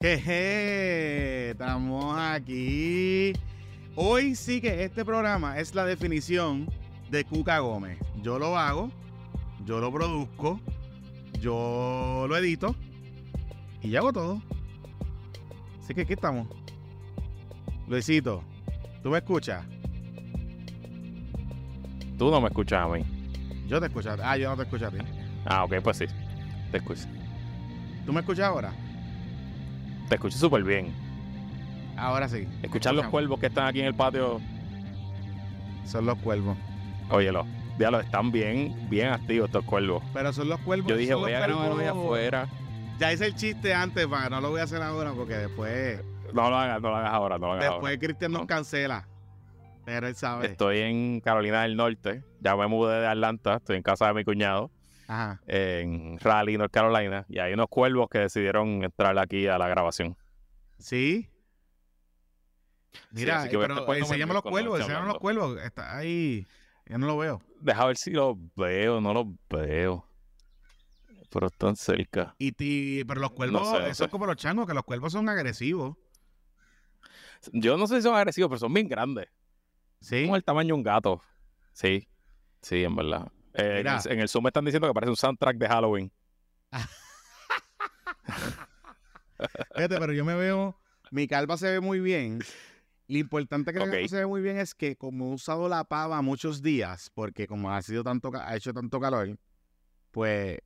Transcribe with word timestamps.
Jeje, 0.00 1.50
estamos 1.50 2.16
aquí. 2.16 3.32
Hoy 3.96 4.36
sí 4.36 4.60
que 4.60 4.84
este 4.84 5.04
programa 5.04 5.58
es 5.58 5.74
la 5.74 5.84
definición 5.84 6.68
de 7.10 7.24
Cuca 7.24 7.58
Gómez. 7.58 7.98
Yo 8.22 8.38
lo 8.38 8.56
hago, 8.56 8.92
yo 9.66 9.80
lo 9.80 9.92
produzco, 9.92 10.60
yo 11.40 12.26
lo 12.28 12.36
edito 12.36 12.76
y 13.82 13.90
yo 13.90 13.98
hago 13.98 14.12
todo. 14.12 14.42
Así 15.82 15.94
que 15.94 16.02
aquí 16.02 16.12
estamos. 16.12 16.46
Luisito, 17.88 18.44
¿tú 19.02 19.10
me 19.10 19.18
escuchas? 19.18 19.66
Tú 22.16 22.30
no 22.30 22.40
me 22.40 22.46
escuchas 22.46 22.84
a 22.84 22.88
mí. 22.88 23.04
Yo 23.66 23.80
te 23.80 23.86
escucho. 23.86 24.14
Ah, 24.22 24.36
yo 24.36 24.48
no 24.48 24.56
te 24.56 24.62
escucho 24.62 24.86
a 24.86 24.90
ti. 24.92 24.98
Ah, 25.44 25.64
ok, 25.64 25.74
pues 25.82 25.96
sí. 25.96 26.04
Te 26.70 26.76
escucho. 26.76 27.08
¿Tú 28.06 28.12
me 28.12 28.20
escuchas 28.20 28.46
ahora? 28.46 28.72
Te 30.08 30.14
escucho 30.14 30.38
súper 30.38 30.62
bien. 30.62 30.92
Ahora 31.96 32.28
sí. 32.28 32.46
Escuchar 32.62 32.94
los 32.94 33.06
cuervos 33.06 33.38
que 33.40 33.46
están 33.46 33.66
aquí 33.66 33.80
en 33.80 33.86
el 33.86 33.94
patio. 33.94 34.40
Son 35.84 36.06
los 36.06 36.16
cuervos. 36.18 36.56
Óyelo. 37.10 37.44
Diablo, 37.78 38.00
están 38.00 38.32
bien, 38.32 38.74
bien 38.88 39.08
activos 39.08 39.48
estos 39.48 39.64
cuervos. 39.64 40.02
Pero 40.12 40.32
son 40.32 40.48
los 40.48 40.58
cuervos. 40.60 40.88
Yo 40.88 40.96
dije, 40.96 41.14
voy 41.14 41.32
a 41.32 41.40
grabar 41.40 41.72
hoy 41.72 41.84
afuera. 41.84 42.48
Ya 42.98 43.12
hice 43.12 43.26
el 43.26 43.34
chiste 43.36 43.72
antes, 43.72 44.06
para 44.06 44.28
no 44.28 44.40
lo 44.40 44.50
voy 44.50 44.60
a 44.60 44.64
hacer 44.64 44.82
ahora 44.82 45.12
porque 45.12 45.34
después, 45.34 46.02
No 46.32 46.50
lo 46.50 46.56
hagas, 46.56 46.82
no 46.82 46.90
lo 46.90 46.96
hagas 46.96 47.12
ahora, 47.12 47.38
no 47.38 47.46
lo 47.46 47.52
hagas 47.52 47.70
después 47.70 47.98
Cristian 47.98 48.32
nos 48.32 48.40
No. 48.42 48.46
cancela. 48.48 49.06
Pero 49.84 50.08
él 50.08 50.14
sabe. 50.16 50.46
Estoy 50.48 50.80
en 50.80 51.20
Carolina 51.20 51.62
del 51.62 51.76
Norte. 51.76 52.22
Ya 52.40 52.56
me 52.56 52.66
mudé 52.66 53.00
de 53.00 53.06
Atlanta. 53.06 53.56
Estoy 53.56 53.76
en 53.76 53.82
casa 53.82 54.08
de 54.08 54.14
mi 54.14 54.24
cuñado 54.24 54.70
Ajá. 55.08 55.40
en 55.46 56.18
Raleigh, 56.20 56.58
North 56.58 56.70
Carolina. 56.70 57.24
Y 57.28 57.38
hay 57.40 57.52
unos 57.54 57.68
cuervos 57.68 58.08
que 58.10 58.18
decidieron 58.20 58.84
entrar 58.84 59.18
aquí 59.18 59.46
a 59.48 59.58
la 59.58 59.66
grabación. 59.66 60.16
¿Sí? 60.78 61.28
Mira, 63.10 63.44
estar 63.46 63.50
pero 63.60 63.86
poniendo 63.86 64.06
enséñame 64.06 64.34
los 64.34 64.42
cuervos, 64.42 64.78
esté 64.80 64.82
enséñame 64.92 65.08
los 65.08 65.18
cuervos. 65.18 65.60
Está 65.62 65.96
ahí. 65.96 66.46
Yo 66.86 66.98
no 66.98 67.06
lo 67.06 67.16
veo. 67.18 67.42
Deja 67.60 67.86
ver 67.86 67.96
si 67.96 68.10
los 68.10 68.36
veo, 68.54 69.00
no 69.00 69.12
los 69.14 69.26
veo. 69.48 70.06
Pero 71.30 71.46
están 71.48 71.76
cerca. 71.76 72.34
Y 72.38 72.52
ti- 72.52 73.02
pero 73.06 73.20
los 73.20 73.32
cuervos, 73.32 73.66
sé, 73.68 73.78
no 73.80 73.86
eso 73.86 73.94
sé. 73.94 74.04
es 74.04 74.10
como 74.10 74.26
los 74.26 74.36
changos, 74.36 74.66
que 74.66 74.72
los 74.74 74.84
cuervos 74.84 75.12
son 75.12 75.28
agresivos. 75.28 75.96
Yo 77.52 77.76
no 77.76 77.86
sé 77.86 77.96
si 77.96 78.02
son 78.02 78.14
agresivos, 78.14 78.48
pero 78.48 78.58
son 78.58 78.72
bien 78.72 78.88
grandes. 78.88 79.28
¿Sí? 80.00 80.22
Como 80.24 80.36
el 80.36 80.44
tamaño 80.44 80.68
de 80.68 80.72
un 80.74 80.82
gato. 80.82 81.22
Sí, 81.72 82.08
sí, 82.62 82.84
en 82.84 82.96
verdad. 82.96 83.30
Eh, 83.58 83.80
en, 83.80 83.86
el, 83.88 83.98
en 84.12 84.20
el 84.20 84.28
Zoom 84.28 84.44
me 84.44 84.48
están 84.50 84.64
diciendo 84.64 84.86
que 84.86 84.94
parece 84.94 85.10
un 85.10 85.16
soundtrack 85.16 85.56
de 85.56 85.68
Halloween. 85.68 86.12
Fíjate, 89.74 89.98
pero 89.98 90.12
yo 90.12 90.24
me 90.24 90.34
veo, 90.34 90.80
mi 91.10 91.26
calva 91.26 91.56
se 91.56 91.70
ve 91.70 91.80
muy 91.80 92.00
bien. 92.00 92.40
Lo 93.08 93.18
importante 93.18 93.72
que 93.72 93.78
la 93.78 93.86
Ok. 93.86 93.90
calva 93.92 94.08
se 94.08 94.16
ve 94.16 94.26
muy 94.26 94.40
bien 94.42 94.58
es 94.58 94.74
que 94.74 94.96
como 94.96 95.30
he 95.30 95.34
usado 95.34 95.68
la 95.68 95.84
pava 95.84 96.20
muchos 96.22 96.62
días, 96.62 97.10
porque 97.14 97.46
como 97.46 97.72
ha 97.72 97.80
sido 97.82 98.04
tanto, 98.04 98.30
ha 98.34 98.54
hecho 98.56 98.72
tanto 98.72 99.00
calor, 99.00 99.38
pues 100.10 100.58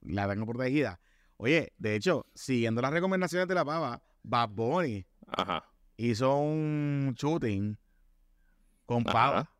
la 0.00 0.28
tengo 0.28 0.46
protegida. 0.46 1.00
Oye, 1.38 1.72
de 1.78 1.94
hecho, 1.94 2.26
siguiendo 2.34 2.80
las 2.82 2.92
recomendaciones 2.92 3.46
de 3.48 3.54
la 3.54 3.64
pava, 3.64 4.02
Bad 4.22 4.48
Bunny 4.50 5.06
Ajá. 5.26 5.64
hizo 5.96 6.36
un 6.38 7.14
shooting 7.16 7.78
con 8.86 9.02
Ajá. 9.06 9.12
pava 9.12 9.50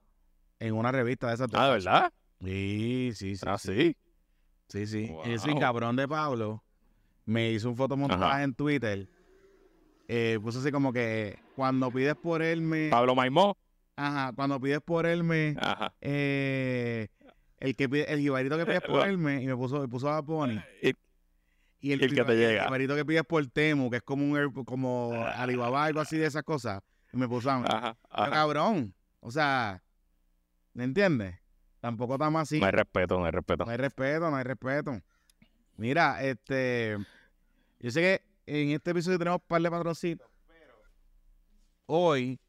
en 0.58 0.74
una 0.74 0.90
revista 0.90 1.28
de 1.28 1.34
esas. 1.34 1.48
Ah, 1.52 1.66
¿de 1.66 1.72
verdad? 1.72 2.12
Sí, 2.42 3.12
sí, 3.14 3.36
sí. 3.36 3.44
ah, 3.46 3.58
sí. 3.58 3.96
sí. 4.68 4.86
Sí. 4.86 5.06
Wow. 5.08 5.22
Ese 5.24 5.54
cabrón 5.58 5.96
de 5.96 6.06
Pablo 6.08 6.62
me 7.24 7.50
hizo 7.52 7.68
un 7.70 7.76
fotomontaje 7.76 8.22
Ajá. 8.24 8.42
en 8.42 8.54
Twitter. 8.54 9.08
Eh, 10.08 10.38
puso 10.42 10.60
así 10.60 10.70
como 10.70 10.92
que 10.92 11.38
cuando 11.56 11.90
pides 11.90 12.14
por 12.16 12.42
él 12.42 12.60
me. 12.60 12.88
Pablo 12.90 13.14
Maimó. 13.14 13.56
Ajá, 13.96 14.32
cuando 14.36 14.60
pides 14.60 14.80
por 14.84 15.06
él 15.06 15.24
me. 15.24 15.56
Ajá. 15.58 15.94
eh, 16.00 17.08
el 17.58 17.74
que 17.74 17.88
pide, 17.88 18.12
el 18.12 18.20
jibarito 18.20 18.56
que 18.58 18.66
pides 18.66 18.82
por 18.82 19.06
él 19.08 19.18
me. 19.18 19.42
Y 19.42 19.46
me 19.46 19.56
puso, 19.56 19.80
me 19.80 19.88
puso 19.88 20.10
a 20.10 20.22
Pony. 20.24 20.60
Y- 20.82 20.92
Y 21.80 21.92
el, 21.92 22.02
el 22.02 22.14
que 22.14 22.24
te 22.24 22.36
llega. 22.36 22.64
jibarito 22.64 22.94
que 22.94 23.04
pides 23.04 23.22
por 23.24 23.44
Temu, 23.46 23.90
que 23.90 23.96
es 23.98 24.02
como 24.02 24.24
un 24.24 24.52
como 24.64 25.12
Alibaba, 25.14 25.84
algo 25.84 26.00
así 26.00 26.16
de 26.18 26.26
esas 26.26 26.42
cosas. 26.42 26.82
Y 27.12 27.16
me 27.16 27.26
puso 27.28 27.50
a 27.50 27.58
mí. 27.58 27.64
Ajá. 27.68 27.96
Pero, 28.10 28.22
ajá. 28.22 28.30
cabrón. 28.30 28.94
O 29.20 29.30
sea, 29.30 29.82
¿me 30.74 30.84
entiendes? 30.84 31.36
Tampoco 31.86 32.14
estamos 32.14 32.42
así. 32.42 32.58
No 32.58 32.66
hay 32.66 32.72
respeto, 32.72 33.16
no 33.16 33.26
hay 33.26 33.30
respeto. 33.30 33.64
No 33.64 33.70
hay 33.70 33.76
respeto, 33.76 34.28
no 34.28 34.36
hay 34.36 34.42
respeto. 34.42 35.00
Mira, 35.76 36.20
este. 36.20 36.98
Yo 37.78 37.92
sé 37.92 38.00
que 38.00 38.22
en 38.52 38.70
este 38.70 38.90
episodio 38.90 39.20
tenemos 39.20 39.38
un 39.40 39.46
par 39.46 39.62
de 39.62 39.70
patroncitos, 39.70 40.28
pero 40.48 40.74
hoy 41.86 42.40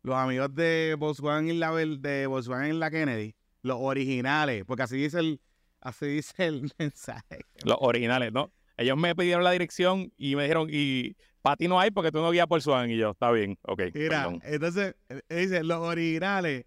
los 0.00 0.16
amigos 0.16 0.54
de 0.54 0.96
Volkswagen 0.98 1.50
en 1.50 1.60
la 1.60 1.70
de 1.70 2.26
Volkswagen 2.28 2.70
en 2.70 2.80
la 2.80 2.90
Kennedy, 2.90 3.34
los 3.60 3.76
originales, 3.78 4.64
porque 4.64 4.84
así 4.84 4.96
dice 4.96 5.18
el, 5.18 5.40
así 5.82 6.06
dice 6.06 6.46
el 6.46 6.72
mensaje. 6.78 7.40
Los 7.64 7.76
originales, 7.80 8.32
¿no? 8.32 8.50
Ellos 8.78 8.96
me 8.96 9.14
pidieron 9.14 9.44
la 9.44 9.50
dirección 9.50 10.14
y 10.16 10.34
me 10.34 10.44
dijeron, 10.44 10.68
y 10.72 11.14
para 11.42 11.56
ti 11.56 11.68
no 11.68 11.78
hay 11.78 11.90
porque 11.90 12.10
tú 12.10 12.22
no 12.22 12.30
guías 12.30 12.46
por 12.46 12.62
Swan. 12.62 12.90
Y 12.90 12.96
yo, 12.96 13.10
está 13.10 13.30
bien, 13.32 13.58
ok. 13.64 13.82
Mira, 13.92 14.22
perdón. 14.22 14.40
entonces 14.44 14.94
eh, 15.10 15.20
dice 15.28 15.62
los 15.62 15.80
originales. 15.80 16.64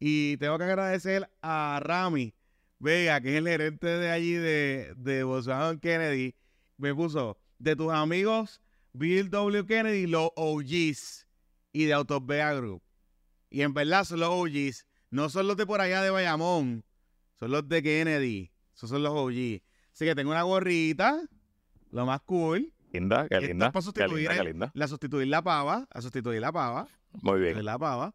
Y 0.00 0.38
tengo 0.38 0.56
que 0.58 0.64
agradecer 0.64 1.30
a 1.42 1.78
Rami 1.82 2.34
Vega, 2.78 3.20
que 3.20 3.32
es 3.32 3.36
el 3.36 3.46
gerente 3.46 3.86
de 3.86 4.10
allí 4.10 4.32
de, 4.32 4.94
de 4.96 5.22
Volkswagen 5.22 5.78
Kennedy. 5.78 6.34
Me 6.78 6.94
puso 6.94 7.38
de 7.58 7.76
tus 7.76 7.92
amigos 7.92 8.62
Bill 8.94 9.28
W. 9.30 9.66
Kennedy, 9.66 10.06
los 10.06 10.30
OGs 10.36 11.26
y 11.72 11.84
de 11.84 11.92
Autos 11.92 12.24
Vega 12.24 12.54
Group. 12.54 12.82
Y 13.50 13.60
en 13.62 13.74
verdad 13.74 14.04
son 14.04 14.20
los 14.20 14.30
OGs. 14.30 14.86
No 15.10 15.28
son 15.28 15.46
los 15.46 15.56
de 15.58 15.66
por 15.66 15.80
allá 15.82 16.02
de 16.02 16.10
Bayamón. 16.10 16.84
Son 17.38 17.50
los 17.50 17.68
de 17.68 17.82
Kennedy. 17.82 18.50
Esos 18.74 18.88
son 18.90 19.02
los 19.02 19.12
OGs. 19.12 19.60
Así 19.92 20.04
que 20.06 20.14
tengo 20.14 20.30
una 20.30 20.42
gorrita. 20.42 21.20
Lo 21.90 22.06
más 22.06 22.20
cool. 22.22 22.72
Linda, 22.92 23.28
qué 23.28 23.40
linda. 23.40 23.70
para 23.70 23.80
Qué 23.80 23.84
sustituir 23.84 24.16
linda, 24.20 24.34
qué 24.34 24.40
el- 24.40 24.46
linda. 24.46 24.70
La 24.74 24.88
sustituir 24.88 25.28
la 25.28 25.42
pava. 25.42 25.86
A 25.90 26.00
sustituir 26.00 26.40
la 26.40 26.50
pava 26.52 26.88
Muy 27.22 27.40
bien. 27.40 27.62
la 27.64 27.78
pava. 27.78 28.14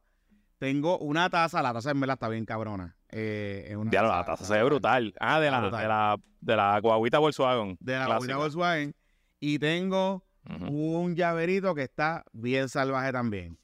Tengo 0.58 0.98
una 1.00 1.30
taza, 1.30 1.62
la 1.62 1.74
taza 1.74 1.92
en 1.92 2.00
verdad 2.00 2.16
está 2.16 2.30
bien 2.30 2.46
cabrona. 2.46 2.96
Eh, 3.10 3.66
es 3.70 3.76
una 3.76 3.92
Diablo, 3.92 4.10
la 4.12 4.26
taza 4.26 4.46
se 4.46 4.54
ve 4.54 4.64
brutal. 4.64 5.14
Ah, 5.20 5.40
de 5.40 5.52
la, 5.52 5.60
Brutal. 5.62 5.82
de 5.82 5.88
la, 5.88 6.18
de 6.42 6.56
la 6.56 6.80
guaguita 6.80 7.20
Volkswagen. 7.20 7.78
De 7.80 7.94
la. 7.98 8.06
Guaguita 8.08 8.38
Volkswagen. 8.38 8.96
Y 9.40 9.60
tengo 9.60 10.26
un 10.70 11.16
llaverito 11.16 11.76
que 11.76 11.84
está 11.84 12.24
bien 12.32 12.70
salvaje 12.70 13.12
también. 13.12 13.58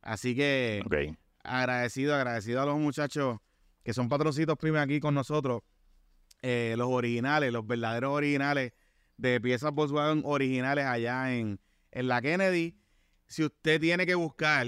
Así 0.00 0.34
que 0.34 0.82
agradecido, 1.42 2.14
agradecido 2.14 2.62
a 2.62 2.66
los 2.66 2.78
muchachos 2.78 3.38
que 3.84 3.92
son 3.92 4.08
patrocitos 4.08 4.56
primes 4.56 4.80
aquí 4.82 5.00
con 5.00 5.14
nosotros. 5.14 5.62
eh, 6.42 6.74
los 6.78 6.88
originales, 6.88 7.52
los 7.52 7.66
verdaderos 7.66 8.10
originales 8.12 8.72
de 9.16 9.40
piezas 9.40 9.72
Volkswagen 9.72 10.22
originales 10.24 10.84
allá 10.86 11.34
en, 11.34 11.60
en 11.90 12.08
la 12.08 12.22
Kennedy. 12.22 12.78
Si 13.26 13.44
usted 13.44 13.80
tiene 13.80 14.06
que 14.06 14.14
buscar 14.14 14.66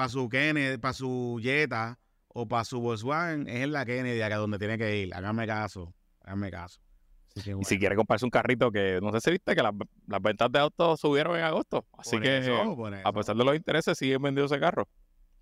para 0.00 0.08
su 0.08 0.30
Kennedy, 0.30 0.78
para 0.78 0.94
su 0.94 1.38
Jetta 1.42 1.98
o 2.28 2.48
para 2.48 2.64
su 2.64 2.80
Volkswagen, 2.80 3.46
es 3.46 3.64
en 3.64 3.72
la 3.72 3.84
Kennedy, 3.84 4.22
acá 4.22 4.36
donde 4.36 4.58
tiene 4.58 4.78
que 4.78 4.96
ir. 4.96 5.12
Hágame 5.14 5.46
caso, 5.46 5.94
hágame 6.22 6.50
caso. 6.50 6.80
Y 7.36 7.64
si 7.66 7.78
quiere 7.78 7.96
comprarse 7.96 8.24
un 8.24 8.30
carrito 8.30 8.72
que 8.72 8.98
no 9.02 9.12
sé 9.12 9.20
si 9.20 9.30
viste 9.32 9.54
que 9.54 9.62
las, 9.62 9.74
las 10.06 10.22
ventas 10.22 10.50
de 10.50 10.58
autos 10.58 11.00
subieron 11.00 11.36
en 11.36 11.44
agosto. 11.44 11.84
Así 11.98 12.12
por 12.12 12.22
que 12.22 12.38
eso, 12.38 12.86
a 13.04 13.12
pesar 13.12 13.36
de 13.36 13.44
los 13.44 13.54
intereses 13.54 13.98
siguen 13.98 14.22
vendiendo 14.22 14.46
ese 14.46 14.58
carro. 14.58 14.88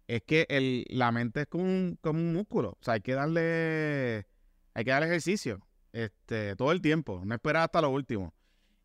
es 0.08 0.22
que 0.24 0.46
el, 0.50 0.86
la 0.90 1.12
mente 1.12 1.42
es 1.42 1.48
como 1.48 1.64
un, 1.64 1.98
como 2.02 2.20
un 2.20 2.34
músculo. 2.34 2.72
O 2.72 2.84
sea, 2.84 2.96
hay 2.96 3.02
que 3.02 3.14
darle, 3.14 4.28
hay 4.74 4.84
que 4.84 4.92
darle 4.92 5.08
ejercicio 5.08 5.66
este, 5.94 6.56
todo 6.56 6.72
el 6.72 6.82
tiempo, 6.82 7.22
no 7.24 7.34
esperar 7.36 7.64
hasta 7.64 7.82
lo 7.82 7.90
último. 7.90 8.34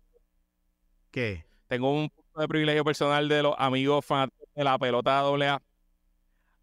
¿Qué? 1.10 1.46
Tengo 1.68 1.92
un 1.92 2.10
punto 2.10 2.42
de 2.42 2.48
privilegio 2.48 2.84
personal 2.84 3.28
de 3.28 3.42
los 3.42 3.56
amigos 3.58 4.06
fanáticos 4.06 4.48
de 4.54 4.64
la 4.64 4.78
pelota 4.78 5.22
AA 5.22 5.60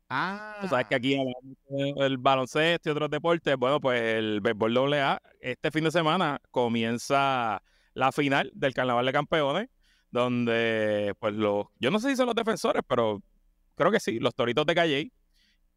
Ah. 0.08 0.66
sabes 0.68 0.86
que 0.86 0.94
aquí 0.94 1.18
el 1.96 2.18
baloncesto 2.18 2.88
y 2.88 2.92
otros 2.92 3.10
deportes, 3.10 3.56
bueno, 3.56 3.80
pues 3.80 4.00
el 4.00 4.40
béisbol 4.40 4.94
AA, 4.94 5.20
este 5.40 5.70
fin 5.70 5.84
de 5.84 5.90
semana 5.90 6.40
comienza 6.50 7.62
la 7.92 8.12
final 8.12 8.50
del 8.54 8.72
Carnaval 8.72 9.04
de 9.04 9.12
Campeones, 9.12 9.68
donde 10.10 11.14
pues 11.18 11.34
los, 11.34 11.66
yo 11.78 11.90
no 11.90 11.98
sé 12.00 12.10
si 12.10 12.16
son 12.16 12.26
los 12.26 12.34
defensores, 12.34 12.82
pero 12.86 13.22
creo 13.74 13.90
que 13.90 14.00
sí, 14.00 14.18
los 14.18 14.34
Toritos 14.34 14.64
de 14.64 14.74
Calle, 14.74 15.12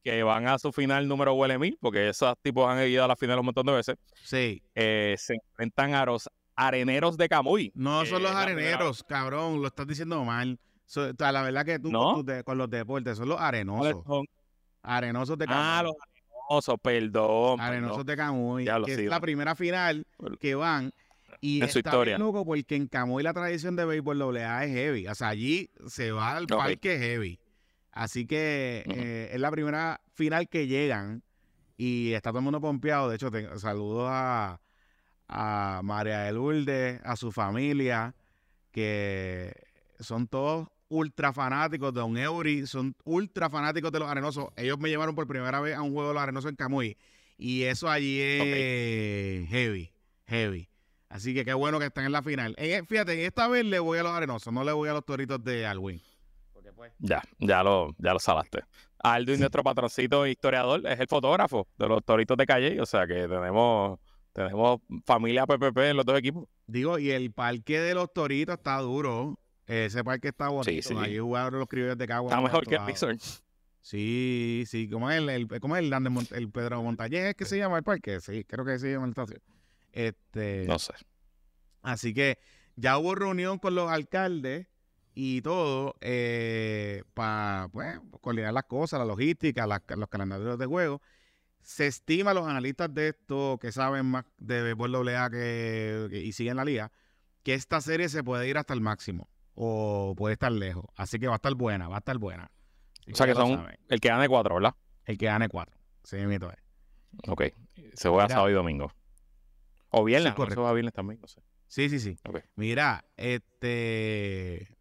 que 0.02 0.24
van 0.24 0.48
a 0.48 0.58
su 0.58 0.72
final 0.72 1.08
número 1.08 1.34
huele 1.34 1.60
mil, 1.60 1.78
porque 1.82 2.10
esos 2.10 2.34
tipos 2.42 2.70
han 2.70 2.88
ido 2.88 3.04
a 3.04 3.08
la 3.08 3.18
final 3.18 3.40
un 3.40 3.46
montón 3.46 3.66
de 3.66 3.74
veces. 3.74 3.98
Sí. 4.24 4.64
Eh, 4.76 5.16
se 5.18 5.36
enfrentan 5.36 5.94
a 5.94 6.06
los 6.06 6.30
areneros 6.56 7.18
de 7.18 7.28
Camuy. 7.28 7.72
No 7.76 8.06
son 8.06 8.24
los 8.24 8.32
areneros, 8.32 9.04
cabrón, 9.04 9.62
lo 9.62 9.68
estás 9.68 9.88
diciendo 9.88 10.24
mal 10.24 10.58
la 10.96 11.42
verdad 11.44 11.66
que 11.66 11.80
tú 11.80 11.92
con, 12.46 12.58
los 12.58 12.70
deportes 12.70 13.18
son 13.18 13.30
los 13.30 13.40
arenosos. 13.40 14.04
Arenosos 14.84 15.38
de 15.38 15.46
Camuy. 15.46 15.64
Ah, 15.64 15.84
los 15.84 15.96
arenosos, 16.50 16.80
perdón. 16.82 17.62
Arenosos 17.62 18.06
de 18.06 18.18
Camuy. 18.18 18.66
que 18.86 18.94
es 18.94 19.00
la 19.06 19.20
primera 19.20 19.56
final 19.56 20.06
que 20.40 20.56
van. 20.56 20.92
Y 21.40 21.62
en 21.62 21.70
su 21.70 21.80
historia. 21.80 22.18
loco 22.20 22.46
porque 22.46 22.76
en 22.76 22.88
Camuy 22.88 23.24
la 23.24 23.34
tradición 23.34 23.76
de 23.76 23.86
béisbol 23.86 24.38
AA 24.38 24.66
es 24.66 24.72
heavy. 24.74 25.08
O 25.08 25.16
sea, 25.16 25.30
allí 25.30 25.72
se 25.88 26.12
va 26.12 26.36
al 26.36 26.48
parque 26.48 27.00
heavy. 27.00 27.40
Así 27.92 28.26
que 28.26 28.84
eh, 28.88 29.30
es 29.34 29.40
la 29.40 29.52
primera 29.52 30.02
final 30.14 30.48
que 30.48 30.68
llegan 30.68 31.24
y 31.78 32.14
está 32.14 32.30
todo 32.30 32.40
el 32.40 32.44
mundo 32.44 32.62
pompeado. 32.62 33.10
De 33.10 33.16
hecho, 33.16 33.32
te, 33.32 33.58
saludos 33.60 34.08
a, 34.10 34.62
a 35.28 35.82
María 35.84 36.20
de 36.20 36.32
Lourdes, 36.32 37.02
a 37.04 37.16
su 37.16 37.32
familia, 37.32 38.16
que 38.72 39.54
son 40.00 40.28
todos 40.28 40.68
ultra 40.92 41.32
fanáticos 41.32 41.94
de 41.94 42.02
Don 42.02 42.18
Eury, 42.18 42.68
son 42.68 42.96
ultra 43.06 43.50
fanáticos 43.50 43.92
de 43.92 44.00
los 44.00 44.10
arenosos. 44.10 44.50
Ellos 44.58 44.78
me 44.78 44.90
llevaron 44.90 45.16
por 45.16 45.26
primera 45.26 45.62
vez 45.62 45.76
a 45.76 45.82
un 45.82 45.94
juego 45.94 46.10
de 46.10 46.14
los 46.16 46.24
arenosos 46.24 46.50
en 46.50 46.58
Camuy. 46.58 46.98
Y 47.38 47.64
eso 47.64 47.90
allí 47.90 48.20
es 48.22 49.50
heavy, 49.50 49.92
heavy. 50.28 50.70
Así 51.10 51.34
que 51.34 51.44
qué 51.44 51.54
bueno 51.54 51.80
que 51.80 51.86
están 51.86 52.06
en 52.06 52.12
la 52.12 52.22
final. 52.22 52.56
fíjate, 52.88 53.26
esta 53.26 53.48
vez 53.48 53.66
le 53.66 53.80
voy 53.80 54.00
a 54.00 54.04
los 54.04 54.12
arenosos, 54.12 54.54
no 54.54 54.64
le 54.64 54.72
voy 54.72 54.90
a 54.90 54.94
los 54.94 55.06
toritos 55.06 55.44
de 55.44 55.66
Alwin. 55.66 56.02
Pues, 56.82 56.94
ya, 56.98 57.22
ya 57.38 57.62
lo, 57.62 57.96
ya 58.00 58.12
lo 58.12 58.20
salaste. 58.20 58.64
Aldo 59.04 59.38
nuestro 59.38 59.62
patroncito 59.62 60.26
historiador, 60.26 60.82
es 60.88 61.00
el 61.00 61.08
fotógrafo 61.08 61.68
de 61.78 61.88
los 61.88 62.04
toritos 62.04 62.36
de 62.38 62.46
calle. 62.48 62.82
O 62.82 62.88
sea 62.88 63.06
que 63.06 63.28
tenemos, 63.28 64.00
tenemos 64.34 64.80
familia 65.06 65.46
PPP 65.46 65.78
en 65.78 65.98
los 65.98 66.06
dos 66.08 66.18
equipos. 66.18 66.48
Digo, 66.66 66.98
y 66.98 67.12
el 67.12 67.32
parque 67.34 67.80
de 67.80 67.94
los 67.94 68.12
toritos 68.12 68.56
está 68.56 68.80
duro. 68.80 69.38
Ese 69.72 70.04
parque 70.04 70.28
está 70.28 70.50
bonito. 70.50 70.70
Sí, 70.70 70.82
sí. 70.82 70.94
Ahí 70.98 71.18
jugaron 71.18 71.58
los 71.58 71.70
criollos 71.70 71.98
de 71.98 72.06
Cagua. 72.06 72.30
Está 72.30 72.42
mejor 72.42 72.68
que 72.68 72.76
el 72.76 72.84
Pixar. 72.84 73.16
Sí, 73.80 74.66
sí. 74.68 74.90
¿Cómo 74.90 75.10
es 75.10 75.18
el, 75.18 75.30
el, 75.30 75.48
cómo 75.62 75.78
es 75.78 75.84
el, 75.84 75.94
el 76.32 76.52
Pedro 76.52 76.84
Montañez? 76.84 77.28
¿Es 77.28 77.36
que 77.36 77.46
se 77.46 77.58
llama 77.58 77.78
el 77.78 77.84
parque? 77.84 78.20
Sí, 78.20 78.44
creo 78.44 78.66
que 78.66 78.78
se 78.80 78.92
llama 78.92 79.06
el 79.06 79.12
estación. 79.12 79.40
Este, 79.94 80.66
no 80.68 80.78
sé. 80.78 80.94
Así 81.84 82.14
que 82.14 82.38
ya 82.76 82.98
hubo 82.98 83.16
reunión 83.16 83.60
con 83.60 83.74
los 83.74 83.90
alcaldes 83.90 84.68
y 85.14 85.42
todo 85.42 85.96
eh, 86.02 87.04
para 87.14 87.70
pues, 87.72 87.98
coordinar 88.20 88.52
las 88.54 88.66
cosas, 88.66 89.00
la 89.00 89.06
logística, 89.06 89.66
los 89.68 90.10
calendarios 90.10 90.60
de 90.60 90.66
juego. 90.66 91.02
Se 91.62 91.88
estima, 91.88 92.34
los 92.34 92.46
analistas 92.46 92.94
de 92.94 93.10
esto 93.10 93.58
que 93.62 93.72
saben 93.72 94.06
más 94.08 94.26
de 94.38 94.64
béisbol 94.64 95.08
AA 95.08 95.30
que, 95.30 96.10
y 96.12 96.34
siguen 96.34 96.58
la 96.58 96.66
liga, 96.66 96.92
que 97.42 97.54
esta 97.54 97.80
serie 97.80 98.10
se 98.10 98.22
puede 98.22 98.50
ir 98.50 98.58
hasta 98.58 98.74
el 98.74 98.82
máximo 98.82 99.30
o 99.64 100.16
puede 100.16 100.34
estar 100.34 100.52
lejos. 100.52 100.86
Así 100.96 101.20
que 101.20 101.28
va 101.28 101.34
a 101.34 101.36
estar 101.36 101.54
buena, 101.54 101.88
va 101.88 101.98
a 101.98 102.00
estar 102.00 102.18
buena. 102.18 102.50
o 103.12 103.16
sea 103.16 103.28
que 103.28 103.36
son 103.36 103.68
el 103.90 104.00
que 104.00 104.10
gane 104.10 104.28
cuatro, 104.28 104.56
¿verdad? 104.56 104.74
El 105.06 105.20
que 105.20 105.28
gane 105.28 105.50
cuatro. 105.50 105.78
Sí, 106.04 106.18
mito 106.26 106.52
es. 106.52 106.58
Ok. 107.28 107.44
Se 107.94 108.10
juega 108.10 108.28
sábado 108.28 108.50
y 108.50 108.54
domingo. 108.54 108.92
O 109.90 110.04
viernes, 110.04 110.34
sí, 110.36 110.44
se 110.48 110.56
juega 110.56 110.74
viernes 110.74 110.94
también, 110.94 111.22
no 111.22 111.28
sé. 111.28 111.44
Sí, 111.68 111.90
sí, 111.90 112.00
sí. 112.00 112.18
Mira, 112.56 113.06
este. 113.18 114.76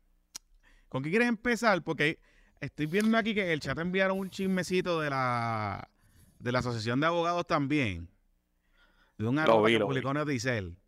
¿Con 0.89 1.03
qué 1.03 1.11
quieres 1.11 1.29
empezar? 1.29 1.83
Porque 1.83 2.19
estoy 2.61 2.87
viendo 2.87 3.19
aquí 3.19 3.35
que 3.35 3.53
el 3.53 3.61
chat 3.61 3.79
enviaron 3.79 4.19
un 4.19 4.31
chismecito 4.31 5.01
de 5.01 5.11
la 5.11 5.91
de 6.39 6.53
la 6.53 6.61
Asociación 6.61 7.01
de 7.01 7.07
Abogados 7.07 7.47
también. 7.47 8.09
De 9.19 9.29
un 9.29 9.39
arroba 9.39 9.69
que 9.69 9.79
publicó 9.79 10.15
Noticel. 10.15 10.79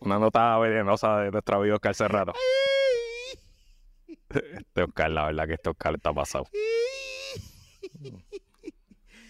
Una 0.00 0.18
nota 0.18 0.58
venenosa 0.58 1.20
de 1.20 1.30
nuestro 1.30 1.58
amigo 1.58 1.76
Oscar 1.76 1.94
Cerrado. 1.94 2.32
Este 4.28 4.82
Oscar, 4.82 5.10
la 5.10 5.26
verdad 5.26 5.46
que 5.46 5.54
este 5.54 5.70
Oscar 5.70 5.94
está 5.94 6.12
pasado. 6.12 6.46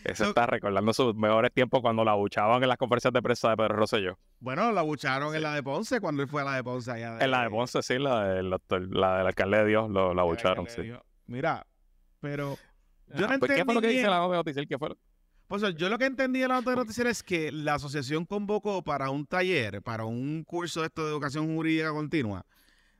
Ese 0.05 0.25
está 0.25 0.47
recordando 0.47 0.93
sus 0.93 1.15
mejores 1.15 1.51
tiempos 1.53 1.81
cuando 1.81 2.05
la 2.05 2.15
buchaban 2.15 2.63
en 2.63 2.69
las 2.69 2.77
conferencias 2.77 3.13
de 3.13 3.23
prensa 3.23 3.49
de 3.51 3.57
Pedro 3.57 3.77
Rosselló. 3.77 4.19
Bueno, 4.39 4.71
la 4.71 4.83
bucharon 4.83 5.35
en 5.35 5.43
la 5.43 5.55
de 5.55 5.63
Ponce, 5.63 5.99
cuando 6.01 6.23
él 6.23 6.29
fue 6.29 6.43
a 6.43 6.45
la 6.45 6.57
de 6.57 6.63
Ponce 6.63 6.91
allá. 6.91 7.19
En 7.21 7.31
la 7.31 7.43
de 7.43 7.51
Ponce, 7.51 7.83
sí, 7.83 7.99
la, 7.99 8.29
de, 8.29 8.43
la, 8.43 8.59
del 8.69 9.27
alcalde 9.27 9.59
de 9.59 9.65
Dios, 9.65 9.91
lo, 9.91 10.13
la 10.13 10.23
bucharon, 10.23 10.69
sí. 10.69 10.93
Mira, 11.27 11.67
pero... 12.21 12.59
Yo 13.15 13.27
no 13.27 13.39
pues, 13.39 13.53
¿Qué 13.53 13.65
fue 13.65 13.75
lo 13.75 13.81
que 13.81 13.89
dice 13.89 14.07
la 14.07 14.19
nota 14.19 14.43
de 14.43 14.67
¿Qué 14.67 14.79
fue 14.79 14.91
pues 15.47 15.63
yo 15.77 15.89
lo 15.89 15.99
que 15.99 16.07
entendí 16.07 16.41
de 16.41 16.49
la 16.49 16.55
nota 16.55 16.71
de 16.71 16.77
noticias 16.77 17.07
es 17.07 17.23
que 17.23 17.53
la 17.53 17.75
asociación 17.75 18.25
convocó 18.25 18.83
para 18.83 19.11
un 19.11 19.27
taller, 19.27 19.83
para 19.83 20.05
un 20.05 20.45
curso 20.45 20.81
de, 20.81 20.87
esto 20.87 21.05
de 21.05 21.11
educación 21.11 21.55
jurídica 21.55 21.91
continua, 21.91 22.47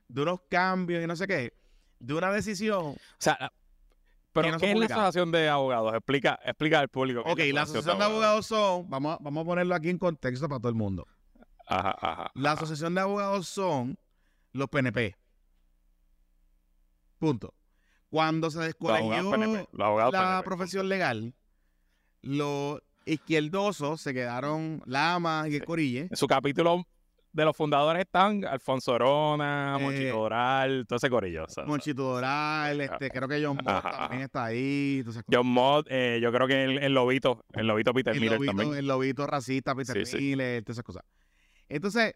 de 0.07 0.21
unos 0.21 0.41
cambios 0.49 1.03
y 1.03 1.07
no 1.07 1.15
sé 1.15 1.27
qué, 1.27 1.53
de 1.99 2.13
una 2.13 2.31
decisión. 2.31 2.85
O 2.85 2.97
sea, 3.17 3.51
Pero, 4.31 4.51
no 4.51 4.57
¿qué 4.59 4.71
es 4.71 4.77
la 4.77 4.85
asociación 4.85 5.31
de 5.31 5.49
abogados? 5.49 5.93
Explica, 5.95 6.39
explica 6.43 6.79
al 6.79 6.89
público. 6.89 7.23
Ok, 7.25 7.39
la 7.51 7.63
asociación 7.63 7.97
de 7.97 8.05
abogados 8.05 8.45
son, 8.45 8.89
vamos 8.89 9.15
a, 9.15 9.23
vamos 9.23 9.41
a 9.41 9.45
ponerlo 9.45 9.75
aquí 9.75 9.89
en 9.89 9.97
contexto 9.97 10.47
para 10.47 10.59
todo 10.59 10.69
el 10.69 10.75
mundo. 10.75 11.07
Ajá, 11.67 11.97
ajá. 11.99 12.31
La 12.35 12.51
asociación 12.51 12.93
de 12.93 13.01
abogados 13.01 13.47
son 13.47 13.97
los 14.51 14.69
PNP. 14.69 15.15
Punto. 17.17 17.53
Cuando 18.09 18.51
se 18.51 18.57
Los 18.57 18.65
abogados 18.65 18.99
descolegió 18.99 19.31
PNP, 19.31 19.69
los 19.71 19.85
abogados 19.85 20.13
la 20.13 20.19
PNP. 20.21 20.43
profesión 20.45 20.89
legal, 20.89 21.33
los 22.25 22.79
izquierdosos 23.05 24.01
se 24.01 24.13
quedaron 24.13 24.81
Lama 24.85 25.45
y 25.47 25.55
el. 25.55 25.63
Corille. 25.65 26.07
En 26.09 26.15
su 26.17 26.27
capítulo 26.27 26.85
de 27.31 27.43
los 27.45 27.55
fundadores 27.55 28.01
están 28.01 28.45
Alfonso 28.45 28.93
Orona, 28.93 29.75
Eh, 29.79 29.83
Monchito 29.83 30.15
Doral, 30.17 30.85
todo 30.87 30.97
ese 30.97 31.09
corillo. 31.09 31.45
Monchito 31.67 32.03
Doral, 32.03 32.79
este, 32.81 33.09
creo 33.09 33.27
que 33.27 33.43
John 33.45 33.57
Mott 33.57 33.67
Ajá, 33.67 33.91
también 33.91 34.21
está 34.23 34.45
ahí. 34.45 35.03
cosas. 35.05 35.23
John 35.29 35.47
Mott, 35.47 35.85
eh, 35.89 36.19
yo 36.21 36.31
creo 36.31 36.47
que 36.47 36.63
el, 36.63 36.77
el 36.79 36.93
Lobito, 36.93 37.43
el 37.53 37.67
Lobito 37.67 37.93
Peter 37.93 38.13
el, 38.13 38.21
Miller 38.21 38.37
lobito, 38.37 38.51
también. 38.53 38.75
el 38.77 38.87
lobito 38.87 39.27
racista, 39.27 39.75
Peter 39.75 40.05
Sí, 40.07 40.33
todas 40.35 40.63
esas 40.69 40.83
cosas. 40.83 41.03
Entonces, 41.67 42.15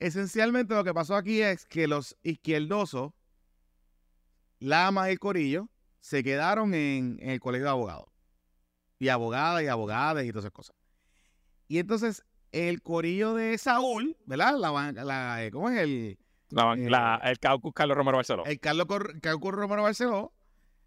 esencialmente 0.00 0.74
lo 0.74 0.82
que 0.84 0.92
pasó 0.92 1.14
aquí 1.14 1.40
es 1.42 1.64
que 1.64 1.86
los 1.86 2.16
izquierdosos, 2.22 3.12
Lamas 4.58 5.08
y 5.08 5.12
el 5.12 5.18
Corillo, 5.18 5.68
se 6.00 6.22
quedaron 6.24 6.74
en, 6.74 7.18
en 7.20 7.30
el 7.30 7.40
colegio 7.40 7.64
de 7.66 7.70
abogados. 7.70 8.06
Y 8.98 9.08
abogadas 9.08 9.62
y 9.62 9.66
abogadas 9.66 10.24
y 10.24 10.28
todas 10.30 10.44
esas 10.44 10.52
cosas. 10.52 10.76
Y 11.68 11.78
entonces, 11.78 12.24
el 12.52 12.80
Corillo 12.82 13.34
de 13.34 13.58
Saúl, 13.58 14.16
¿verdad? 14.24 14.54
La, 14.58 15.44
eh, 15.44 15.50
¿Cómo 15.50 15.68
es 15.68 15.78
el? 15.78 16.18
La- 16.50 16.74
eh, 16.74 16.88
la- 16.88 17.20
el 17.24 17.38
Caucus 17.38 17.72
Carlos 17.74 17.96
Romero 17.96 18.16
Barceló. 18.18 18.44
El 18.46 18.60
Carlos 18.60 18.86
Carlos 19.20 19.52
Romero 19.54 19.82
Barceló 19.82 20.32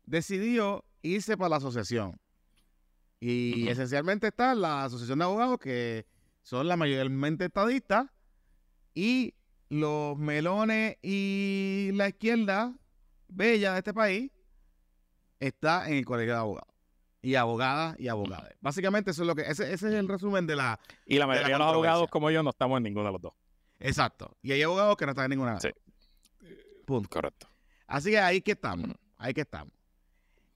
decidió 0.06 0.86
irse 1.02 1.38
para 1.38 1.50
la 1.50 1.56
asociación. 1.58 2.20
Y 3.20 3.68
esencialmente 3.68 4.28
está 4.28 4.56
la 4.56 4.86
asociación 4.86 5.20
de 5.20 5.26
abogados 5.26 5.60
que 5.60 6.06
son 6.42 6.68
la 6.70 6.78
mayormente 6.78 7.46
estadistas 7.46 8.08
y 8.96 9.36
los 9.68 10.18
melones 10.18 10.98
y 11.04 11.90
la 11.94 12.08
izquierda 12.08 12.74
bella 13.28 13.74
de 13.74 13.80
este 13.80 13.94
país 13.94 14.32
está 15.42 15.90
en 15.90 15.96
el 15.98 16.06
colegio 16.06 16.34
de 16.34 16.40
abogados. 16.40 16.69
Y 17.22 17.36
abogadas 17.36 18.00
y 18.00 18.08
abogadas. 18.08 18.54
Básicamente 18.62 19.12
eso 19.12 19.24
es 19.24 19.28
lo 19.28 19.36
que, 19.36 19.42
ese, 19.42 19.74
ese 19.74 19.88
es 19.90 19.94
el 19.94 20.08
resumen 20.08 20.48
de 20.48 20.56
la, 20.56 20.80
y 21.06 21.18
la 21.18 21.26
de 21.26 21.28
mayoría 21.28 21.50
la 21.50 21.54
de 21.56 21.60
los 21.60 21.74
abogados 21.74 22.10
como 22.10 22.32
yo 22.32 22.42
no 22.44 22.52
estamos 22.52 22.78
en 22.78 22.84
ninguno 22.84 23.06
de 23.08 23.12
los 23.14 23.22
dos. 23.22 23.34
exacto. 23.80 24.38
Y 24.42 24.52
hay 24.54 24.62
abogados 24.64 24.96
que 24.98 25.06
no 25.06 25.12
están 25.12 25.26
en 25.26 25.30
ninguna. 25.32 25.50
de 25.52 25.56
las 25.56 25.64
Sí. 25.64 25.70
dos. 25.70 26.56
Punto. 26.86 27.10
Correcto. 27.10 27.48
Así 27.88 28.12
que 28.12 28.20
ahí 28.20 28.42
que 28.42 28.52
estamos. 28.54 28.92
Ahí 29.18 29.34
que 29.34 29.42
estamos. 29.42 29.74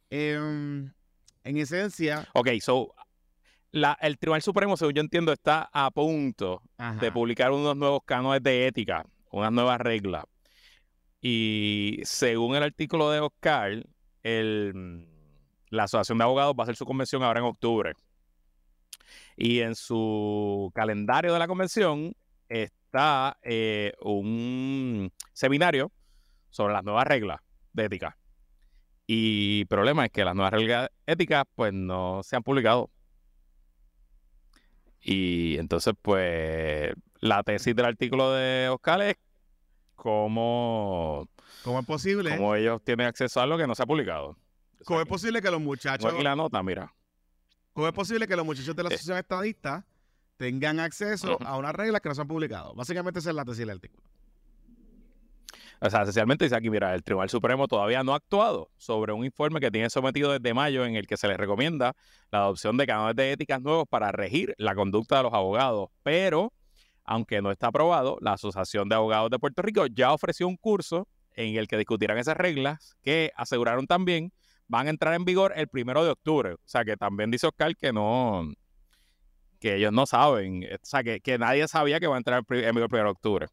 Em, 0.09 0.91
en 1.43 1.57
esencia, 1.57 2.27
Ok, 2.33 2.47
so, 2.61 2.93
la, 3.71 3.97
el 4.01 4.17
Tribunal 4.17 4.41
Supremo, 4.41 4.77
según 4.77 4.93
yo 4.93 5.01
entiendo, 5.01 5.33
está 5.33 5.69
a 5.73 5.91
punto 5.91 6.61
ajá, 6.77 6.99
de 6.99 7.11
publicar 7.11 7.51
unos 7.51 7.75
nuevos 7.75 8.01
cánones 8.05 8.41
de 8.43 8.67
ética, 8.67 9.05
unas 9.31 9.51
nuevas 9.51 9.81
reglas. 9.81 10.23
Y 11.21 11.99
según 12.03 12.55
el 12.55 12.63
artículo 12.63 13.09
de 13.09 13.19
Oscar, 13.21 13.85
el, 14.23 15.07
la 15.73 15.85
Asociación 15.85 16.19
de 16.19 16.23
Abogados 16.23 16.53
va 16.57 16.61
a 16.61 16.65
hacer 16.65 16.75
su 16.75 16.85
convención 16.85 17.23
ahora 17.23 17.39
en 17.39 17.47
octubre. 17.47 17.93
Y 19.35 19.61
en 19.61 19.75
su 19.75 20.71
calendario 20.75 21.33
de 21.33 21.39
la 21.39 21.47
convención 21.47 22.15
está 22.47 23.37
eh, 23.41 23.93
un 24.01 25.11
seminario 25.33 25.91
sobre 26.51 26.73
las 26.73 26.83
nuevas 26.83 27.07
reglas 27.07 27.41
de 27.73 27.85
ética. 27.85 28.17
Y 29.07 29.61
el 29.61 29.67
problema 29.67 30.05
es 30.05 30.11
que 30.11 30.23
las 30.23 30.35
nuevas 30.35 30.53
reglas 30.53 30.89
éticas 31.07 31.45
pues 31.55 31.73
no 31.73 32.21
se 32.21 32.35
han 32.35 32.43
publicado. 32.43 32.91
Y 35.01 35.57
entonces 35.57 35.95
pues 35.99 36.93
la 37.19 37.41
tesis 37.41 37.75
del 37.75 37.85
artículo 37.85 38.31
de 38.31 38.69
Oscar 38.69 39.01
es 39.01 39.15
cómo, 39.95 41.27
¿cómo 41.63 41.79
es 41.79 41.85
posible? 41.87 42.37
cómo 42.37 42.53
ellos 42.55 42.79
tienen 42.83 43.07
acceso 43.07 43.39
a 43.39 43.43
algo 43.43 43.57
que 43.57 43.65
no 43.65 43.73
se 43.73 43.81
ha 43.81 43.87
publicado. 43.87 44.37
¿Cómo 44.85 45.01
es 45.01 45.07
posible 45.07 45.41
que 45.41 45.49
los 45.51 45.61
muchachos, 45.61 46.11
aquí 46.13 46.23
la 46.23 46.35
nota, 46.35 46.61
mira. 46.63 46.93
cómo 47.73 47.87
es 47.87 47.93
posible 47.93 48.27
que 48.27 48.35
los 48.35 48.45
muchachos 48.45 48.75
de 48.75 48.83
la 48.83 48.89
Eh. 48.89 48.93
asociación 48.95 49.17
estadista 49.17 49.85
tengan 50.37 50.79
acceso 50.79 51.37
a 51.45 51.57
unas 51.57 51.73
reglas 51.73 52.01
que 52.01 52.09
no 52.09 52.15
se 52.15 52.21
han 52.21 52.27
publicado? 52.27 52.73
Básicamente 52.75 53.19
esa 53.19 53.29
es 53.29 53.35
la 53.35 53.45
tesis 53.45 53.59
del 53.59 53.69
artículo. 53.71 54.03
O 55.79 55.89
sea, 55.89 56.03
esencialmente 56.03 56.45
dice 56.45 56.55
aquí, 56.55 56.69
mira, 56.69 56.95
el 56.95 57.03
Tribunal 57.03 57.29
Supremo 57.29 57.67
todavía 57.67 58.03
no 58.03 58.13
ha 58.13 58.17
actuado 58.17 58.69
sobre 58.77 59.11
un 59.11 59.25
informe 59.25 59.59
que 59.59 59.69
tiene 59.69 59.89
sometido 59.89 60.31
desde 60.31 60.53
mayo 60.53 60.85
en 60.85 60.95
el 60.95 61.07
que 61.07 61.17
se 61.17 61.27
les 61.27 61.35
recomienda 61.35 61.93
la 62.31 62.39
adopción 62.39 62.77
de 62.77 62.87
cánones 62.87 63.15
de 63.17 63.33
éticas 63.33 63.61
nuevos 63.61 63.85
para 63.89 64.11
regir 64.13 64.55
la 64.57 64.75
conducta 64.75 65.17
de 65.17 65.23
los 65.23 65.33
abogados. 65.33 65.89
Pero, 66.03 66.53
aunque 67.03 67.41
no 67.41 67.51
está 67.51 67.67
aprobado, 67.67 68.17
la 68.21 68.33
Asociación 68.33 68.87
de 68.87 68.95
Abogados 68.95 69.29
de 69.29 69.39
Puerto 69.39 69.61
Rico 69.61 69.85
ya 69.87 70.13
ofreció 70.13 70.47
un 70.47 70.55
curso 70.55 71.05
en 71.35 71.57
el 71.57 71.67
que 71.67 71.75
discutirán 71.77 72.17
esas 72.17 72.37
reglas 72.37 72.95
que 73.01 73.31
aseguraron 73.35 73.85
también 73.85 74.31
van 74.73 74.87
a 74.87 74.89
entrar 74.89 75.13
en 75.13 75.23
vigor 75.23 75.53
el 75.55 75.67
primero 75.67 76.03
de 76.03 76.09
octubre. 76.09 76.53
O 76.53 76.59
sea, 76.65 76.83
que 76.83 76.97
también 76.97 77.29
dice 77.29 77.45
Oscar 77.45 77.75
que 77.75 77.93
no, 77.93 78.51
que 79.59 79.75
ellos 79.75 79.93
no 79.93 80.07
saben, 80.07 80.63
o 80.63 80.77
sea, 80.81 81.03
que, 81.03 81.21
que 81.21 81.37
nadie 81.37 81.67
sabía 81.67 81.99
que 81.99 82.07
va 82.07 82.15
a 82.15 82.17
entrar 82.17 82.43
en 82.49 82.75
vigor 82.75 82.83
el 82.83 82.89
primero 82.89 83.09
de 83.09 83.11
octubre. 83.11 83.47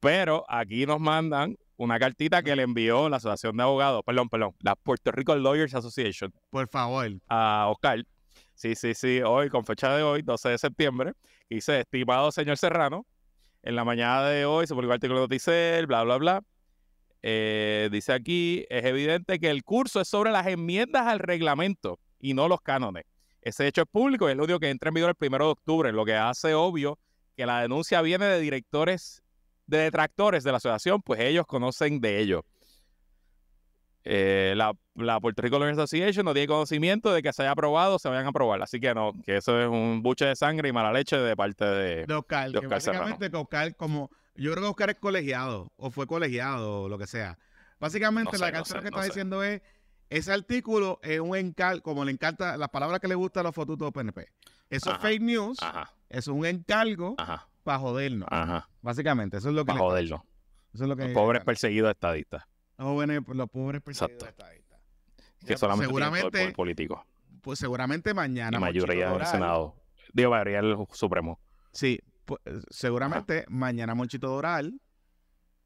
Pero 0.00 0.44
aquí 0.48 0.84
nos 0.84 1.00
mandan 1.00 1.56
una 1.78 1.98
cartita 1.98 2.42
que 2.42 2.54
le 2.54 2.62
envió 2.62 3.08
la 3.08 3.16
Asociación 3.16 3.56
de 3.56 3.62
Abogados, 3.62 4.02
perdón, 4.04 4.28
perdón, 4.28 4.54
la 4.60 4.76
Puerto 4.76 5.10
Rico 5.12 5.34
Lawyers 5.34 5.74
Association 5.74 6.30
Por 6.50 6.68
favor. 6.68 7.10
a 7.28 7.68
Oscar. 7.70 8.04
Sí, 8.54 8.74
sí, 8.74 8.92
sí, 8.92 9.22
hoy, 9.22 9.48
con 9.48 9.64
fecha 9.64 9.96
de 9.96 10.02
hoy, 10.02 10.20
12 10.20 10.50
de 10.50 10.58
septiembre, 10.58 11.14
dice, 11.48 11.80
estimado 11.80 12.30
señor 12.32 12.58
Serrano, 12.58 13.06
en 13.62 13.76
la 13.76 13.84
mañana 13.84 14.24
de 14.24 14.44
hoy 14.44 14.66
se 14.66 14.74
publicó 14.74 14.92
el 14.92 14.96
artículo 14.96 15.20
de 15.20 15.24
Noticel, 15.24 15.86
bla, 15.86 16.02
bla, 16.04 16.18
bla. 16.18 16.42
Eh, 17.22 17.88
dice 17.92 18.12
aquí, 18.12 18.66
es 18.70 18.84
evidente 18.84 19.38
que 19.38 19.50
el 19.50 19.62
curso 19.62 20.00
es 20.00 20.08
sobre 20.08 20.30
las 20.30 20.46
enmiendas 20.46 21.06
al 21.06 21.18
reglamento 21.18 21.98
y 22.18 22.34
no 22.34 22.48
los 22.48 22.60
cánones. 22.60 23.04
Ese 23.42 23.66
hecho 23.66 23.82
es 23.82 23.88
público 23.88 24.28
y 24.28 24.32
es 24.32 24.36
lo 24.36 24.44
único 24.44 24.60
que 24.60 24.70
entra 24.70 24.88
en 24.88 24.94
vigor 24.94 25.10
el 25.10 25.16
primero 25.16 25.46
de 25.46 25.52
octubre, 25.52 25.92
lo 25.92 26.04
que 26.04 26.14
hace 26.14 26.54
obvio 26.54 26.98
que 27.36 27.46
la 27.46 27.62
denuncia 27.62 28.02
viene 28.02 28.26
de 28.26 28.40
directores, 28.40 29.22
de 29.66 29.78
detractores 29.78 30.44
de 30.44 30.50
la 30.50 30.58
asociación, 30.58 31.00
pues 31.00 31.20
ellos 31.20 31.46
conocen 31.46 32.00
de 32.00 32.18
ello. 32.18 32.44
Eh, 34.04 34.54
la, 34.56 34.72
la 34.94 35.20
Puerto 35.20 35.42
Rico 35.42 35.58
Lawyers 35.58 35.78
Association 35.78 36.24
no 36.24 36.32
tiene 36.32 36.48
conocimiento 36.48 37.12
de 37.12 37.22
que 37.22 37.32
se 37.32 37.42
haya 37.42 37.52
aprobado 37.52 37.96
o 37.96 37.98
se 37.98 38.08
vayan 38.08 38.26
a 38.26 38.28
aprobar. 38.30 38.62
Así 38.62 38.80
que 38.80 38.94
no, 38.94 39.12
que 39.24 39.36
eso 39.36 39.60
es 39.60 39.68
un 39.68 40.02
buche 40.02 40.24
de 40.24 40.36
sangre 40.36 40.68
y 40.68 40.72
mala 40.72 40.92
leche 40.92 41.16
de 41.16 41.36
parte 41.36 41.64
de... 41.64 42.06
De 42.06 42.14
Oscar. 42.14 42.50
de 42.50 42.60
que 42.60 42.66
Oscar 42.66 42.80
Serrano. 42.80 43.04
básicamente 43.04 43.30
que 43.30 43.36
Oscar, 43.36 43.76
como. 43.76 44.10
Yo 44.34 44.52
creo 44.52 44.62
que 44.64 44.68
Oscar 44.70 44.90
es 44.90 44.96
colegiado, 44.96 45.72
o 45.76 45.90
fue 45.90 46.06
colegiado, 46.06 46.82
o 46.82 46.88
lo 46.88 46.98
que 46.98 47.06
sea. 47.06 47.38
Básicamente 47.78 48.32
No 48.32 48.38
la 48.38 48.50
no 48.50 48.52
canción 48.58 48.78
sé, 48.80 48.84
que 48.84 48.90
no 48.90 48.96
está 48.96 49.06
diciendo 49.06 49.42
es. 49.42 49.62
Ese 50.08 50.32
artículo 50.32 50.98
es 51.02 51.20
un 51.20 51.36
encargo, 51.36 51.82
como 51.82 52.04
le 52.04 52.10
encanta, 52.10 52.56
las 52.56 52.68
palabras 52.70 52.98
que 53.00 53.06
le 53.06 53.14
gustan 53.14 53.42
a 53.42 53.48
los 53.48 53.54
fotutos 53.54 53.92
PNP. 53.92 54.26
Eso 54.68 54.90
Ajá. 54.90 54.96
es 54.98 55.02
fake 55.02 55.22
news, 55.22 55.58
Ajá, 55.62 55.92
eso 56.08 56.32
es 56.32 56.36
un 56.36 56.44
encargo 56.46 57.14
para 57.62 57.78
jodernos. 57.78 58.28
ajá. 58.30 58.68
Básicamente, 58.82 59.36
eso 59.36 59.50
es 59.50 59.54
lo 59.54 59.64
que 59.64 59.68
Para 59.68 59.78
joderlo. 59.80 60.24
Eso 60.74 60.84
es 60.84 60.88
lo 60.88 60.96
que 60.96 61.04
Los 61.04 61.12
pobres 61.12 61.44
perseguidos 61.44 61.90
estadistas. 61.90 62.44
los 62.76 62.86
jóvenes, 62.88 63.20
los 63.28 63.48
pobres 63.50 63.82
perseguidos 63.82 64.22
Exacto. 64.24 64.42
estadistas. 64.42 64.80
Que 65.46 65.52
Ya, 65.52 65.58
solamente 65.58 65.84
el 65.84 65.88
seguramente, 65.90 66.30
poder 66.30 66.52
político. 66.54 67.06
pues 67.40 67.58
seguramente 67.60 68.12
mañana. 68.12 68.56
Y 68.56 68.60
Monchito 68.60 68.86
mayoría 68.88 69.12
del 69.12 69.26
Senado. 69.26 69.76
Digo, 70.12 70.30
mayoría 70.30 70.60
del 70.62 70.76
Supremo. 70.92 71.38
Sí, 71.72 72.00
pues, 72.30 72.64
seguramente 72.70 73.44
mañana 73.48 73.96
Monchito 73.96 74.28
Doral 74.28 74.80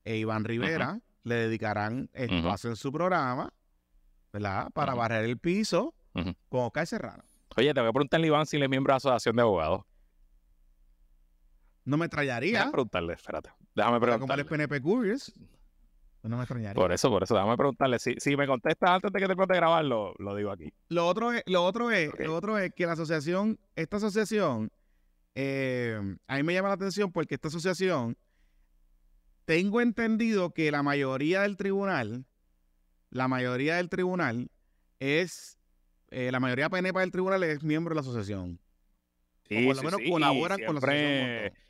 e 0.03 0.17
Iván 0.17 0.45
Rivera 0.45 0.99
le 1.23 1.35
dedicarán 1.35 2.09
espacio 2.15 2.71
en 2.71 2.77
su 2.77 2.91
programa, 2.91 3.53
¿verdad? 4.33 4.71
Para 4.73 4.95
barrer 4.95 5.25
el 5.27 5.39
piso 5.39 5.95
con 6.13 6.63
Oscar 6.63 6.87
Serrano. 6.87 7.23
Oye, 7.57 7.75
te 7.75 7.81
voy 7.81 7.91
a 7.91 7.93
preguntarle 7.93 8.29
Iván 8.29 8.47
si 8.47 8.57
él 8.57 8.63
es 8.63 8.71
miembro 8.71 8.93
de 8.93 8.95
la 8.95 8.97
Asociación 8.97 9.37
de 9.37 9.43
Abogados. 9.43 9.83
No 11.85 11.99
me 11.99 12.07
Déjame 12.07 12.07
extrañaría, 12.07 12.71
preguntarle, 12.71 13.13
espérate. 13.13 13.51
Déjame 13.75 14.01
preguntarle. 14.01 14.45
PNP 14.47 14.81
Curious, 14.81 15.33
pues 16.23 16.31
no 16.31 16.39
me 16.39 16.45
extrañaría. 16.45 16.81
Por 16.81 16.93
eso, 16.93 17.11
por 17.11 17.23
eso, 17.23 17.35
déjame 17.35 17.59
preguntarle. 17.59 17.99
Si, 17.99 18.15
si 18.17 18.35
me 18.39 18.47
contestas 18.47 18.89
antes 18.89 19.13
de 19.13 19.21
que 19.21 19.29
te 19.29 19.35
de 19.35 19.57
grabar, 19.57 19.85
lo, 19.85 20.15
lo 20.19 20.35
digo 20.35 20.51
aquí. 20.51 20.73
Lo 20.89 21.07
otro 21.07 21.35
es, 21.35 21.43
lo 21.45 21.63
otro 21.63 21.91
es, 21.91 22.11
lo 22.19 22.35
otro 22.35 22.59
es 22.59 22.73
que 22.75 22.87
la 22.87 22.93
asociación, 22.93 23.59
esta 23.77 23.99
asociación, 23.99 24.71
eh, 25.35 26.17
a 26.27 26.37
mí 26.37 26.43
me 26.43 26.55
llama 26.55 26.69
la 26.69 26.75
atención 26.75 27.13
porque 27.13 27.35
esta 27.35 27.49
asociación, 27.49 28.17
tengo 29.45 29.81
entendido 29.81 30.53
que 30.53 30.71
la 30.71 30.83
mayoría 30.83 31.43
del 31.43 31.57
tribunal, 31.57 32.25
la 33.11 33.29
mayoría 33.29 33.77
del 33.77 33.89
tribunal 33.89 34.51
es, 35.01 35.59
eh, 36.11 36.31
la 36.33 36.41
mayoría 36.41 36.71
PNP 36.71 36.99
del 37.01 37.11
tribunal 37.11 37.43
es 37.43 37.63
miembro 37.63 37.93
de 37.93 37.97
la 37.97 38.01
asociación. 38.01 38.59
Sí, 39.49 39.57
o 39.57 39.67
por 39.67 39.77
lo 39.77 39.81
sí, 39.81 39.87
menos 39.87 40.01
sí, 40.01 40.11
colaboran 40.11 40.61
con 40.65 40.75
la 40.75 40.79
asociación. 40.79 41.65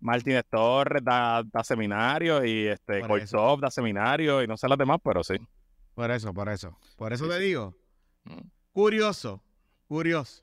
Martínez 0.00 0.44
Torres 0.50 1.02
da, 1.02 1.42
da 1.50 1.64
seminarios 1.64 2.44
y 2.44 2.66
este 2.66 3.00
Kortov 3.00 3.60
da 3.60 3.70
seminarios 3.70 4.44
y 4.44 4.46
no 4.46 4.56
sé 4.58 4.68
las 4.68 4.76
demás, 4.76 4.98
pero 5.02 5.24
sí. 5.24 5.34
Por 5.94 6.10
eso, 6.10 6.34
por 6.34 6.50
eso. 6.50 6.76
Por 6.96 7.14
eso 7.14 7.26
te 7.26 7.38
digo. 7.38 7.74
Mm. 8.24 8.40
Curioso. 8.72 9.42
Curioso. 9.88 10.42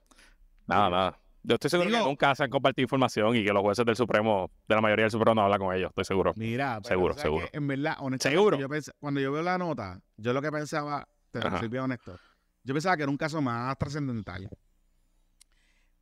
Nada, 0.66 0.90
nada. 0.90 1.21
Yo 1.44 1.56
estoy 1.56 1.70
seguro 1.72 1.90
que 1.90 1.96
Digo- 1.96 2.08
nunca 2.08 2.36
se 2.36 2.44
han 2.44 2.50
compartido 2.52 2.84
información 2.84 3.36
y 3.36 3.44
que 3.44 3.52
los 3.52 3.62
jueces 3.64 3.84
del 3.86 3.96
Supremo, 3.96 4.52
de 4.68 4.76
la 4.76 4.82
mayoría 4.82 5.04
del 5.06 5.12
Supremo, 5.12 5.36
no 5.36 5.42
hablan 5.42 5.60
con 5.60 5.76
ellos, 5.76 5.90
estoy 5.90 6.06
seguro. 6.06 6.34
Mira, 6.36 6.80
pero 6.84 6.88
Seguro, 6.90 7.14
seguro. 7.16 7.48
que, 7.52 7.58
en 7.58 7.68
verdad, 7.68 7.96
honestamente, 8.00 8.38
Seguro. 8.38 8.60
yo 8.60 8.70
pens- 8.70 8.92
cuando 9.00 9.20
yo 9.20 9.32
veo 9.32 9.42
la 9.42 9.58
nota, 9.58 10.00
yo 10.18 10.34
lo 10.34 10.42
que 10.42 10.52
pensaba, 10.52 11.08
te 11.32 11.40
Ajá. 11.40 11.58
soy 11.60 11.68
bien 11.68 11.84
honesto, 11.84 12.16
yo 12.64 12.74
pensaba 12.76 12.96
que 12.96 13.04
era 13.04 13.10
un 13.10 13.18
caso 13.18 13.42
más 13.42 13.76
trascendental. 13.78 14.50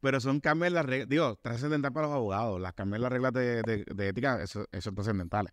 Pero 0.02 0.20
son 0.22 0.40
cambios 0.40 0.68
en 0.68 0.74
las 0.76 0.86
reglas, 0.86 1.10
digo, 1.10 1.36
trascendental 1.42 1.92
para 1.92 2.08
los 2.08 2.16
abogados, 2.16 2.60
las 2.62 2.74
cambios 2.74 2.98
en 2.98 3.02
las 3.04 3.12
reglas 3.12 3.34
de, 3.34 3.62
de- 3.64 3.86
de 3.86 4.08
ética, 4.08 4.42
eso, 4.42 4.66
eso 4.72 4.82
son 4.82 4.96
trascendentales. 4.96 5.52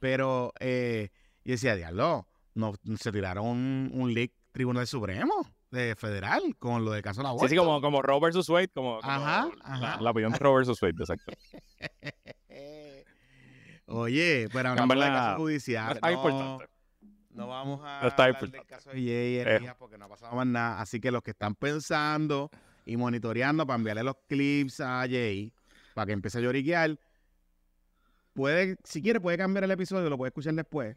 Pero 0.00 0.52
eh, 0.60 1.10
yo 1.44 1.52
decía, 1.52 1.76
diablo, 1.76 2.26
no, 2.54 2.74
se 2.98 3.12
tiraron 3.12 3.46
un, 3.46 3.90
un 3.94 4.12
leak 4.14 4.32
Tribunal 4.52 4.86
Supremo 4.86 5.46
de 5.72 5.96
federal 5.96 6.54
con 6.58 6.84
lo 6.84 6.92
del 6.92 7.02
caso 7.02 7.20
de 7.20 7.24
la 7.24 7.30
Sí, 7.30 7.34
aborto. 7.34 7.48
sí, 7.48 7.56
como, 7.56 7.80
como 7.80 8.02
Roe 8.02 8.20
versus 8.20 8.48
Wade, 8.48 8.68
como, 8.68 9.00
como 9.00 9.12
Ajá, 9.12 9.48
la, 9.58 9.64
ajá. 9.64 10.00
la 10.00 10.10
opinión 10.10 10.32
de 10.32 10.38
Roe 10.38 10.56
versus 10.58 10.80
Wade, 10.80 10.94
exacto. 11.00 11.32
Oye, 13.86 14.48
pero 14.52 14.70
hablando 14.70 14.94
de 14.94 15.34
judiciales, 15.36 15.96
Está 15.96 16.08
no, 16.10 16.14
importante. 16.14 16.66
no 17.30 17.46
vamos 17.48 17.80
a 17.84 18.06
está 18.06 18.24
hablar 18.24 18.50
del 18.50 18.64
caso 18.66 18.90
de 18.90 18.96
Jay 18.96 19.36
Eh. 19.38 19.74
Porque 19.78 19.98
no 19.98 20.04
ha 20.06 20.08
pasado 20.08 20.34
más 20.36 20.46
nada. 20.46 20.80
Así 20.80 21.00
que 21.00 21.10
los 21.10 21.22
que 21.22 21.32
están 21.32 21.54
pensando 21.54 22.50
y 22.86 22.96
monitoreando 22.96 23.66
para 23.66 23.76
enviarle 23.78 24.02
los 24.04 24.16
clips 24.28 24.80
a 24.80 25.00
Jay 25.00 25.52
para 25.94 26.06
que 26.06 26.12
empiece 26.12 26.38
a 26.38 26.40
lloriquear, 26.40 26.98
puede, 28.32 28.76
si 28.84 29.02
quiere, 29.02 29.20
puede 29.20 29.36
cambiar 29.36 29.64
el 29.64 29.70
episodio, 29.72 30.08
lo 30.08 30.16
puede 30.16 30.28
escuchar 30.28 30.54
después. 30.54 30.96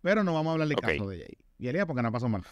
Pero 0.00 0.24
no 0.24 0.32
vamos 0.32 0.50
a 0.50 0.52
hablar 0.52 0.68
del 0.68 0.78
Ok. 0.78 0.82
caso 0.82 1.08
de 1.10 1.18
Jay 1.18 1.36
y 1.58 1.68
Elías 1.68 1.84
porque 1.86 2.02
no 2.02 2.10
pasó. 2.12 2.26
O 2.26 2.42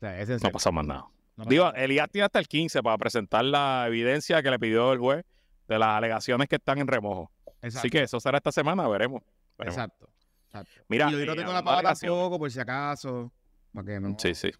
sea, 0.00 0.20
es 0.20 0.28
en 0.30 0.38
No 0.42 0.50
pasó 0.50 0.72
más 0.72 0.86
nada. 0.86 1.06
no 1.36 1.44
Digo, 1.44 1.64
nada. 1.66 1.78
Elías 1.78 2.08
tiene 2.10 2.26
hasta 2.26 2.38
el 2.38 2.48
15 2.48 2.82
para 2.82 2.98
presentar 2.98 3.44
la 3.44 3.84
evidencia 3.86 4.42
que 4.42 4.50
le 4.50 4.58
pidió 4.58 4.92
el 4.92 4.98
juez 4.98 5.24
de 5.68 5.78
las 5.78 5.88
alegaciones 5.90 6.48
que 6.48 6.56
están 6.56 6.78
en 6.78 6.86
remojo. 6.86 7.30
Exacto, 7.62 7.78
Así 7.78 7.90
que 7.90 8.02
eso 8.02 8.18
será 8.20 8.38
esta 8.38 8.52
semana, 8.52 8.88
veremos. 8.88 9.22
veremos. 9.58 9.76
exacto. 9.76 10.08
exacto. 10.46 10.82
Mira, 10.88 11.10
y 11.10 11.14
hoy 11.14 11.26
no 11.26 11.32
eh, 11.32 11.36
tengo 11.36 11.52
la 11.52 11.58
alegaciones. 11.58 12.00
tampoco, 12.18 12.38
por 12.38 12.50
si 12.50 12.58
acaso. 12.58 13.30
Para 13.72 13.86
que 13.86 14.00
no. 14.00 14.16
Sí, 14.18 14.34
sí. 14.34 14.50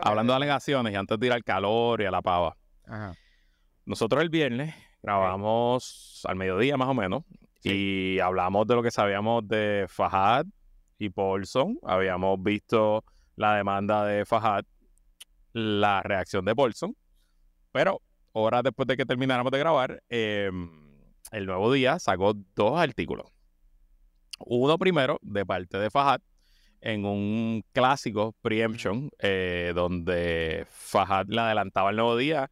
Hablando 0.00 0.32
de 0.32 0.36
alegaciones 0.36 0.92
y 0.92 0.96
antes 0.96 1.18
de 1.18 1.26
ir 1.26 1.32
al 1.32 1.42
calor 1.42 2.00
y 2.00 2.04
a 2.04 2.10
la 2.10 2.22
pava. 2.22 2.56
Ajá. 2.86 3.14
Nosotros 3.84 4.22
el 4.22 4.28
viernes 4.28 4.74
grabamos 5.02 6.22
al 6.24 6.36
mediodía 6.36 6.76
más 6.76 6.88
o 6.88 6.94
menos 6.94 7.24
y 7.64 8.18
hablamos 8.20 8.66
de 8.66 8.74
lo 8.76 8.82
que 8.82 8.90
sabíamos 8.90 9.46
de 9.48 9.86
Fajad 9.88 10.46
y 10.98 11.10
Paulson. 11.10 11.78
Habíamos 11.82 12.40
visto 12.42 13.04
la 13.36 13.56
demanda 13.56 14.04
de 14.04 14.24
Fajad, 14.24 14.64
la 15.52 16.02
reacción 16.02 16.44
de 16.44 16.54
Paulson, 16.54 16.96
pero 17.72 18.00
horas 18.32 18.62
después 18.62 18.86
de 18.86 18.96
que 18.96 19.06
termináramos 19.06 19.52
de 19.52 19.58
grabar, 19.58 20.02
eh, 20.08 20.50
el 21.30 21.46
nuevo 21.46 21.72
día 21.72 21.98
sacó 21.98 22.34
dos 22.54 22.78
artículos. 22.78 23.26
Uno 24.38 24.78
primero 24.78 25.18
de 25.22 25.46
parte 25.46 25.78
de 25.78 25.90
Fajad 25.90 26.20
en 26.80 27.04
un 27.04 27.64
clásico 27.72 28.34
preemption 28.42 29.08
eh, 29.20 29.72
donde 29.74 30.66
Fajad 30.68 31.26
le 31.28 31.40
adelantaba 31.40 31.90
el 31.90 31.96
nuevo 31.96 32.16
día 32.16 32.50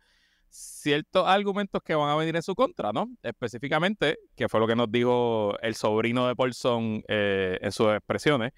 ciertos 0.48 1.26
argumentos 1.26 1.82
que 1.82 1.94
van 1.94 2.10
a 2.10 2.16
venir 2.16 2.36
en 2.36 2.42
su 2.42 2.54
contra, 2.54 2.92
¿no? 2.92 3.08
Específicamente, 3.22 4.18
que 4.36 4.48
fue 4.48 4.60
lo 4.60 4.66
que 4.66 4.76
nos 4.76 4.90
dijo 4.90 5.56
el 5.62 5.74
sobrino 5.74 6.26
de 6.26 6.34
Paulson 6.34 7.02
eh, 7.08 7.58
en 7.60 7.72
sus 7.72 7.88
expresiones, 7.92 8.52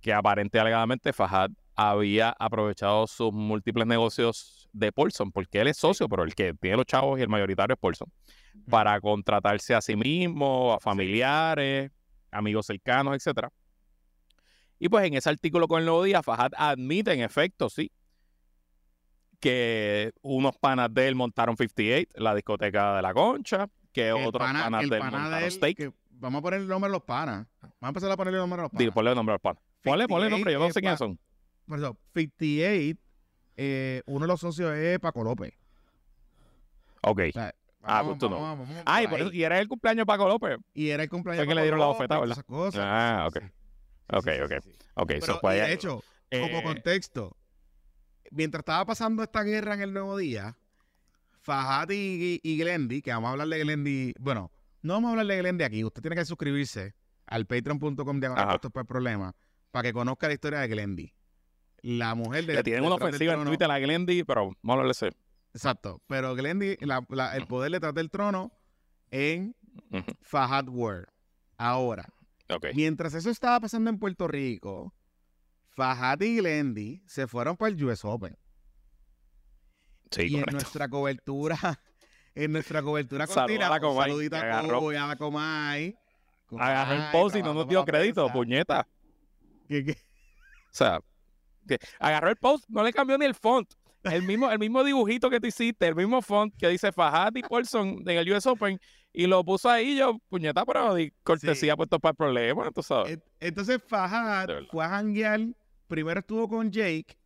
que 0.00 0.12
aparente 0.12 0.60
alegadamente 0.60 1.12
Fajad 1.12 1.50
había 1.76 2.30
aprovechado 2.38 3.06
sus 3.06 3.32
múltiples 3.32 3.86
negocios 3.86 4.68
de 4.72 4.90
Paulson, 4.92 5.30
porque 5.30 5.60
él 5.60 5.68
es 5.68 5.76
socio, 5.76 6.08
pero 6.08 6.24
el 6.24 6.34
que 6.34 6.54
tiene 6.54 6.76
los 6.78 6.86
chavos 6.86 7.18
y 7.18 7.22
el 7.22 7.28
mayoritario 7.28 7.74
es 7.74 7.78
Paulson, 7.80 8.10
para 8.70 8.98
contratarse 9.00 9.74
a 9.74 9.80
sí 9.82 9.94
mismo, 9.94 10.72
a 10.72 10.80
familiares, 10.80 11.90
amigos 12.30 12.66
cercanos, 12.66 13.14
etcétera. 13.14 13.50
Y 14.78 14.88
pues 14.88 15.04
en 15.06 15.14
ese 15.14 15.28
artículo 15.28 15.68
con 15.68 15.80
el 15.80 15.84
Nuevo 15.86 16.02
Día, 16.02 16.22
Fajad 16.22 16.52
admite 16.56 17.12
en 17.12 17.20
efecto, 17.20 17.68
sí, 17.70 17.90
que 19.40 20.12
unos 20.22 20.56
panas 20.58 20.92
de 20.92 21.08
él 21.08 21.14
montaron 21.14 21.56
58, 21.56 22.10
la 22.16 22.34
discoteca 22.34 22.96
de 22.96 23.02
la 23.02 23.12
Concha, 23.14 23.68
que 23.92 24.08
El 24.08 24.26
otros 24.26 24.38
pana- 24.46 24.64
panas 24.64 24.80
de 24.88 24.96
él 24.96 25.00
pana 25.00 25.10
montaron 25.18 25.40
de 25.40 25.46
él, 25.46 25.52
Steak. 25.52 25.76
que 25.76 25.92
vamos 26.10 26.38
a 26.38 26.42
poner 26.42 26.60
el 26.60 26.68
nombre 26.68 26.88
de 26.88 26.92
los 26.92 27.02
panas. 27.02 27.46
Vamos 27.60 27.74
a 27.82 27.88
empezar 27.88 28.10
a 28.10 28.16
ponerle 28.16 28.38
el 28.38 28.42
nombre 28.42 28.60
a 28.60 28.62
los 28.64 28.70
panas. 28.72 28.92
ponle 28.94 29.10
el 29.10 29.16
nombre 29.16 29.32
a 29.32 29.34
los 29.36 29.42
panas. 29.42 29.62
Ponle, 29.82 30.08
ponle 30.08 30.26
el 30.26 30.30
nombre, 30.32 30.52
yo 30.52 30.58
no 30.58 30.64
58 30.66 30.74
sé 30.74 30.80
quiénes 30.80 30.94
es 30.94 30.98
son. 30.98 31.18
Por 31.66 31.78
eso, 31.78 31.96
58, 32.14 32.98
eh, 33.56 34.02
uno 34.06 34.20
de 34.20 34.26
los 34.28 34.40
socios 34.40 34.74
es 34.74 34.98
Paco 34.98 35.24
López. 35.24 35.52
Ok. 37.02 37.20
O 37.28 37.32
sea, 37.32 37.54
Ah, 37.88 38.02
vamos- 38.02 38.06
pues 38.06 38.18
tú 38.18 38.28
no. 38.30 38.40
vamos- 38.40 38.68
vamos 38.68 38.82
Ay, 38.84 39.06
por 39.06 39.20
eso, 39.20 39.32
y 39.32 39.44
era 39.44 39.60
el 39.60 39.68
cumpleaños 39.68 40.02
de 40.02 40.06
Paco 40.06 40.26
López. 40.26 40.58
Y 40.74 40.88
era 40.90 41.04
el 41.04 41.08
cumpleaños 41.08 41.44
Fue 41.44 41.46
que 41.46 41.48
de 41.50 41.54
le 41.54 41.60
Paco 41.60 41.64
dieron 41.64 41.78
la 41.80 41.86
López 41.86 42.04
y 42.04 42.08
¿verdad? 42.08 42.30
esas 42.32 42.44
cosas. 42.44 42.80
Ah, 42.84 43.26
ok. 43.28 43.38
sí, 43.40 43.48
Ok, 44.12 44.24
sí, 44.24 44.40
ok. 44.42 44.52
sí. 44.62 44.70
Ok, 44.94 45.06
Pero, 45.20 45.38
de 45.52 45.72
hecho, 45.72 46.02
Eh, 46.30 46.40
como 46.40 46.62
contexto, 46.64 47.36
mientras 48.32 48.60
estaba 48.62 48.84
pasando 48.86 49.22
esta 49.22 49.42
guerra 49.44 49.74
en 49.74 49.82
el 49.82 49.92
Nuevo 49.92 50.16
Día, 50.16 50.56
Fajat 51.42 51.92
y, 51.92 52.40
y 52.42 52.58
Glendy, 52.58 53.02
que 53.02 53.12
vamos 53.12 53.28
a 53.28 53.32
hablar 53.32 53.46
de 53.48 53.60
Glendy, 53.60 54.14
bueno, 54.18 54.50
no 54.82 54.94
vamos 54.94 55.08
a 55.08 55.10
hablar 55.12 55.26
de 55.26 55.38
Glendy 55.38 55.62
aquí, 55.64 55.84
usted 55.84 56.02
tiene 56.02 56.16
que 56.16 56.24
suscribirse 56.24 56.94
al 57.26 57.46
patreon.com 57.46 58.18
de 58.20 58.26
Ajá. 58.26 58.46
Puestos 58.48 58.72
por 58.72 58.80
el 58.80 58.86
Problema 58.86 59.34
para 59.70 59.84
que 59.84 59.92
conozca 59.92 60.26
la 60.26 60.34
historia 60.34 60.58
de 60.58 60.66
Glendy. 60.68 61.12
La 61.88 62.14
mujer 62.16 62.46
de 62.46 62.54
le 62.54 62.62
tienen 62.64 62.84
una 62.84 62.96
ofensiva 62.96 63.34
en. 63.34 63.44
Twitter 63.44 63.70
a 63.70 63.78
Glendy, 63.78 64.24
pero 64.24 64.50
hablarle 64.62 64.86
de 64.86 64.90
ese. 64.92 65.12
Exacto, 65.54 66.02
pero 66.08 66.34
Glendy, 66.34 66.76
la- 66.80 67.04
la- 67.10 67.36
el 67.36 67.46
poder 67.46 67.70
detrás 67.72 67.94
del 67.94 68.10
trono 68.10 68.50
en. 69.10 69.54
Fajat 70.22 70.68
World. 70.68 71.06
Ahora, 71.58 72.08
mientras 72.74 73.14
eso 73.14 73.30
estaba 73.30 73.60
pasando 73.60 73.88
en 73.90 73.98
Puerto 73.98 74.26
Rico, 74.26 74.92
Fajat 75.70 76.22
y 76.22 76.36
Glendy 76.38 77.02
se 77.06 77.26
fueron 77.28 77.56
para 77.56 77.70
el 77.70 77.84
US 77.84 78.04
Open. 78.04 78.36
Sí, 80.10 80.22
y 80.28 80.36
en 80.36 80.44
nuestra 80.50 80.88
cobertura, 80.88 81.56
en 82.34 82.52
nuestra 82.52 82.82
cobertura 82.82 83.26
continua, 83.26 83.66
a 83.66 83.70
la 83.70 83.74
un 83.76 83.80
Comay, 83.82 84.10
saludito 84.10 84.36
que 84.36 84.42
a 84.46 84.58
agarró- 84.60 84.78
Cobo 84.78 84.92
y 84.92 84.96
a 84.96 85.06
la 85.06 85.16
Comay. 85.16 85.96
Agarró 86.58 86.92
el 86.92 86.98
Comay, 86.98 87.12
post 87.12 87.36
y 87.36 87.42
no 87.42 87.54
nos 87.54 87.68
dio 87.68 87.84
crédito, 87.84 88.28
puñeta. 88.32 88.86
¿Qué- 89.68 89.84
qué? 89.84 89.92
O 89.92 90.72
sea, 90.72 91.00
agarró 91.98 92.30
el 92.30 92.36
post, 92.36 92.64
no 92.68 92.82
le 92.82 92.92
cambió 92.92 93.18
ni 93.18 93.24
el 93.24 93.34
font. 93.34 93.68
El 94.02 94.22
mismo, 94.22 94.50
el 94.50 94.58
mismo 94.58 94.84
dibujito 94.84 95.28
que 95.28 95.40
tú 95.40 95.48
hiciste, 95.48 95.88
el 95.88 95.96
mismo 95.96 96.22
font 96.22 96.54
que 96.56 96.68
dice 96.68 96.92
Fajat 96.92 97.36
y 97.36 97.42
Paulson 97.42 98.02
en 98.06 98.18
el 98.18 98.32
US 98.32 98.46
Open, 98.46 98.78
y 99.12 99.26
lo 99.26 99.42
puso 99.44 99.68
ahí 99.68 99.96
yo, 99.96 100.18
puñeta, 100.28 100.64
pero 100.64 100.94
di 100.94 101.10
cortesía 101.24 101.72
Sí. 101.72 101.76
puesto 101.76 101.98
para 101.98 102.10
el 102.12 102.16
problema, 102.16 102.70
tú 102.70 102.82
sabes. 102.82 103.18
Entonces 103.40 103.82
Fajat 103.84 104.50
fue 104.70 104.84
a 104.84 104.88
janguear, 104.90 105.40
primero 105.88 106.20
estuvo 106.20 106.48
con 106.48 106.70
Jake 106.70 107.16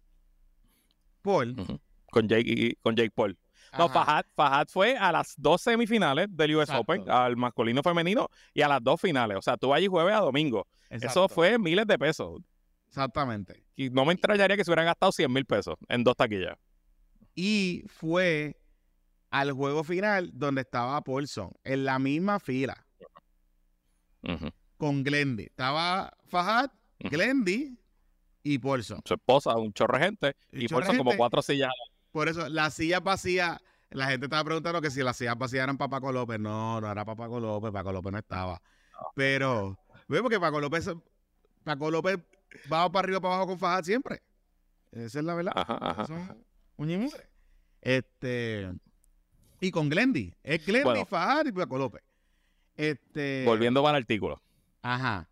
Paul. 1.22 1.54
Con 2.10 2.28
Jake 2.28 2.44
y 2.46 2.74
con 2.76 2.96
Jake 2.96 3.10
Paul. 3.14 3.36
No. 3.78 3.88
Fajat, 3.88 4.26
Fajat 4.34 4.70
fue 4.70 4.96
a 4.96 5.12
las 5.12 5.34
dos 5.36 5.60
semifinales 5.60 6.28
del 6.30 6.56
US 6.56 6.62
Exacto. 6.70 6.80
Open, 6.80 7.10
al 7.10 7.36
masculino 7.36 7.82
femenino, 7.82 8.28
y 8.54 8.62
a 8.62 8.68
las 8.68 8.82
dos 8.82 9.00
finales. 9.00 9.36
O 9.36 9.42
sea, 9.42 9.56
tú 9.56 9.72
allí 9.74 9.86
jueves 9.86 10.14
a 10.14 10.20
domingo. 10.20 10.66
Eso 10.88 11.28
fue 11.28 11.58
miles 11.58 11.86
de 11.86 11.98
pesos. 11.98 12.40
Exactamente. 12.88 13.62
Y 13.80 13.88
no 13.88 14.04
me 14.04 14.12
extrañaría 14.12 14.58
que 14.58 14.64
se 14.64 14.70
hubieran 14.70 14.84
gastado 14.84 15.10
100 15.10 15.32
mil 15.32 15.46
pesos 15.46 15.76
en 15.88 16.04
dos 16.04 16.14
taquillas. 16.14 16.58
Y 17.34 17.82
fue 17.86 18.60
al 19.30 19.52
juego 19.52 19.84
final 19.84 20.30
donde 20.34 20.60
estaba 20.60 21.00
Paulson, 21.00 21.50
en 21.64 21.86
la 21.86 21.98
misma 21.98 22.40
fila, 22.40 22.84
con 24.76 25.02
Glendy. 25.02 25.44
Estaba 25.44 26.12
Fajat, 26.26 26.70
Ujú. 27.02 27.08
Glendy 27.08 27.78
y 28.42 28.58
Paulson. 28.58 29.00
Su 29.06 29.14
esposa, 29.14 29.56
un 29.56 29.72
chorro 29.72 29.96
de 29.96 30.04
gente, 30.04 30.36
y 30.52 30.68
Paulson 30.68 30.98
como 30.98 31.16
cuatro 31.16 31.40
sillas. 31.40 31.72
Por 32.12 32.28
eso, 32.28 32.50
las 32.50 32.74
sillas 32.74 33.02
vacías, 33.02 33.56
la 33.88 34.08
gente 34.08 34.26
estaba 34.26 34.44
preguntando 34.44 34.82
que 34.82 34.90
si 34.90 35.02
las 35.02 35.16
sillas 35.16 35.38
vacías 35.38 35.62
eran 35.62 35.78
para 35.78 35.88
Paco 35.88 36.12
López. 36.12 36.38
No, 36.38 36.82
no 36.82 36.92
era 36.92 37.06
para 37.06 37.16
Paco 37.16 37.40
López, 37.40 37.72
Paco 37.72 37.92
López 37.92 38.12
no 38.12 38.18
estaba. 38.18 38.60
Pero, 39.14 39.78
ve, 40.06 40.20
porque 40.20 40.38
Paco 40.38 40.60
López, 40.60 40.90
Paco 41.64 41.90
López 41.90 42.18
va 42.72 42.90
para 42.90 43.04
arriba, 43.06 43.20
para 43.20 43.34
abajo 43.34 43.48
con 43.48 43.58
Fajat 43.58 43.84
siempre. 43.84 44.22
Esa 44.92 45.18
es 45.20 45.24
la 45.24 45.34
verdad. 45.34 45.52
Ajá, 45.54 45.78
ajá. 45.80 46.06
Son 46.06 46.44
uña 46.76 46.94
y 46.94 46.98
mugre. 46.98 47.28
Este, 47.80 48.70
y 49.60 49.70
con 49.70 49.88
Glendy. 49.88 50.34
Es 50.42 50.64
Glendy, 50.66 50.84
Bueno. 50.84 51.06
Fajat 51.06 51.46
y 51.48 51.52
Paco 51.52 51.78
López. 51.78 52.02
Este, 52.76 53.44
Volviendo 53.46 53.86
al 53.86 53.94
artículo. 53.94 54.42
Ajá. 54.82 55.28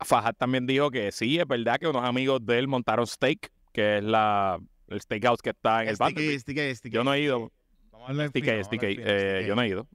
Fajat 0.00 0.36
también 0.36 0.66
dijo 0.66 0.90
que 0.90 1.12
sí, 1.12 1.38
es 1.38 1.46
verdad 1.46 1.78
que 1.78 1.86
unos 1.86 2.04
amigos 2.04 2.44
de 2.44 2.58
él 2.58 2.68
montaron 2.68 3.06
Steak, 3.06 3.52
que 3.72 3.98
es 3.98 4.04
la, 4.04 4.58
el 4.88 5.00
steakhouse 5.00 5.42
que 5.42 5.50
está 5.50 5.82
en 5.82 5.88
el 5.88 5.96
sticky. 6.40 6.90
Yo 6.90 7.04
no 7.04 7.12
he 7.14 7.20
ido. 7.20 7.52
Vamos 7.90 8.08
vamos 8.16 8.24
en 8.24 8.32
fino, 8.32 8.52
eh, 8.82 9.44
yo 9.46 9.54
no 9.54 9.62
he 9.62 9.68
ido. 9.68 9.86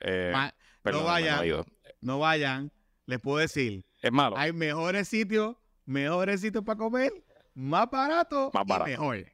Eh, 0.00 0.30
Ma- 0.32 0.54
vayan. 0.84 1.36
no 1.36 1.42
he 1.42 1.46
ido. 1.46 1.66
no 2.00 2.18
vayan. 2.18 2.70
Les 3.06 3.18
puedo 3.20 3.38
decir, 3.38 3.84
Es 4.00 4.12
malo. 4.12 4.36
hay 4.36 4.52
mejores 4.52 5.08
sitios 5.08 5.56
mejores 5.86 6.40
sitios 6.42 6.62
para 6.64 6.76
comer, 6.76 7.10
más 7.54 7.88
barato, 7.90 8.50
Más 8.52 8.64
y 8.64 8.68
barato. 8.68 8.90
mejor. 8.90 9.24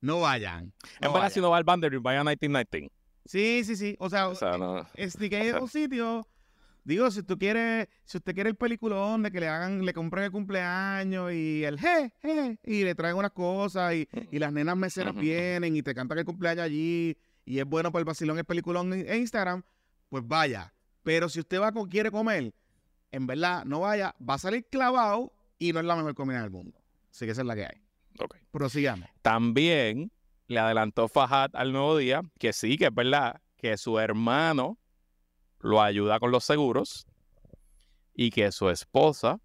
No 0.00 0.20
vayan. 0.20 0.66
no 0.66 0.70
en 0.94 1.00
verdad, 1.00 1.12
vayan. 1.14 1.30
si 1.32 1.40
no 1.40 1.50
va 1.50 1.56
al 1.56 1.64
Vanderbilt, 1.64 2.02
vaya 2.02 2.20
a 2.20 2.24
1919. 2.24 2.90
Sí, 3.24 3.62
sí, 3.64 3.74
sí. 3.74 3.96
O 3.98 4.08
sea, 4.08 4.28
O 4.28 4.34
sea, 4.36 4.56
no. 4.56 4.86
es 4.94 5.18
de 5.18 5.28
que 5.28 5.36
hay 5.36 5.50
un 5.60 5.68
sitio. 5.68 6.26
Digo, 6.84 7.10
si 7.10 7.24
tú 7.24 7.36
quieres, 7.36 7.88
si 8.04 8.18
usted 8.18 8.32
quiere 8.34 8.50
el 8.50 8.54
peliculón 8.54 9.24
de 9.24 9.32
que 9.32 9.40
le 9.40 9.48
hagan, 9.48 9.84
le 9.84 9.92
compren 9.92 10.22
el 10.22 10.30
cumpleaños 10.30 11.32
y 11.32 11.64
el 11.64 11.76
je, 11.80 12.12
je, 12.22 12.58
y 12.62 12.84
le 12.84 12.94
traen 12.94 13.16
unas 13.16 13.32
cosas 13.32 13.92
y, 13.94 14.08
y 14.30 14.38
las 14.38 14.52
nenas 14.52 14.76
meseras 14.76 15.12
vienen 15.16 15.74
y 15.74 15.82
te 15.82 15.92
cantan 15.92 16.18
el 16.18 16.24
cumpleaños 16.24 16.62
allí 16.64 17.18
y 17.44 17.58
es 17.58 17.64
bueno 17.64 17.90
para 17.90 18.00
el 18.02 18.04
vacilón 18.04 18.38
el 18.38 18.44
peliculón 18.44 18.92
en, 18.92 19.08
en 19.10 19.16
Instagram, 19.22 19.64
pues 20.08 20.22
vaya. 20.24 20.72
Pero 21.02 21.28
si 21.28 21.40
usted 21.40 21.60
va 21.60 21.72
con, 21.72 21.88
quiere 21.88 22.12
comer, 22.12 22.54
en 23.10 23.26
verdad, 23.26 23.64
no 23.64 23.80
vaya, 23.80 24.14
va 24.18 24.34
a 24.34 24.38
salir 24.38 24.66
clavado 24.70 25.32
y 25.58 25.72
no 25.72 25.80
es 25.80 25.86
la 25.86 25.96
mejor 25.96 26.14
comida 26.14 26.42
del 26.42 26.50
mundo. 26.50 26.78
Así 27.10 27.24
que 27.24 27.32
esa 27.32 27.42
es 27.42 27.46
la 27.46 27.54
que 27.54 27.64
hay. 27.64 27.82
Ok. 28.18 28.36
Prosigamos. 28.50 29.08
También 29.22 30.12
le 30.48 30.58
adelantó 30.58 31.08
Fajad 31.08 31.50
al 31.54 31.72
nuevo 31.72 31.96
día 31.96 32.22
que 32.38 32.52
sí, 32.52 32.76
que 32.76 32.86
es 32.86 32.94
verdad, 32.94 33.40
que 33.56 33.76
su 33.76 33.98
hermano 33.98 34.78
lo 35.60 35.82
ayuda 35.82 36.20
con 36.20 36.30
los 36.30 36.44
seguros 36.44 37.06
y 38.14 38.30
que 38.30 38.52
su 38.52 38.70
esposa 38.70 39.40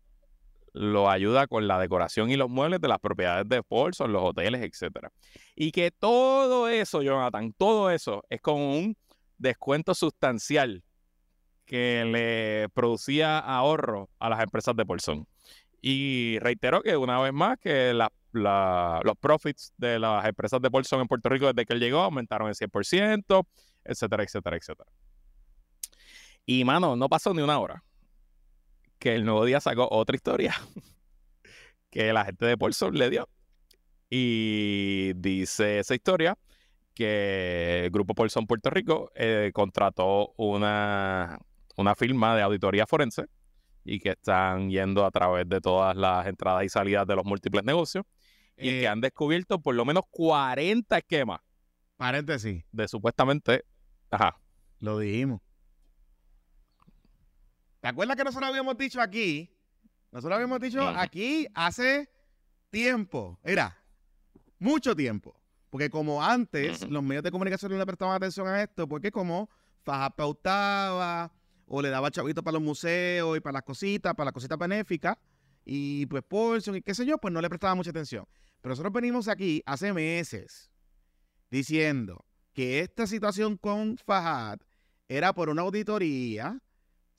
lo 0.73 1.09
ayuda 1.09 1.47
con 1.47 1.67
la 1.67 1.79
decoración 1.79 2.31
y 2.31 2.37
los 2.37 2.49
muebles 2.49 2.79
de 2.79 2.87
las 2.87 2.99
propiedades 2.99 3.47
de 3.49 3.61
Paulson, 3.61 4.13
los 4.13 4.23
hoteles, 4.23 4.61
etcétera. 4.61 5.11
Y 5.55 5.71
que 5.71 5.91
todo 5.91 6.69
eso, 6.69 7.01
Jonathan, 7.01 7.53
todo 7.53 7.89
eso 7.91 8.23
es 8.29 8.39
con 8.41 8.61
un 8.61 8.97
descuento 9.37 9.93
sustancial 9.93 10.83
que 11.71 12.03
le 12.03 12.67
producía 12.73 13.39
ahorro 13.39 14.09
a 14.19 14.27
las 14.27 14.41
empresas 14.43 14.75
de 14.75 14.85
Paulson. 14.85 15.25
Y 15.81 16.37
reitero 16.39 16.81
que 16.81 16.97
una 16.97 17.17
vez 17.21 17.31
más 17.31 17.57
que 17.59 17.93
los 18.33 19.17
profits 19.21 19.71
de 19.77 19.97
las 19.97 20.25
empresas 20.25 20.61
de 20.61 20.69
Paulson 20.69 20.99
en 20.99 21.07
Puerto 21.07 21.29
Rico 21.29 21.47
desde 21.47 21.65
que 21.65 21.71
él 21.71 21.79
llegó 21.79 21.99
aumentaron 22.01 22.49
en 22.49 22.55
100%, 22.55 23.47
etcétera, 23.85 24.23
etcétera, 24.23 24.57
etcétera. 24.57 24.91
Y 26.45 26.65
mano, 26.65 26.97
no 26.97 27.07
pasó 27.07 27.33
ni 27.33 27.41
una 27.41 27.57
hora 27.57 27.81
que 28.99 29.15
el 29.15 29.23
nuevo 29.23 29.45
día 29.45 29.61
sacó 29.61 29.87
otra 29.89 30.17
historia 30.17 30.53
que 31.89 32.11
la 32.11 32.25
gente 32.25 32.47
de 32.47 32.57
Paulson 32.57 32.97
le 32.97 33.09
dio. 33.09 33.29
Y 34.09 35.13
dice 35.13 35.79
esa 35.79 35.95
historia 35.95 36.37
que 36.93 37.85
el 37.85 37.91
Grupo 37.91 38.13
Paulson 38.13 38.45
Puerto 38.45 38.69
Rico 38.69 39.09
eh, 39.15 39.51
contrató 39.53 40.33
una, 40.35 41.39
una 41.77 41.95
firma 41.95 42.35
de 42.35 42.41
auditoría 42.41 42.85
forense 42.85 43.25
y 43.83 43.99
que 43.99 44.11
están 44.11 44.69
yendo 44.69 45.05
a 45.05 45.11
través 45.11 45.47
de 45.49 45.59
todas 45.59 45.95
las 45.95 46.27
entradas 46.27 46.63
y 46.63 46.69
salidas 46.69 47.07
de 47.07 47.15
los 47.15 47.25
múltiples 47.25 47.63
negocios 47.63 48.05
y 48.57 48.69
Eh, 48.69 48.81
que 48.81 48.87
han 48.87 49.01
descubierto 49.01 49.59
por 49.59 49.75
lo 49.75 49.85
menos 49.85 50.03
40 50.11 50.97
esquemas 50.97 51.39
Paréntesis, 52.01 52.63
de 52.71 52.87
supuestamente, 52.87 53.63
ajá, 54.09 54.35
lo 54.79 54.97
dijimos. 54.97 55.39
¿Te 57.79 57.89
acuerdas 57.89 58.17
que 58.17 58.23
nosotros 58.23 58.49
habíamos 58.49 58.75
dicho 58.75 58.99
aquí? 58.99 59.55
Nosotros 60.11 60.35
habíamos 60.35 60.59
dicho 60.59 60.87
aquí 60.87 61.45
hace 61.53 62.09
tiempo, 62.71 63.39
era 63.43 63.77
mucho 64.57 64.95
tiempo. 64.95 65.39
Porque 65.69 65.91
como 65.91 66.23
antes 66.23 66.89
los 66.89 67.03
medios 67.03 67.23
de 67.23 67.29
comunicación 67.29 67.71
no 67.71 67.77
le 67.77 67.85
prestaban 67.85 68.15
atención 68.15 68.47
a 68.47 68.63
esto, 68.63 68.87
porque 68.87 69.11
como 69.11 69.47
Faja 69.83 70.09
pautaba 70.09 71.31
o 71.73 71.81
le 71.81 71.89
daba 71.89 72.11
chavitos 72.11 72.43
para 72.43 72.55
los 72.55 72.61
museos 72.61 73.37
y 73.37 73.39
para 73.39 73.53
las 73.53 73.63
cositas, 73.63 74.13
para 74.13 74.25
las 74.25 74.33
cositas 74.33 74.57
benéficas, 74.57 75.15
y 75.63 76.05
pues 76.07 76.21
Paulson 76.21 76.75
y 76.75 76.81
qué 76.81 76.93
sé 76.93 77.05
yo, 77.05 77.17
pues 77.17 77.33
no 77.33 77.39
le 77.39 77.47
prestaba 77.47 77.75
mucha 77.75 77.91
atención. 77.91 78.25
Pero 78.59 78.71
nosotros 78.73 78.91
venimos 78.91 79.29
aquí 79.29 79.63
hace 79.65 79.93
meses 79.93 80.69
diciendo 81.49 82.25
que 82.53 82.81
esta 82.81 83.07
situación 83.07 83.55
con 83.55 83.97
Fajad 83.97 84.59
era 85.07 85.31
por 85.31 85.47
una 85.47 85.61
auditoría 85.61 86.61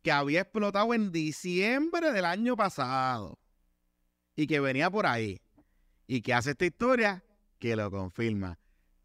que 0.03 0.13
había 0.13 0.43
explotado 0.43 0.93
en 0.93 1.13
diciembre 1.13 2.13
del 2.13 2.27
año 2.27 2.55
pasado 2.55 3.39
y 4.37 4.47
que 4.47 4.61
venía 4.61 4.91
por 4.91 5.07
ahí 5.07 5.41
y 6.07 6.21
que 6.21 6.35
hace 6.35 6.51
esta 6.51 6.67
historia 6.67 7.25
que 7.59 7.75
lo 7.75 7.91
confirma 7.91 8.59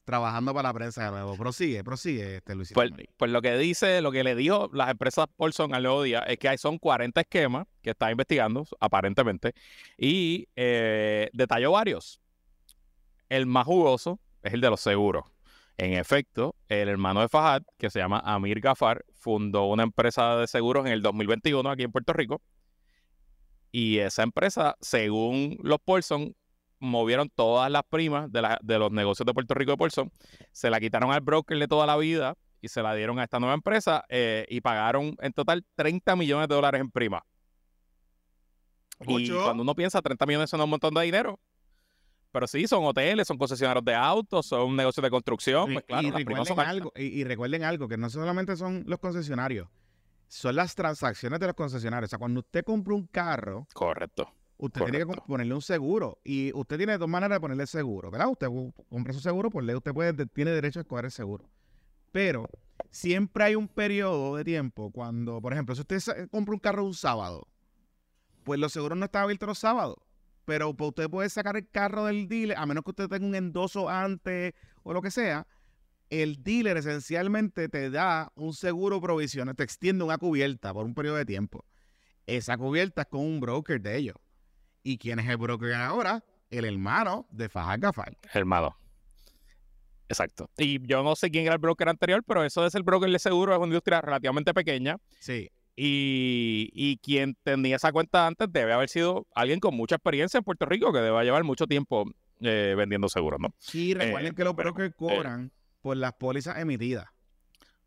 trabajando 0.07 0.53
para 0.53 0.69
la 0.69 0.73
prensa 0.73 1.03
de 1.03 1.11
nuevo. 1.11 1.35
Prosigue, 1.35 1.83
prosigue, 1.83 2.37
este 2.37 2.55
Luisito. 2.55 2.79
Pues, 2.79 2.91
pues 3.17 3.29
lo 3.29 3.41
que 3.41 3.57
dice, 3.57 4.01
lo 4.01 4.09
que 4.09 4.23
le 4.23 4.35
dijo 4.35 4.69
las 4.73 4.89
empresas 4.89 5.27
Paulson 5.35 5.75
al 5.75 5.83
nuevo 5.83 6.01
día 6.01 6.19
es 6.19 6.39
que 6.39 6.47
hay 6.47 6.57
son 6.57 6.77
40 6.77 7.19
esquemas 7.19 7.67
que 7.81 7.89
está 7.89 8.09
investigando, 8.09 8.65
aparentemente, 8.79 9.53
y 9.97 10.47
eh, 10.55 11.29
detalló 11.33 11.73
varios. 11.73 12.21
El 13.27 13.47
más 13.47 13.65
jugoso 13.65 14.21
es 14.41 14.53
el 14.53 14.61
de 14.61 14.69
los 14.69 14.79
seguros. 14.79 15.25
En 15.75 15.93
efecto, 15.93 16.55
el 16.69 16.87
hermano 16.87 17.19
de 17.19 17.27
Fajad, 17.27 17.63
que 17.77 17.89
se 17.89 17.99
llama 17.99 18.21
Amir 18.23 18.61
Gafar, 18.61 19.03
fundó 19.13 19.65
una 19.65 19.83
empresa 19.83 20.37
de 20.37 20.47
seguros 20.47 20.85
en 20.85 20.93
el 20.93 21.01
2021 21.01 21.69
aquí 21.69 21.83
en 21.83 21.91
Puerto 21.91 22.13
Rico. 22.13 22.41
Y 23.73 23.97
esa 23.97 24.23
empresa, 24.23 24.77
según 24.79 25.57
los 25.61 25.79
Paulson, 25.83 26.33
movieron 26.79 27.29
todas 27.29 27.71
las 27.71 27.83
primas 27.83 28.31
de, 28.31 28.41
la- 28.41 28.59
de 28.61 28.77
los 28.79 28.91
negocios 28.91 29.25
de 29.25 29.33
Puerto 29.33 29.53
Rico 29.53 29.71
de 29.71 29.77
Paulson, 29.77 30.11
se 30.51 30.69
la 30.69 30.79
quitaron 30.79 31.11
al 31.11 31.21
broker 31.21 31.57
de 31.57 31.67
toda 31.67 31.85
la 31.85 31.97
vida 31.97 32.35
y 32.61 32.67
se 32.69 32.81
la 32.81 32.93
dieron 32.95 33.19
a 33.19 33.23
esta 33.23 33.39
nueva 33.39 33.53
empresa 33.55 34.03
eh, 34.09 34.45
y 34.49 34.61
pagaron 34.61 35.15
en 35.21 35.33
total 35.33 35.65
30 35.75 36.15
millones 36.15 36.47
de 36.47 36.55
dólares 36.55 36.81
en 36.81 36.89
prima. 36.91 37.23
Y 39.07 39.29
cuando 39.29 39.61
uno 39.63 39.75
piensa 39.75 40.01
30 40.01 40.25
millones 40.25 40.49
son 40.49 40.59
un 40.61 40.69
montón 40.69 40.93
de 40.93 41.01
dinero, 41.03 41.39
pero 42.31 42.47
sí, 42.47 42.67
son 42.67 42.83
hoteles, 42.85 43.27
son 43.27 43.37
concesionarios 43.37 43.85
de 43.85 43.93
autos, 43.95 44.45
son 44.47 44.75
negocios 44.75 45.03
de 45.03 45.09
construcción, 45.09 45.71
Y- 45.71 45.73
pues 45.75 45.85
claro, 45.85 46.07
y, 46.07 46.11
recuerden 46.11 46.45
son 46.45 46.59
algo, 46.59 46.91
y, 46.95 47.03
y 47.03 47.23
recuerden 47.23 47.63
algo, 47.63 47.87
que 47.87 47.97
no 47.97 48.09
solamente 48.09 48.55
son 48.57 48.83
los 48.87 48.99
concesionarios, 48.99 49.67
son 50.27 50.55
las 50.55 50.73
transacciones 50.75 51.39
de 51.39 51.45
los 51.47 51.55
concesionarios. 51.55 52.09
O 52.09 52.11
sea, 52.11 52.19
cuando 52.19 52.39
usted 52.41 52.63
compra 52.63 52.95
un 52.95 53.05
carro, 53.07 53.67
Correcto. 53.73 54.31
Usted 54.57 54.81
tiene 54.85 54.99
que 54.99 55.05
ponerle 55.27 55.53
un 55.53 55.61
seguro. 55.61 56.19
Y 56.23 56.51
usted 56.53 56.77
tiene 56.77 56.97
dos 56.97 57.09
maneras 57.09 57.37
de 57.37 57.41
ponerle 57.41 57.67
seguro, 57.67 58.11
¿verdad? 58.11 58.29
Usted 58.29 58.47
compra 58.89 59.13
su 59.13 59.19
seguro, 59.19 59.49
por 59.49 59.63
ley 59.63 59.75
usted 59.75 59.93
puede, 59.93 60.25
tiene 60.27 60.51
derecho 60.51 60.79
a 60.79 60.81
escoger 60.81 61.05
el 61.05 61.11
seguro. 61.11 61.49
Pero 62.11 62.49
siempre 62.89 63.43
hay 63.43 63.55
un 63.55 63.67
periodo 63.67 64.35
de 64.35 64.43
tiempo 64.43 64.91
cuando, 64.91 65.41
por 65.41 65.53
ejemplo, 65.53 65.75
si 65.75 65.81
usted 65.81 66.29
compra 66.29 66.53
un 66.53 66.59
carro 66.59 66.85
un 66.85 66.93
sábado, 66.93 67.47
pues 68.43 68.59
los 68.59 68.71
seguros 68.71 68.97
no 68.97 69.05
están 69.05 69.23
abiertos 69.23 69.47
los 69.47 69.59
sábados. 69.59 69.97
Pero 70.45 70.73
pues, 70.73 70.89
usted 70.89 71.09
puede 71.09 71.29
sacar 71.29 71.57
el 71.57 71.69
carro 71.69 72.05
del 72.05 72.29
dealer, 72.29 72.57
a 72.57 72.65
menos 72.65 72.83
que 72.83 72.91
usted 72.91 73.09
tenga 73.09 73.25
un 73.25 73.35
endoso 73.35 73.89
antes 73.89 74.53
o 74.83 74.93
lo 74.93 75.01
que 75.01 75.11
sea. 75.11 75.45
El 76.09 76.41
dealer 76.41 76.77
esencialmente 76.77 77.67
te 77.67 77.89
da 77.89 78.31
un 78.35 78.53
seguro 78.53 79.01
provisional, 79.01 79.55
te 79.55 79.63
extiende 79.63 80.05
una 80.05 80.17
cubierta 80.17 80.73
por 80.73 80.85
un 80.85 80.95
periodo 80.95 81.17
de 81.17 81.25
tiempo. 81.25 81.65
Esa 82.25 82.57
cubierta 82.57 83.01
es 83.01 83.07
con 83.07 83.19
un 83.19 83.41
broker 83.41 83.81
de 83.81 83.97
ellos. 83.97 84.15
¿Y 84.87 84.97
quién 84.97 85.19
es 85.19 85.27
el 85.27 85.35
broker 85.35 85.73
ahora? 85.73 86.23
El 86.49 86.63
hermano 86.63 87.27
de 87.29 87.49
Fajal 87.49 87.79
Gafal. 87.81 88.17
Hermano. 88.33 88.77
Exacto. 90.07 90.49
Y 90.57 90.85
yo 90.87 91.03
no 91.03 91.15
sé 91.17 91.29
quién 91.29 91.43
era 91.45 91.55
el 91.55 91.59
broker 91.59 91.89
anterior, 91.89 92.23
pero 92.25 92.45
eso 92.45 92.63
de 92.63 92.69
ser 92.71 92.83
broker 92.83 93.09
de 93.09 93.19
seguro 93.19 93.51
es 93.51 93.57
una 93.57 93.67
industria 93.67 93.99
relativamente 93.99 94.53
pequeña. 94.53 94.95
Sí. 95.19 95.49
Y, 95.75 96.69
y 96.73 96.97
quien 96.99 97.35
tenía 97.43 97.75
esa 97.75 97.91
cuenta 97.91 98.25
antes 98.25 98.47
debe 98.49 98.71
haber 98.71 98.87
sido 98.87 99.27
alguien 99.35 99.59
con 99.59 99.75
mucha 99.75 99.95
experiencia 99.95 100.37
en 100.37 100.43
Puerto 100.45 100.65
Rico 100.65 100.93
que 100.93 100.99
debe 100.99 101.21
llevar 101.25 101.43
mucho 101.43 101.67
tiempo 101.67 102.09
eh, 102.39 102.73
vendiendo 102.77 103.09
seguros, 103.09 103.39
¿no? 103.41 103.49
Y 103.73 103.93
recuerden 103.93 104.31
Eh, 104.31 104.35
que 104.35 104.43
los 104.45 104.53
pero, 104.53 104.71
brokers 104.73 104.95
cobran 104.95 105.51
por 105.81 105.97
las 105.97 106.13
pólizas 106.13 106.57
emitidas. 106.59 107.07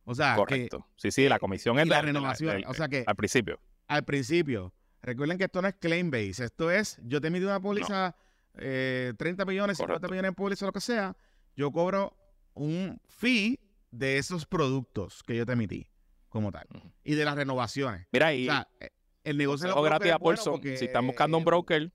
O 0.04 0.14
sea, 0.14 0.36
Correcto. 0.36 0.86
Sí, 0.96 1.10
sí, 1.10 1.28
la 1.30 1.38
comisión 1.38 1.78
es 1.78 1.88
la 1.88 1.96
de 1.96 2.02
renovación. 2.02 2.62
o 2.66 2.74
sea 2.74 2.88
que 2.88 3.04
al 3.06 3.16
principio. 3.16 3.58
al 3.88 4.04
principio, 4.04 4.72
recuerden 5.02 5.38
que 5.38 5.44
esto 5.44 5.60
no 5.62 5.68
es 5.68 5.74
claim 5.74 6.10
base. 6.10 6.44
Esto 6.44 6.70
es, 6.70 6.98
yo 7.04 7.20
te 7.20 7.28
emití 7.28 7.44
una 7.44 7.60
póliza, 7.60 8.14
eh, 8.58 9.12
30 9.18 9.44
millones, 9.44 9.76
50 9.76 9.94
Correcto. 9.94 10.12
millones 10.12 10.28
en 10.30 10.34
póliza, 10.34 10.66
lo 10.66 10.72
que 10.72 10.80
sea. 10.80 11.16
Yo 11.56 11.70
cobro 11.72 12.16
un 12.54 13.00
fee 13.08 13.58
de 13.90 14.18
esos 14.18 14.46
productos 14.46 15.22
que 15.22 15.36
yo 15.36 15.44
te 15.46 15.52
emití, 15.52 15.88
como 16.28 16.50
tal. 16.52 16.66
Y 17.02 17.14
de 17.14 17.24
las 17.24 17.34
renovaciones. 17.36 18.06
Mira, 18.12 18.28
O 18.28 18.32
y 18.32 18.44
sea, 18.46 18.68
eh, 18.80 18.90
el 19.24 19.36
negocio 19.36 19.66
de 19.66 19.72
brokers 19.72 19.90
gratis 19.90 20.12
a 20.12 20.18
bueno 20.18 20.42
Paulson, 20.42 20.62
si 20.76 20.84
están 20.84 21.06
buscando 21.06 21.36
un 21.36 21.42
eh, 21.42 21.46
broker, 21.46 21.92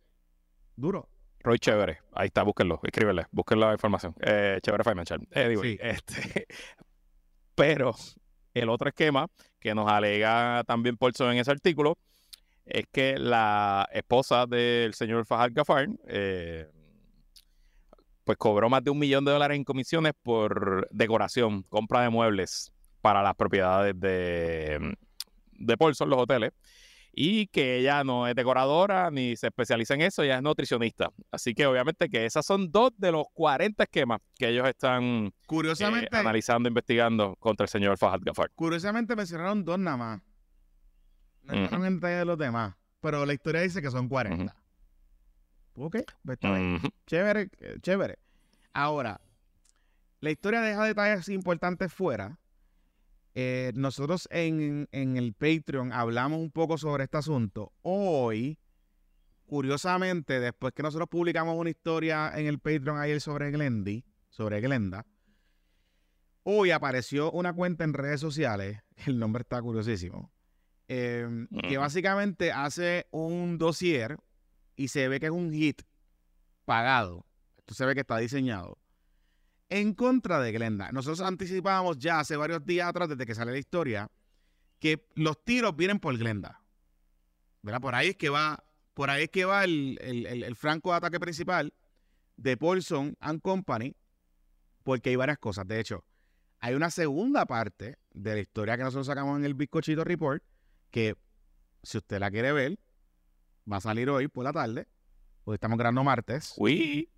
Duro. 0.76 1.10
Roy 1.40 1.60
Chévere. 1.60 2.00
Ahí 2.14 2.28
está, 2.28 2.42
búsquenlo, 2.44 2.80
escríbele, 2.84 3.28
busquen 3.32 3.60
la 3.60 3.72
información. 3.72 4.16
Eh, 4.20 4.60
Chévere 4.62 4.84
Financial. 4.84 5.20
Anyway, 5.34 5.74
Sí. 5.74 5.80
este, 5.82 6.48
pero 7.56 7.94
el 8.54 8.70
otro 8.70 8.90
esquema 8.90 9.28
que 9.60 9.74
nos 9.76 9.90
alega 9.90 10.64
también 10.66 10.98
Paulson 10.98 11.32
en 11.34 11.38
ese 11.40 11.52
artículo 11.52 11.98
es 12.66 12.86
que 12.92 13.18
la 13.18 13.88
esposa 13.92 14.46
del 14.46 14.94
señor 14.94 15.26
Fahad 15.26 15.52
Gafar 15.54 15.88
eh, 16.08 16.68
pues 18.24 18.38
cobró 18.38 18.70
más 18.70 18.84
de 18.84 18.90
un 18.90 18.98
millón 18.98 19.24
de 19.24 19.32
dólares 19.32 19.56
en 19.56 19.64
comisiones 19.64 20.14
por 20.24 20.88
decoración, 20.92 21.64
compra 21.64 22.02
de 22.02 22.10
muebles 22.10 22.72
para 23.02 23.22
las 23.22 23.36
propiedades 23.36 24.00
de, 24.00 24.96
de 25.52 25.78
Paulson, 25.78 26.10
los 26.10 26.20
hoteles. 26.20 26.52
y 27.14 27.48
que 27.48 27.78
ella 27.78 28.04
no 28.04 28.28
es 28.28 28.34
decoradora 28.36 29.12
ni 29.12 29.36
se 29.38 29.48
especializa 29.48 29.94
en 29.94 30.02
eso, 30.02 30.24
ella 30.24 30.38
es 30.38 30.42
nutricionista. 30.42 31.12
Así 31.32 31.54
que 31.54 31.68
obviamente 31.68 32.10
que 32.10 32.26
esas 32.26 32.46
son 32.46 32.72
dos 32.72 32.92
de 32.98 33.12
los 33.12 33.26
40 33.34 33.84
esquemas 33.84 34.22
que 34.38 34.50
ellos 34.50 34.68
están 34.68 35.28
eh, 35.28 35.32
Curiosamente, 35.46 36.18
analizando, 36.18 36.68
investigando 36.68 37.36
contra 37.36 37.66
el 37.66 37.70
señor 37.70 37.98
Fahad 38.00 38.22
Gafar. 38.24 38.50
curiosamente 38.56 39.16
mencionaron 39.16 39.64
dos 39.64 39.78
nada 39.78 39.98
más. 39.98 40.22
No 41.46 41.54
entraron 41.54 41.86
en 41.86 41.96
detalle 41.96 42.16
de 42.18 42.26
los 42.26 42.38
demás. 42.38 42.76
Pero 43.02 43.26
la 43.26 43.34
historia 43.34 43.62
dice 43.62 43.82
que 43.82 43.92
son 43.92 44.10
40. 44.10 44.56
Ok, 45.76 45.98
pues 46.24 46.36
está 46.38 46.54
bien. 46.54 46.80
Chévere, 47.06 47.50
eh, 47.60 47.78
chévere. 47.82 48.18
Ahora, 48.74 49.22
la 50.22 50.32
historia 50.32 50.62
deja 50.62 50.84
detalles 50.86 51.30
importantes 51.30 51.94
fuera. 51.94 52.40
Eh, 53.36 53.74
nosotros 53.76 54.30
en, 54.32 54.88
en 54.92 55.18
el 55.18 55.34
Patreon 55.34 55.92
hablamos 55.92 56.40
un 56.40 56.52
poco 56.52 56.78
sobre 56.78 57.04
este 57.04 57.18
asunto. 57.18 57.74
Hoy, 57.82 58.58
curiosamente, 59.46 60.40
después 60.40 60.74
que 60.74 60.84
nosotros 60.84 61.10
publicamos 61.10 61.58
una 61.58 61.70
historia 61.70 62.32
en 62.34 62.48
el 62.48 62.60
Patreon 62.60 62.98
ayer 62.98 63.20
sobre 63.20 63.52
Glendy, 63.52 64.06
sobre 64.30 64.62
Glenda, 64.62 65.06
hoy 66.44 66.72
apareció 66.72 67.32
una 67.32 67.54
cuenta 67.54 67.84
en 67.84 67.94
redes 67.94 68.22
sociales, 68.22 68.82
el 69.06 69.20
nombre 69.20 69.42
está 69.42 69.62
curiosísimo, 69.62 70.32
eh, 70.88 71.28
que 71.68 71.78
básicamente 71.78 72.52
hace 72.52 73.08
un 73.12 73.58
dossier 73.58 74.18
y 74.76 74.88
se 74.90 75.08
ve 75.08 75.20
que 75.20 75.28
es 75.28 75.32
un 75.32 75.52
hit 75.52 75.82
pagado. 76.66 77.26
Esto 77.58 77.74
se 77.74 77.86
ve 77.86 77.94
que 77.96 78.02
está 78.02 78.18
diseñado. 78.18 78.78
En 79.70 79.94
contra 79.94 80.40
de 80.40 80.52
Glenda. 80.52 80.92
Nosotros 80.92 81.22
anticipábamos 81.22 81.98
ya 81.98 82.20
hace 82.20 82.36
varios 82.36 82.66
días 82.66 82.88
atrás, 82.88 83.10
desde 83.10 83.26
que 83.26 83.34
sale 83.34 83.52
la 83.52 83.58
historia, 83.58 84.12
que 84.80 85.08
los 85.16 85.44
tiros 85.44 85.76
vienen 85.76 86.00
por 86.00 86.16
Glenda. 86.18 86.62
¿Verdad? 87.64 87.82
Por 87.82 87.96
ahí 87.96 88.10
es 88.10 88.16
que 88.16 88.30
va, 88.30 88.64
por 88.94 89.10
ahí 89.10 89.24
es 89.24 89.30
que 89.30 89.46
va 89.46 89.64
el, 89.64 89.98
el- 90.02 90.26
el- 90.28 90.44
el 90.44 90.56
franco 90.56 90.92
de 90.92 90.98
ataque 90.98 91.20
principal 91.20 91.74
de 92.38 92.58
Paulson 92.58 93.16
and 93.20 93.42
Company, 93.42 93.96
porque 94.84 95.10
hay 95.10 95.16
varias 95.16 95.40
cosas. 95.40 95.68
De 95.68 95.80
hecho, 95.80 96.04
hay 96.60 96.76
una 96.76 96.92
segunda 96.92 97.46
parte 97.48 97.98
de 98.12 98.34
la 98.36 98.40
historia 98.42 98.78
que 98.78 98.84
nosotros 98.84 99.08
sacamos 99.08 99.40
en 99.40 99.46
el 99.46 99.56
Bizcochito 99.56 100.04
Report, 100.04 100.44
que 100.96 101.18
si 101.84 101.98
usted 101.98 102.20
la 102.20 102.32
quiere 102.32 102.54
ver, 102.54 102.80
va 103.70 103.78
a 103.78 103.82
salir 103.82 104.10
hoy 104.10 104.30
por 104.30 104.46
la 104.46 104.54
tarde, 104.54 104.88
porque 105.44 105.56
estamos 105.56 105.78
grabando 105.78 106.06
martes. 106.06 106.54
Uy, 106.56 107.10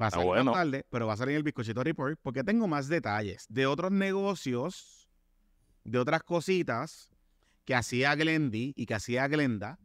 Va 0.00 0.08
a 0.08 0.10
salir 0.10 0.26
bueno. 0.26 0.44
más 0.46 0.54
tarde, 0.54 0.84
pero 0.90 1.06
va 1.06 1.12
a 1.12 1.16
salir 1.16 1.34
en 1.34 1.36
el 1.36 1.42
Bizcochito 1.44 1.84
Report 1.84 2.18
porque 2.20 2.42
tengo 2.42 2.66
más 2.66 2.88
detalles 2.88 3.46
de 3.48 3.66
otros 3.66 3.92
negocios, 3.92 5.08
de 5.84 5.98
otras 5.98 6.24
cositas 6.24 7.12
que 7.64 7.76
hacía 7.76 8.16
Glendy 8.16 8.72
y 8.76 8.86
que 8.86 8.94
hacía 8.94 9.28
Glenda 9.28 9.78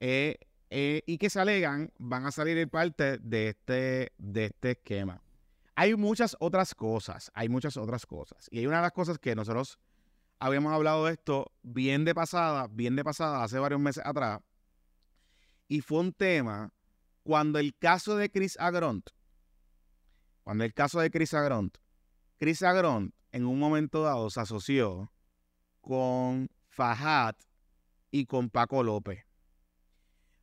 eh, 0.00 0.36
eh, 0.68 1.02
y 1.06 1.16
que 1.16 1.30
se 1.30 1.40
alegan 1.40 1.92
van 1.98 2.26
a 2.26 2.30
salir 2.30 2.58
en 2.58 2.68
parte 2.68 3.16
de 3.18 3.48
este, 3.48 4.12
de 4.18 4.44
este 4.46 4.72
esquema. 4.72 5.22
Hay 5.76 5.94
muchas 5.96 6.36
otras 6.40 6.74
cosas, 6.74 7.30
hay 7.32 7.48
muchas 7.48 7.78
otras 7.78 8.04
cosas. 8.04 8.48
Y 8.50 8.58
hay 8.58 8.66
una 8.66 8.76
de 8.76 8.82
las 8.82 8.92
cosas 8.92 9.18
que 9.18 9.34
nosotros 9.34 9.78
habíamos 10.38 10.72
hablado 10.72 11.06
de 11.06 11.12
esto 11.12 11.52
bien 11.62 12.04
de 12.04 12.14
pasada, 12.14 12.68
bien 12.70 12.96
de 12.96 13.04
pasada, 13.04 13.42
hace 13.42 13.58
varios 13.58 13.80
meses 13.80 14.04
atrás. 14.04 14.40
Y 15.68 15.80
fue 15.80 16.00
un 16.00 16.12
tema 16.12 16.72
cuando 17.22 17.58
el 17.58 17.74
caso 17.76 18.16
de 18.16 18.30
Chris 18.30 18.56
Agront, 18.58 19.10
cuando 20.44 20.64
el 20.64 20.72
caso 20.72 21.00
de 21.00 21.10
Chris 21.10 21.34
Agront, 21.34 21.76
Chris 22.38 22.62
Agront 22.62 23.14
en 23.32 23.46
un 23.46 23.58
momento 23.58 24.02
dado 24.02 24.30
se 24.30 24.40
asoció 24.40 25.12
con 25.80 26.48
Fajad 26.68 27.34
y 28.10 28.26
con 28.26 28.48
Paco 28.50 28.82
López 28.82 29.24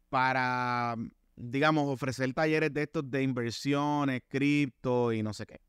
para, 0.09 0.95
digamos, 1.35 1.87
ofrecer 1.89 2.33
talleres 2.33 2.73
de 2.73 2.83
estos 2.83 3.09
de 3.09 3.23
inversiones, 3.23 4.21
cripto 4.27 5.11
y 5.11 5.23
no 5.23 5.33
sé 5.33 5.45
qué. 5.45 5.59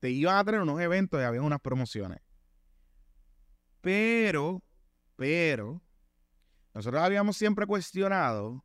Te 0.00 0.10
iban 0.10 0.36
a 0.36 0.44
tener 0.44 0.60
unos 0.60 0.80
eventos 0.80 1.20
y 1.20 1.24
había 1.24 1.40
unas 1.40 1.60
promociones. 1.60 2.23
Pero, 3.84 4.62
pero, 5.14 5.82
nosotros 6.72 7.02
habíamos 7.02 7.36
siempre 7.36 7.66
cuestionado 7.66 8.64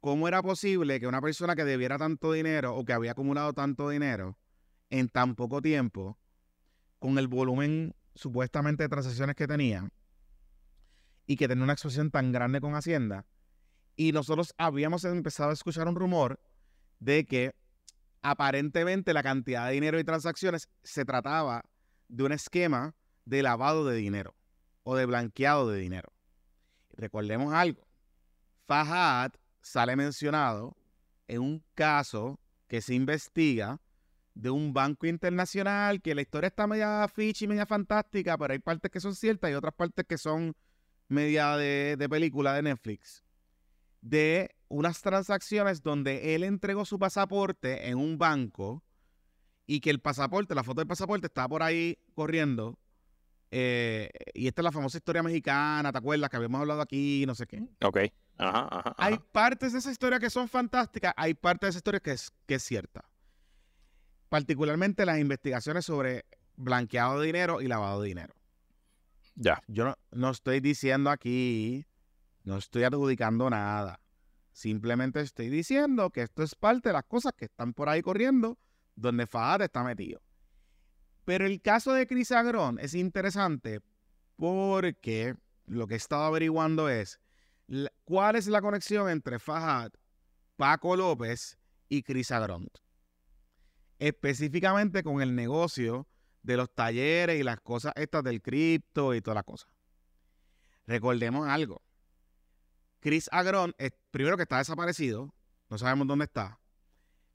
cómo 0.00 0.28
era 0.28 0.42
posible 0.42 1.00
que 1.00 1.06
una 1.06 1.22
persona 1.22 1.56
que 1.56 1.64
debiera 1.64 1.96
tanto 1.96 2.32
dinero 2.32 2.76
o 2.76 2.84
que 2.84 2.92
había 2.92 3.12
acumulado 3.12 3.54
tanto 3.54 3.88
dinero 3.88 4.38
en 4.90 5.08
tan 5.08 5.36
poco 5.36 5.62
tiempo, 5.62 6.18
con 6.98 7.16
el 7.16 7.28
volumen 7.28 7.94
supuestamente 8.14 8.82
de 8.82 8.90
transacciones 8.90 9.36
que 9.36 9.46
tenía, 9.46 9.88
y 11.26 11.36
que 11.36 11.48
tenía 11.48 11.64
una 11.64 11.72
exposición 11.72 12.10
tan 12.10 12.30
grande 12.30 12.60
con 12.60 12.74
Hacienda, 12.74 13.24
y 13.96 14.12
nosotros 14.12 14.52
habíamos 14.58 15.06
empezado 15.06 15.48
a 15.48 15.54
escuchar 15.54 15.88
un 15.88 15.96
rumor 15.96 16.38
de 16.98 17.24
que 17.24 17.54
aparentemente 18.20 19.14
la 19.14 19.22
cantidad 19.22 19.66
de 19.66 19.72
dinero 19.72 19.98
y 19.98 20.04
transacciones 20.04 20.68
se 20.82 21.06
trataba 21.06 21.64
de 22.08 22.24
un 22.24 22.32
esquema 22.32 22.94
de 23.26 23.42
lavado 23.42 23.84
de 23.84 23.96
dinero 23.96 24.34
o 24.82 24.96
de 24.96 25.04
blanqueado 25.04 25.68
de 25.68 25.78
dinero. 25.78 26.12
Recordemos 26.96 27.52
algo. 27.52 27.86
Fajad 28.64 29.32
sale 29.60 29.96
mencionado 29.96 30.76
en 31.28 31.42
un 31.42 31.62
caso 31.74 32.40
que 32.68 32.80
se 32.80 32.94
investiga 32.94 33.80
de 34.34 34.50
un 34.50 34.72
banco 34.72 35.06
internacional, 35.06 36.00
que 36.00 36.14
la 36.14 36.22
historia 36.22 36.48
está 36.48 36.66
media 36.66 37.06
fichi, 37.08 37.46
media 37.46 37.66
fantástica, 37.66 38.36
pero 38.36 38.52
hay 38.52 38.58
partes 38.58 38.90
que 38.90 39.00
son 39.00 39.14
ciertas 39.14 39.50
y 39.50 39.54
otras 39.54 39.74
partes 39.74 40.04
que 40.06 40.18
son 40.18 40.54
media 41.08 41.56
de, 41.56 41.96
de 41.98 42.08
película 42.08 42.52
de 42.54 42.62
Netflix. 42.62 43.24
De 44.00 44.54
unas 44.68 45.00
transacciones 45.00 45.82
donde 45.82 46.34
él 46.34 46.44
entregó 46.44 46.84
su 46.84 46.98
pasaporte 46.98 47.88
en 47.88 47.98
un 47.98 48.18
banco 48.18 48.84
y 49.66 49.80
que 49.80 49.90
el 49.90 50.00
pasaporte, 50.00 50.54
la 50.54 50.62
foto 50.62 50.80
del 50.80 50.88
pasaporte 50.88 51.26
estaba 51.26 51.48
por 51.48 51.62
ahí 51.62 51.98
corriendo. 52.14 52.78
Eh, 53.50 54.10
y 54.34 54.48
esta 54.48 54.62
es 54.62 54.64
la 54.64 54.72
famosa 54.72 54.98
historia 54.98 55.22
mexicana, 55.22 55.92
¿te 55.92 55.98
acuerdas? 55.98 56.30
Que 56.30 56.36
habíamos 56.36 56.60
hablado 56.60 56.80
aquí, 56.80 57.24
no 57.26 57.34
sé 57.34 57.46
qué. 57.46 57.62
ok. 57.82 57.98
Ajá, 58.38 58.68
ajá, 58.70 58.94
Hay 58.98 59.18
partes 59.32 59.72
de 59.72 59.78
esa 59.78 59.90
historia 59.90 60.20
que 60.20 60.28
son 60.28 60.48
fantásticas, 60.48 61.14
hay 61.16 61.32
partes 61.34 61.68
de 61.68 61.70
esa 61.70 61.78
historia 61.78 62.00
que 62.00 62.12
es, 62.12 62.32
que 62.46 62.56
es 62.56 62.62
cierta. 62.62 63.04
Particularmente 64.28 65.06
las 65.06 65.18
investigaciones 65.18 65.86
sobre 65.86 66.26
blanqueado 66.56 67.20
de 67.20 67.26
dinero 67.26 67.62
y 67.62 67.68
lavado 67.68 68.02
de 68.02 68.08
dinero. 68.08 68.34
Ya. 69.36 69.62
Yo 69.68 69.84
no, 69.84 69.96
no 70.10 70.30
estoy 70.30 70.60
diciendo 70.60 71.10
aquí, 71.10 71.86
no 72.44 72.58
estoy 72.58 72.84
adjudicando 72.84 73.48
nada. 73.48 74.00
Simplemente 74.52 75.20
estoy 75.20 75.48
diciendo 75.48 76.10
que 76.10 76.22
esto 76.22 76.42
es 76.42 76.54
parte 76.54 76.88
de 76.88 76.94
las 76.94 77.04
cosas 77.04 77.32
que 77.36 77.46
están 77.46 77.72
por 77.72 77.88
ahí 77.88 78.02
corriendo 78.02 78.58
donde 78.94 79.26
Fahad 79.26 79.62
está 79.62 79.84
metido. 79.84 80.20
Pero 81.26 81.44
el 81.44 81.60
caso 81.60 81.92
de 81.92 82.06
Chris 82.06 82.30
Agrón 82.30 82.78
es 82.80 82.94
interesante 82.94 83.80
porque 84.36 85.34
lo 85.66 85.88
que 85.88 85.94
he 85.94 85.96
estado 85.96 86.22
averiguando 86.22 86.88
es 86.88 87.20
la- 87.66 87.92
cuál 88.04 88.36
es 88.36 88.46
la 88.46 88.62
conexión 88.62 89.10
entre 89.10 89.40
Fahad, 89.40 89.90
Paco 90.56 90.94
López 90.96 91.58
y 91.88 92.04
Chris 92.04 92.30
Agrón. 92.30 92.68
Específicamente 93.98 95.02
con 95.02 95.20
el 95.20 95.34
negocio 95.34 96.06
de 96.42 96.56
los 96.56 96.72
talleres 96.72 97.40
y 97.40 97.42
las 97.42 97.60
cosas 97.60 97.92
estas 97.96 98.22
del 98.22 98.40
cripto 98.40 99.12
y 99.12 99.20
todas 99.20 99.34
las 99.34 99.44
cosas. 99.44 99.68
Recordemos 100.86 101.48
algo. 101.48 101.82
Chris 103.00 103.28
Agrón, 103.32 103.74
primero 104.12 104.36
que 104.36 104.44
está 104.44 104.58
desaparecido, 104.58 105.34
no 105.70 105.76
sabemos 105.78 106.06
dónde 106.06 106.26
está. 106.26 106.60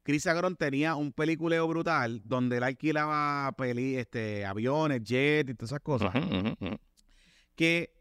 Chris 0.03 0.25
Agrón 0.25 0.55
tenía 0.55 0.95
un 0.95 1.13
peliculeo 1.13 1.67
brutal 1.67 2.21
donde 2.25 2.57
él 2.57 2.63
alquilaba 2.63 3.51
peli, 3.53 3.97
este, 3.97 4.45
aviones, 4.45 5.03
jets 5.03 5.51
y 5.51 5.53
todas 5.53 5.71
esas 5.71 5.81
cosas. 5.81 6.13
Que 7.55 7.93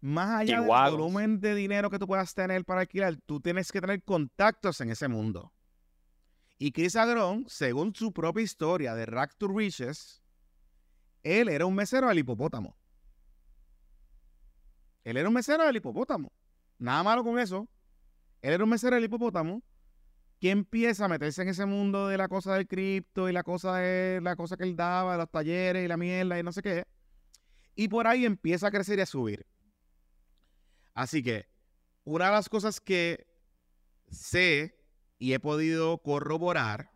más 0.00 0.40
allá 0.40 0.60
del 0.60 0.68
volumen 0.68 1.40
de 1.40 1.54
dinero 1.54 1.90
que 1.90 1.98
tú 1.98 2.06
puedas 2.06 2.32
tener 2.34 2.64
para 2.64 2.82
alquilar, 2.82 3.16
tú 3.26 3.40
tienes 3.40 3.72
que 3.72 3.80
tener 3.80 4.02
contactos 4.04 4.80
en 4.80 4.90
ese 4.90 5.08
mundo. 5.08 5.52
Y 6.58 6.72
Chris 6.72 6.94
Agrón, 6.94 7.46
según 7.48 7.94
su 7.94 8.12
propia 8.12 8.42
historia 8.42 8.94
de 8.94 9.06
Rack 9.06 9.34
to 9.36 9.48
Riches, 9.48 10.22
él 11.22 11.48
era 11.48 11.66
un 11.66 11.74
mesero 11.74 12.08
del 12.08 12.18
hipopótamo. 12.18 12.76
Él 15.02 15.16
era 15.16 15.28
un 15.28 15.34
mesero 15.34 15.64
del 15.64 15.76
hipopótamo. 15.76 16.30
Nada 16.78 17.02
malo 17.02 17.24
con 17.24 17.38
eso. 17.38 17.66
Él 18.42 18.52
era 18.52 18.62
un 18.62 18.70
mesero 18.70 18.94
del 18.94 19.04
hipopótamo 19.04 19.62
que 20.40 20.50
empieza 20.50 21.04
a 21.04 21.08
meterse 21.08 21.42
en 21.42 21.48
ese 21.48 21.66
mundo 21.66 22.08
de 22.08 22.16
la 22.16 22.26
cosa 22.26 22.54
del 22.54 22.66
cripto 22.66 23.28
y 23.28 23.32
la 23.32 23.42
cosa 23.42 23.76
de 23.76 24.20
la 24.22 24.36
cosa 24.36 24.56
que 24.56 24.64
él 24.64 24.74
daba, 24.74 25.18
los 25.18 25.30
talleres 25.30 25.84
y 25.84 25.88
la 25.88 25.98
mierda 25.98 26.38
y 26.38 26.42
no 26.42 26.50
sé 26.50 26.62
qué. 26.62 26.84
Y 27.76 27.88
por 27.88 28.06
ahí 28.06 28.24
empieza 28.24 28.68
a 28.68 28.70
crecer 28.70 28.98
y 28.98 29.02
a 29.02 29.06
subir. 29.06 29.46
Así 30.94 31.22
que 31.22 31.46
una 32.04 32.26
de 32.26 32.32
las 32.32 32.48
cosas 32.48 32.80
que 32.80 33.26
sé 34.10 34.80
y 35.18 35.34
he 35.34 35.40
podido 35.40 35.98
corroborar 35.98 36.90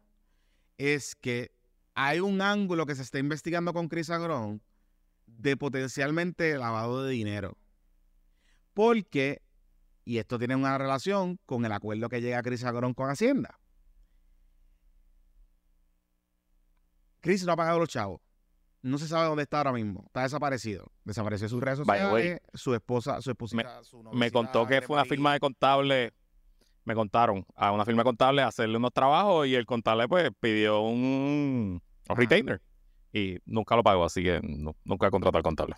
es 0.79 1.15
que 1.15 1.55
hay 1.95 2.21
un 2.21 2.41
ángulo 2.41 2.87
que 2.87 2.95
se 2.95 3.03
está 3.03 3.19
investigando 3.19 3.75
con 3.75 3.89
Chris 3.89 4.09
Agrón 4.09 4.63
de 5.27 5.57
potencialmente 5.59 6.57
lavado 6.57 7.05
de 7.05 7.13
dinero. 7.13 7.59
Porque 8.73 9.43
Y 10.05 10.19
esto 10.19 10.39
tiene 10.39 10.55
una 10.57 10.77
relación 10.77 11.39
con 11.47 11.65
el 11.65 11.73
acuerdo 11.73 12.09
que 12.09 12.21
llega 12.21 12.43
Chris 12.43 12.65
Agrón 12.65 12.95
con 12.95 13.09
Hacienda. 13.11 13.59
Chris 17.21 17.45
no 17.45 17.53
ha 17.53 17.57
pagado 17.57 17.79
los 17.79 17.89
chavos. 17.89 18.21
No 18.83 18.99
se 18.99 19.09
sabe 19.09 19.27
dónde 19.29 19.45
está 19.45 19.59
ahora 19.59 19.73
mismo. 19.73 20.03
Está 20.07 20.23
desaparecido. 20.25 20.93
Desapareció 21.05 21.49
sus 21.49 21.63
redes 21.63 21.79
sociales. 21.79 22.41
Su 22.53 22.75
esposa, 22.75 23.23
su 23.23 23.31
esposita, 23.31 23.83
su 23.83 24.03
Me 24.13 24.31
contó 24.31 24.67
que 24.67 24.83
fue 24.83 24.97
una 24.97 25.07
firma 25.07 25.33
de 25.33 25.41
contable, 25.41 26.13
me 26.85 26.95
contaron 26.95 27.47
a 27.57 27.73
una 27.73 27.87
firma 27.87 28.01
de 28.03 28.05
contable 28.05 28.43
a 28.43 28.49
hacerle 28.49 28.77
unos 28.77 28.93
trabajos 28.93 29.47
y 29.47 29.55
el 29.55 29.65
contable 29.65 30.07
pues 30.07 30.31
pidió 30.39 30.83
un, 30.83 31.83
retainer 32.09 32.61
y 33.11 33.39
nunca 33.47 33.75
lo 33.75 33.83
pagó, 33.83 34.05
así 34.05 34.23
que 34.23 34.41
no- 34.43 34.77
nunca 34.85 35.11
contrató 35.11 35.39
al 35.39 35.43
contable. 35.45 35.77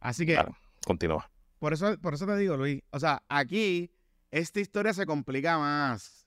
Así 0.00 0.26
que 0.26 0.32
Claro. 0.34 0.56
Continúa. 0.84 1.30
Por 1.62 1.74
eso, 1.74 1.96
por 2.00 2.12
eso 2.12 2.26
te 2.26 2.36
digo, 2.36 2.56
Luis. 2.56 2.82
O 2.90 2.98
sea, 2.98 3.22
aquí 3.28 3.94
esta 4.32 4.58
historia 4.58 4.92
se 4.92 5.06
complica 5.06 5.58
más. 5.58 6.26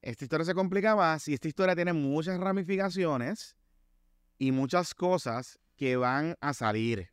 Esta 0.00 0.24
historia 0.24 0.44
se 0.44 0.52
complica 0.52 0.96
más 0.96 1.28
y 1.28 1.34
esta 1.34 1.46
historia 1.46 1.76
tiene 1.76 1.92
muchas 1.92 2.40
ramificaciones 2.40 3.56
y 4.38 4.50
muchas 4.50 4.96
cosas 4.96 5.60
que 5.76 5.94
van 5.94 6.34
a 6.40 6.54
salir. 6.54 7.10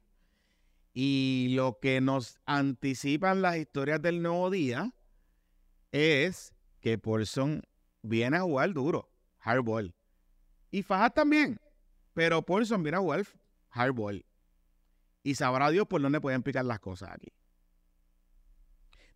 Y 0.92 1.50
lo 1.52 1.78
que 1.80 2.02
nos 2.02 2.40
anticipan 2.48 3.44
las 3.44 3.58
historias 3.58 4.02
del 4.02 4.24
nuevo 4.24 4.50
día 4.50 4.92
es 5.92 6.52
que 6.80 6.98
Paulson 6.98 7.62
viene 8.02 8.38
a 8.38 8.42
jugar 8.42 8.74
duro, 8.74 9.08
hardball. 9.38 9.94
Y 10.72 10.82
Fajas 10.82 11.14
también, 11.14 11.62
pero 12.16 12.42
Paulson 12.42 12.82
viene 12.82 12.98
a 12.98 13.02
jugar 13.02 13.28
hardball. 13.70 14.26
Y 15.24 15.36
sabrá 15.36 15.70
Dios 15.70 15.88
por 15.88 16.02
dónde 16.02 16.22
pueden 16.22 16.44
picar 16.44 16.66
las 16.66 16.80
cosas 16.80 17.12
aquí. 17.12 17.34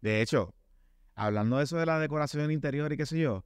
De 0.02 0.22
hecho, 0.22 0.54
hablando 1.16 1.58
de 1.58 1.64
eso 1.64 1.78
de 1.78 1.86
la 1.86 2.00
decoración 2.00 2.52
interior 2.52 2.92
y 2.92 2.98
qué 2.98 3.06
sé 3.06 3.20
yo, 3.20 3.46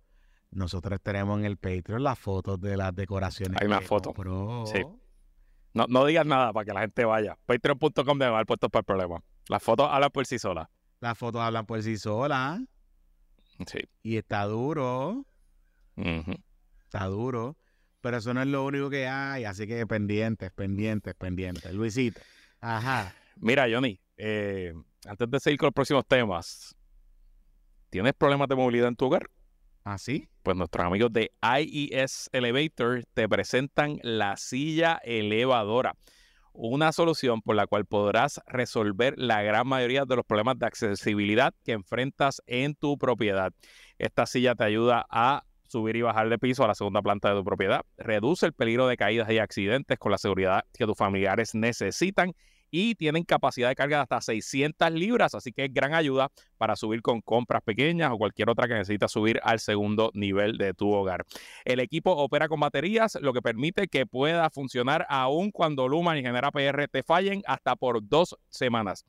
nosotros 0.52 1.00
tenemos 1.02 1.40
en 1.40 1.46
el 1.46 1.58
Patreon 1.58 2.04
las 2.04 2.18
fotos 2.18 2.60
de 2.60 2.78
las 2.78 2.96
decoraciones. 2.96 3.62
Hay 3.62 3.68
una 3.68 3.82
foto. 3.82 4.14
compró. 4.14 4.66
Sí. 4.66 4.82
No, 5.74 5.86
no 5.88 6.06
digas 6.06 6.26
nada 6.26 6.54
para 6.54 6.66
que 6.66 6.74
la 6.74 6.82
gente 6.82 7.06
vaya. 7.06 7.38
Patreon.com 7.46 8.18
de 8.18 8.32
mal 8.32 8.46
puesto 8.46 8.70
para 8.70 8.82
el 8.82 8.86
problema. 8.86 9.24
Las 9.50 9.62
fotos 9.62 9.88
hablan 9.92 10.10
por 10.10 10.26
sí 10.26 10.40
solas. 10.40 10.68
Las 11.00 11.18
fotos 11.18 11.42
hablan 11.42 11.66
por 11.66 11.82
sí 11.84 11.98
solas. 11.98 12.60
Sí. 13.68 13.80
Y 14.02 14.18
está 14.18 14.46
duro. 14.46 15.26
Está 15.96 17.06
duro. 17.06 17.58
Pero 18.02 18.18
eso 18.18 18.34
no 18.34 18.42
es 18.42 18.48
lo 18.48 18.66
único 18.66 18.90
que 18.90 19.08
hay. 19.08 19.44
Así 19.46 19.68
que 19.68 19.86
pendientes, 19.86 20.52
pendientes, 20.52 21.14
pendientes. 21.16 21.72
Luisito. 21.74 22.20
Ajá. 22.60 23.14
Mira, 23.36 23.68
Johnny, 23.72 24.00
eh, 24.18 24.74
antes 25.06 25.30
de 25.30 25.40
seguir 25.40 25.60
con 25.60 25.68
los 25.68 25.74
próximos 25.74 26.06
temas, 26.08 26.76
¿tienes 27.90 28.14
problemas 28.14 28.48
de 28.48 28.56
movilidad 28.56 28.88
en 28.88 28.96
tu 28.96 29.06
hogar? 29.06 29.30
¿Así? 29.84 30.28
Pues 30.44 30.58
nuestros 30.58 30.86
amigos 30.86 31.14
de 31.14 31.32
IES 31.42 32.30
Elevator 32.34 33.04
te 33.14 33.30
presentan 33.30 34.00
la 34.02 34.36
silla 34.36 35.00
elevadora, 35.04 35.96
una 36.52 36.92
solución 36.92 37.42
por 37.42 37.56
la 37.56 37.68
cual 37.68 37.86
podrás 37.86 38.42
resolver 38.48 39.14
la 39.18 39.44
gran 39.44 39.68
mayoría 39.68 40.04
de 40.06 40.16
los 40.18 40.26
problemas 40.26 40.60
de 40.60 40.66
accesibilidad 40.66 41.54
que 41.64 41.72
enfrentas 41.72 42.42
en 42.48 42.76
tu 42.76 42.98
propiedad. 42.98 43.54
Esta 43.98 44.26
silla 44.26 44.56
te 44.56 44.66
ayuda 44.66 45.06
a 45.10 45.44
subir 45.68 45.96
y 45.96 46.02
bajar 46.02 46.30
de 46.30 46.38
piso 46.38 46.64
a 46.64 46.68
la 46.68 46.76
segunda 46.76 47.02
planta 47.02 47.30
de 47.30 47.36
tu 47.36 47.44
propiedad, 47.44 47.82
reduce 47.98 48.46
el 48.46 48.54
peligro 48.54 48.88
de 48.88 48.98
caídas 48.98 49.30
y 49.30 49.40
accidentes 49.40 49.98
con 50.00 50.12
la 50.12 50.18
seguridad 50.18 50.64
que 50.74 50.86
tus 50.86 50.98
familiares 50.98 51.56
necesitan 51.56 52.34
y 52.72 52.96
tienen 52.96 53.24
capacidad 53.24 53.70
de 53.70 53.76
carga 53.76 53.98
de 53.98 54.04
hasta 54.04 54.22
600 54.22 54.92
libras, 54.92 55.36
así 55.36 55.52
que 55.52 55.66
es 55.66 55.74
gran 55.74 55.94
ayuda 55.94 56.30
para 56.58 56.76
subir 56.76 57.02
con 57.02 57.22
compras 57.22 57.62
pequeñas 57.64 58.12
o 58.12 58.18
cualquier 58.18 58.50
otra 58.50 58.68
que 58.68 58.74
necesitas 58.74 59.12
subir 59.12 59.40
al 59.44 59.60
segundo 59.60 60.12
nivel 60.14 60.58
de 60.58 60.74
tu 60.74 60.92
hogar. 60.92 61.26
El 61.66 61.80
equipo 61.80 62.12
opera 62.12 62.48
con 62.48 62.60
baterías, 62.60 63.18
lo 63.22 63.34
que 63.34 63.42
permite 63.42 63.88
que 63.88 64.06
pueda 64.06 64.50
funcionar 64.50 65.06
aún 65.10 65.52
cuando 65.52 65.88
Luma 65.88 66.18
y 66.18 66.24
Genera 66.24 66.52
PR 66.52 66.88
te 66.88 67.04
fallen 67.04 67.42
hasta 67.46 67.76
por 67.76 68.06
dos 68.08 68.36
semanas. 68.50 69.06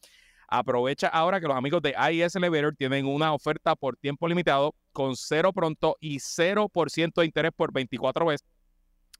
Aprovecha 0.51 1.09
ahora 1.09 1.41
que 1.41 1.47
los 1.47 1.57
amigos 1.57 1.83
de 1.83 1.95
IES 2.11 2.35
Elevator 2.37 2.75
tienen 2.75 3.05
una 3.05 3.35
oferta 3.35 3.77
por 3.77 3.99
tiempo 3.99 4.27
limitado 4.27 4.75
con 4.99 5.15
cero 5.15 5.53
pronto 5.53 5.97
y 6.01 6.17
0% 6.17 7.13
de 7.15 7.25
interés 7.25 7.53
por 7.55 7.73
24 7.73 8.27
veces 8.27 8.45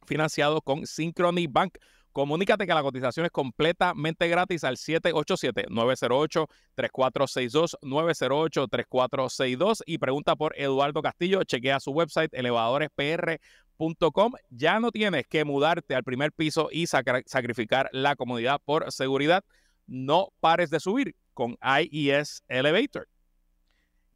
financiado 0.09 0.61
con 0.61 0.85
Synchrony 0.85 1.47
Bank. 1.49 1.79
Comunícate 2.11 2.67
que 2.67 2.75
la 2.75 2.83
cotización 2.83 3.27
es 3.27 3.31
completamente 3.31 4.27
gratis 4.27 4.65
al 4.65 4.77
787-908-3462, 4.77 7.77
908-3462 7.81 9.83
y 9.87 9.99
pregunta 9.99 10.35
por 10.35 10.53
Eduardo 10.59 11.01
Castillo. 11.01 11.45
Chequea 11.45 11.79
su 11.79 11.93
website 11.93 12.35
elevadorespr.com. 12.35 14.33
Ya 14.51 14.81
no 14.81 14.91
tienes 14.91 15.29
que 15.29 15.45
mudarte 15.45 15.95
al 15.95 16.03
primer 16.03 16.33
piso 16.33 16.71
y 16.73 16.89
sacrificar 16.89 17.89
la 17.93 18.17
comodidad 18.17 18.61
por 18.65 18.91
seguridad. 18.91 19.45
No 19.87 20.31
pares 20.41 20.71
de 20.71 20.81
subir 20.81 21.15
con 21.35 21.57
IES 21.63 22.43
Elevator. 22.49 23.07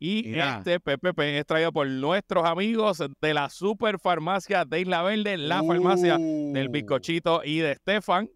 Y 0.04 0.24
Mira. 0.24 0.58
este 0.58 0.80
PPP 0.80 1.20
es 1.20 1.46
traído 1.46 1.70
por 1.70 1.86
nuestros 1.86 2.44
amigos 2.44 3.00
de 3.20 3.34
la 3.34 3.48
Superfarmacia 3.48 4.64
de 4.64 4.80
Isla 4.80 5.00
Verde, 5.04 5.36
la 5.36 5.62
farmacia 5.62 6.18
del 6.18 6.66
Uh. 6.66 6.72
Bizcochito 6.72 7.42
y 7.44 7.60
de 7.60 7.70
Estefan. 7.70 8.28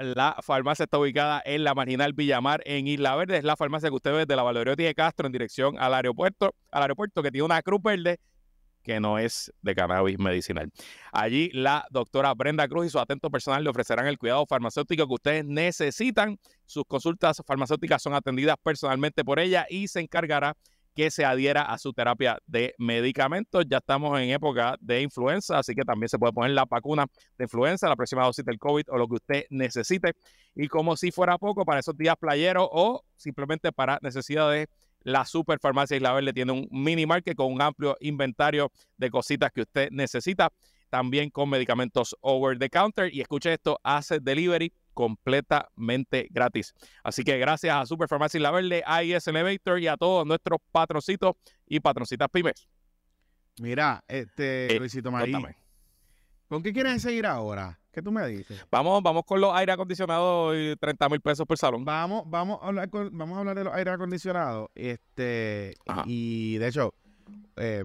La 0.00 0.36
farmacia 0.42 0.84
está 0.84 0.96
ubicada 0.96 1.42
en 1.44 1.64
la 1.64 1.74
Marginal 1.74 2.12
Villamar 2.12 2.62
en 2.66 2.86
Isla 2.86 3.16
Verde. 3.16 3.38
Es 3.38 3.42
la 3.42 3.56
farmacia 3.56 3.88
que 3.88 3.96
usted 3.96 4.12
ve 4.12 4.26
de 4.26 4.36
la 4.36 4.44
Valerotti 4.44 4.84
de 4.84 4.94
Castro 4.94 5.26
en 5.26 5.32
dirección 5.32 5.76
al 5.76 5.92
aeropuerto, 5.92 6.54
al 6.70 6.82
aeropuerto 6.82 7.20
que 7.20 7.32
tiene 7.32 7.46
una 7.46 7.60
cruz 7.62 7.82
verde 7.82 8.20
que 8.84 9.00
no 9.00 9.18
es 9.18 9.52
de 9.62 9.74
cannabis 9.74 10.16
medicinal. 10.20 10.70
Allí 11.10 11.50
la 11.52 11.84
doctora 11.90 12.32
Brenda 12.34 12.68
Cruz 12.68 12.86
y 12.86 12.90
su 12.90 13.00
atento 13.00 13.28
personal 13.28 13.64
le 13.64 13.70
ofrecerán 13.70 14.06
el 14.06 14.16
cuidado 14.16 14.46
farmacéutico 14.46 15.08
que 15.08 15.14
ustedes 15.14 15.44
necesitan. 15.44 16.38
Sus 16.64 16.84
consultas 16.84 17.42
farmacéuticas 17.44 18.00
son 18.00 18.14
atendidas 18.14 18.54
personalmente 18.62 19.24
por 19.24 19.40
ella 19.40 19.66
y 19.68 19.88
se 19.88 19.98
encargará 19.98 20.56
que 20.96 21.10
se 21.10 21.26
adhiera 21.26 21.60
a 21.62 21.76
su 21.76 21.92
terapia 21.92 22.38
de 22.46 22.74
medicamentos. 22.78 23.66
Ya 23.68 23.76
estamos 23.76 24.18
en 24.18 24.30
época 24.30 24.76
de 24.80 25.02
influenza, 25.02 25.58
así 25.58 25.74
que 25.74 25.82
también 25.82 26.08
se 26.08 26.18
puede 26.18 26.32
poner 26.32 26.52
la 26.52 26.64
vacuna 26.64 27.04
de 27.36 27.44
influenza, 27.44 27.86
la 27.86 27.96
próxima 27.96 28.24
dosis 28.24 28.44
del 28.46 28.58
COVID 28.58 28.84
o 28.88 28.96
lo 28.96 29.06
que 29.06 29.14
usted 29.16 29.44
necesite. 29.50 30.14
Y 30.54 30.68
como 30.68 30.96
si 30.96 31.12
fuera 31.12 31.36
poco, 31.36 31.66
para 31.66 31.80
esos 31.80 31.96
días 31.98 32.16
playeros 32.18 32.66
o 32.72 33.04
simplemente 33.14 33.72
para 33.72 33.98
necesidades, 34.00 34.68
la 35.02 35.26
Superfarmacia 35.26 35.98
Isla 35.98 36.14
Verde 36.14 36.32
tiene 36.32 36.52
un 36.52 36.66
mini 36.70 37.04
market 37.04 37.36
con 37.36 37.52
un 37.52 37.60
amplio 37.60 37.94
inventario 38.00 38.72
de 38.96 39.10
cositas 39.10 39.52
que 39.52 39.60
usted 39.60 39.90
necesita. 39.90 40.50
También 40.88 41.28
con 41.28 41.50
medicamentos 41.50 42.16
over 42.22 42.58
the 42.58 42.70
counter. 42.70 43.14
Y 43.14 43.20
escuche 43.20 43.52
esto, 43.52 43.78
hace 43.82 44.18
delivery 44.18 44.72
completamente 44.96 46.26
gratis. 46.30 46.74
Así 47.04 47.22
que 47.22 47.38
gracias 47.38 47.76
a 47.76 47.86
Superfarmacia 47.86 48.38
Isla 48.38 48.50
Verde, 48.50 48.82
IS 49.04 49.28
Elevator 49.28 49.78
y 49.78 49.86
a 49.86 49.96
todos 49.96 50.26
nuestros 50.26 50.58
patroncitos 50.72 51.34
y 51.66 51.78
patroncitas 51.80 52.28
pymes. 52.30 52.66
Mira, 53.60 54.02
este, 54.08 54.74
Eh, 54.74 54.78
Luisito 54.78 55.10
Marí, 55.10 55.32
Cuéntame. 55.32 55.56
¿con 56.48 56.62
qué 56.62 56.72
quieres 56.72 57.02
seguir 57.02 57.26
ahora? 57.26 57.78
¿Qué 57.92 58.02
tú 58.02 58.12
me 58.12 58.26
dices? 58.26 58.66
Vamos, 58.70 59.02
vamos 59.02 59.22
con 59.24 59.40
los 59.40 59.54
aire 59.54 59.72
acondicionados 59.72 60.54
y 60.56 60.76
30 60.76 61.08
mil 61.08 61.20
pesos 61.20 61.46
por 61.46 61.56
salón. 61.56 61.84
Vamos, 61.84 62.24
vamos 62.26 62.58
a 62.62 62.66
hablar 62.66 62.90
con- 62.90 63.16
vamos 63.16 63.36
a 63.36 63.40
hablar 63.40 63.56
de 63.56 63.64
los 63.64 63.74
aire 63.74 63.90
acondicionados. 63.90 64.68
Este, 64.74 65.74
Ajá. 65.86 66.02
y 66.06 66.58
de 66.58 66.68
hecho, 66.68 66.94
eh, 67.56 67.84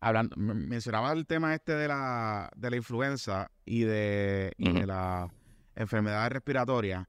hablando, 0.00 0.34
mencionaba 0.36 1.12
el 1.12 1.26
tema 1.26 1.54
este 1.54 1.74
de 1.74 1.86
la, 1.86 2.50
de 2.56 2.70
la 2.70 2.76
influenza 2.76 3.52
y 3.64 3.82
de, 3.82 4.52
y 4.58 4.64
de 4.72 4.78
Ujú. 4.78 4.86
la 4.88 5.28
enfermedad 5.74 6.30
respiratoria. 6.30 7.08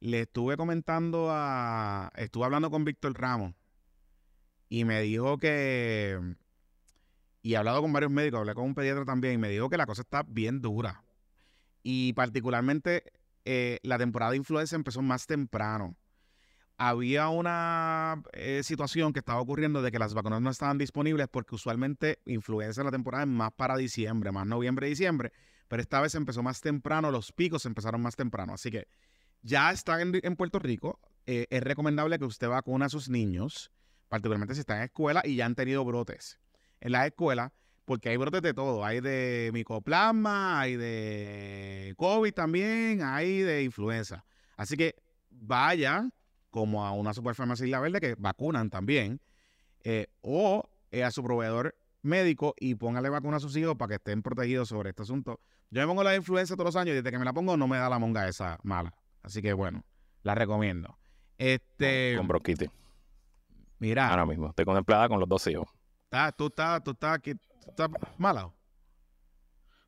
Le 0.00 0.22
estuve 0.22 0.56
comentando 0.56 1.28
a, 1.30 2.12
estuve 2.16 2.44
hablando 2.44 2.70
con 2.70 2.84
Víctor 2.84 3.18
Ramos 3.18 3.54
y 4.68 4.84
me 4.84 5.00
dijo 5.02 5.38
que, 5.38 6.20
y 7.42 7.54
he 7.54 7.56
hablado 7.56 7.82
con 7.82 7.92
varios 7.92 8.10
médicos, 8.10 8.40
hablé 8.40 8.54
con 8.54 8.64
un 8.64 8.74
pediatra 8.74 9.04
también 9.04 9.34
y 9.34 9.38
me 9.38 9.48
dijo 9.48 9.70
que 9.70 9.76
la 9.76 9.86
cosa 9.86 10.02
está 10.02 10.22
bien 10.26 10.60
dura. 10.60 11.04
Y 11.82 12.12
particularmente 12.14 13.04
eh, 13.44 13.78
la 13.82 13.96
temporada 13.96 14.32
de 14.32 14.38
influenza 14.38 14.74
empezó 14.76 15.02
más 15.02 15.26
temprano. 15.26 15.96
Había 16.78 17.28
una 17.28 18.22
eh, 18.32 18.62
situación 18.64 19.12
que 19.12 19.20
estaba 19.20 19.40
ocurriendo 19.40 19.80
de 19.80 19.90
que 19.90 19.98
las 19.98 20.12
vacunas 20.12 20.42
no 20.42 20.50
estaban 20.50 20.76
disponibles 20.76 21.28
porque 21.30 21.54
usualmente 21.54 22.18
influenza 22.26 22.84
la 22.84 22.90
temporada 22.90 23.24
es 23.24 23.30
más 23.30 23.52
para 23.52 23.76
diciembre, 23.76 24.30
más 24.30 24.46
noviembre, 24.46 24.88
diciembre, 24.88 25.32
pero 25.68 25.82
esta 25.82 26.00
vez 26.00 26.14
empezó 26.14 26.42
más 26.42 26.60
temprano, 26.60 27.10
los 27.10 27.32
picos 27.32 27.66
empezaron 27.66 28.00
más 28.00 28.16
temprano. 28.16 28.54
Así 28.54 28.70
que 28.70 28.88
ya 29.42 29.70
están 29.70 30.14
en, 30.22 30.36
Puerto 30.36 30.58
Rico. 30.58 31.00
eh, 31.26 31.46
es 31.50 31.62
recomendable 31.62 32.18
que 32.18 32.24
usted 32.24 32.48
vacune 32.48 32.84
a 32.84 32.88
sus 32.88 33.08
niños, 33.08 33.70
particularmente 34.08 34.54
si 34.54 34.60
están 34.60 34.78
en 34.78 34.84
escuela 34.84 35.22
y 35.24 35.36
ya 35.36 35.46
han 35.46 35.54
tenido 35.54 35.84
brotes. 35.84 36.38
En 36.80 36.92
las 36.92 37.06
escuelas, 37.06 37.52
porque 37.86 38.10
hay 38.10 38.16
brotes 38.18 38.42
de 38.42 38.52
todo. 38.52 38.84
Hay 38.84 39.00
de 39.00 39.50
micoplasma, 39.54 40.60
hay 40.60 40.76
de 40.76 41.94
COVID 41.96 42.34
también, 42.34 43.02
hay 43.02 43.40
de 43.40 43.62
influenza. 43.62 44.26
Así 44.56 44.76
que 44.76 44.96
vaya 45.30 46.10
como 46.50 46.84
a 46.84 46.92
una 46.92 47.14
superfarmacia 47.14 47.64
Isla 47.64 47.80
Verde 47.80 48.00
que 48.00 48.14
vacunan 48.18 48.70
también, 48.70 49.20
eh, 49.84 50.08
o 50.20 50.68
eh, 50.90 51.04
a 51.04 51.10
su 51.10 51.22
proveedor 51.22 51.76
médico 52.06 52.54
y 52.58 52.74
póngale 52.74 53.10
vacuna 53.10 53.36
a 53.36 53.40
sus 53.40 53.56
hijos 53.56 53.76
para 53.76 53.90
que 53.90 53.94
estén 53.96 54.22
protegidos 54.22 54.68
sobre 54.68 54.90
este 54.90 55.02
asunto. 55.02 55.40
Yo 55.70 55.80
me 55.82 55.86
pongo 55.86 56.02
la 56.02 56.14
influenza 56.14 56.54
todos 56.54 56.66
los 56.66 56.76
años 56.76 56.92
y 56.92 56.96
desde 56.96 57.10
que 57.10 57.18
me 57.18 57.24
la 57.24 57.32
pongo 57.32 57.56
no 57.56 57.68
me 57.68 57.76
da 57.76 57.88
la 57.88 57.98
monga 57.98 58.28
esa 58.28 58.58
mala. 58.62 58.94
Así 59.22 59.42
que 59.42 59.52
bueno, 59.52 59.84
la 60.22 60.34
recomiendo. 60.34 60.96
Este. 61.36 62.14
Con 62.16 62.28
bronquitis. 62.28 62.70
Mira. 63.78 64.08
Ahora 64.08 64.24
mismo. 64.24 64.48
Estoy 64.48 64.64
contemplada 64.64 65.08
con 65.08 65.20
los 65.20 65.28
dos 65.28 65.46
hijos. 65.48 65.68
tú 66.36 66.46
estás, 66.46 66.82
tú 66.82 66.92
estás 66.92 67.16
aquí. 67.16 67.34
¿Tú 67.34 67.70
estás 67.70 67.90
mala? 68.16 68.50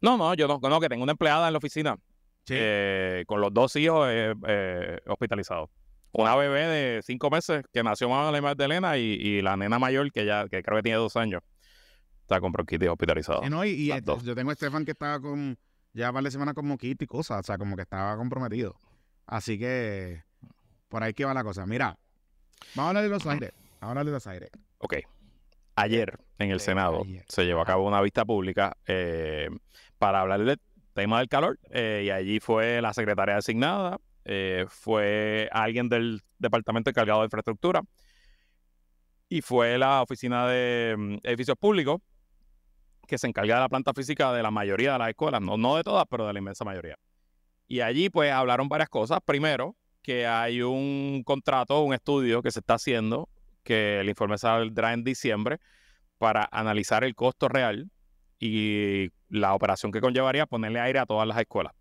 No, 0.00 0.16
no, 0.16 0.34
yo 0.34 0.46
no, 0.46 0.60
no, 0.60 0.80
que 0.80 0.88
tengo 0.88 1.02
una 1.02 1.12
empleada 1.12 1.46
en 1.46 1.52
la 1.52 1.58
oficina. 1.58 1.96
Sí. 2.44 2.54
eh, 2.56 3.24
con 3.26 3.40
los 3.40 3.52
dos 3.52 3.76
hijos 3.76 4.08
eh, 4.10 4.34
eh, 4.46 5.00
hospitalizados. 5.06 5.68
Una 6.12 6.34
bebé 6.34 6.66
de 6.66 7.02
cinco 7.02 7.28
meses 7.28 7.62
que 7.72 7.82
nació 7.82 8.08
más 8.08 8.32
de 8.32 8.40
Magdalena 8.40 8.96
y, 8.96 9.02
y 9.02 9.42
la 9.42 9.56
nena 9.56 9.78
mayor 9.78 10.10
que 10.10 10.24
ya 10.24 10.48
que 10.48 10.62
creo 10.62 10.78
que 10.78 10.82
tiene 10.82 10.96
dos 10.96 11.16
años 11.16 11.42
está 12.28 12.40
con 12.40 12.52
bronquitis 12.52 12.88
hospitalizado. 12.88 13.42
Eh, 13.42 13.50
no, 13.50 13.64
y, 13.64 13.90
este, 13.90 14.12
yo 14.22 14.34
tengo 14.34 14.50
a 14.50 14.52
Estefan 14.52 14.84
que 14.84 14.92
estaba 14.92 15.20
con. 15.20 15.58
Ya 15.94 16.12
par 16.12 16.22
de 16.22 16.30
semanas 16.30 16.54
con 16.54 16.68
moquito 16.68 17.02
y 17.02 17.06
cosas. 17.06 17.40
O 17.40 17.42
sea, 17.42 17.56
como 17.56 17.74
que 17.74 17.82
estaba 17.82 18.16
comprometido. 18.16 18.78
Así 19.26 19.58
que. 19.58 20.22
Por 20.88 21.02
ahí 21.02 21.14
que 21.14 21.24
va 21.24 21.32
la 21.34 21.42
cosa. 21.42 21.66
Mira. 21.66 21.98
Vamos 22.74 22.86
a 22.86 22.88
hablar 22.88 23.02
de 23.04 23.08
los 23.08 23.26
aires. 23.26 23.52
Vamos 23.80 23.82
a 23.82 23.86
hablar 23.88 24.04
de 24.04 24.12
los 24.12 24.26
aires. 24.26 24.50
Ok. 24.78 24.96
Ayer 25.76 26.18
en 26.38 26.50
el 26.50 26.60
Senado 26.60 27.02
ayer. 27.04 27.24
se 27.28 27.44
llevó 27.44 27.62
a 27.62 27.64
cabo 27.64 27.86
una 27.86 28.00
vista 28.00 28.24
pública 28.24 28.76
eh, 28.86 29.48
para 29.96 30.20
hablar 30.20 30.44
del 30.44 30.60
tema 30.92 31.20
del 31.20 31.28
calor 31.28 31.58
eh, 31.70 32.02
y 32.06 32.10
allí 32.10 32.40
fue 32.40 32.82
la 32.82 32.92
secretaria 32.92 33.36
designada, 33.36 33.98
eh, 34.24 34.66
fue 34.68 35.48
alguien 35.52 35.88
del 35.88 36.22
departamento 36.40 36.90
encargado 36.90 37.20
de 37.20 37.26
infraestructura 37.26 37.82
y 39.28 39.40
fue 39.40 39.78
la 39.78 40.02
oficina 40.02 40.48
de 40.48 40.96
mm, 40.98 41.14
edificios 41.22 41.56
públicos 41.56 42.00
que 43.08 43.18
se 43.18 43.26
encarga 43.26 43.56
de 43.56 43.60
la 43.62 43.68
planta 43.68 43.92
física 43.94 44.32
de 44.32 44.42
la 44.42 44.50
mayoría 44.52 44.92
de 44.92 44.98
las 44.98 45.08
escuelas, 45.08 45.40
no, 45.40 45.56
no 45.56 45.76
de 45.76 45.82
todas, 45.82 46.04
pero 46.08 46.26
de 46.26 46.32
la 46.34 46.38
inmensa 46.38 46.64
mayoría. 46.64 46.96
Y 47.66 47.80
allí 47.80 48.10
pues 48.10 48.30
hablaron 48.30 48.68
varias 48.68 48.88
cosas. 48.88 49.18
Primero, 49.24 49.74
que 50.02 50.26
hay 50.26 50.62
un 50.62 51.22
contrato, 51.24 51.80
un 51.82 51.94
estudio 51.94 52.42
que 52.42 52.50
se 52.50 52.60
está 52.60 52.74
haciendo, 52.74 53.28
que 53.64 54.00
el 54.00 54.08
informe 54.08 54.38
saldrá 54.38 54.92
en 54.92 55.04
diciembre, 55.04 55.58
para 56.18 56.48
analizar 56.52 57.02
el 57.02 57.14
costo 57.14 57.48
real 57.48 57.90
y 58.38 59.08
la 59.28 59.54
operación 59.54 59.90
que 59.90 60.00
conllevaría 60.00 60.46
ponerle 60.46 60.80
aire 60.80 60.98
a 60.98 61.06
todas 61.06 61.26
las 61.26 61.38
escuelas. 61.38 61.72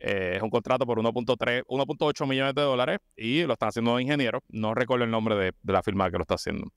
Eh, 0.00 0.34
es 0.36 0.42
un 0.42 0.50
contrato 0.50 0.86
por 0.86 0.98
1.3, 0.98 1.64
1.8 1.66 2.28
millones 2.28 2.54
de 2.54 2.62
dólares 2.62 2.98
y 3.16 3.44
lo 3.44 3.52
están 3.52 3.68
haciendo 3.68 3.98
ingenieros. 4.00 4.42
No 4.48 4.74
recuerdo 4.74 5.04
el 5.04 5.10
nombre 5.10 5.34
de, 5.36 5.52
de 5.62 5.72
la 5.72 5.82
firma 5.82 6.10
que 6.10 6.16
lo 6.16 6.22
está 6.22 6.34
haciendo. 6.34 6.70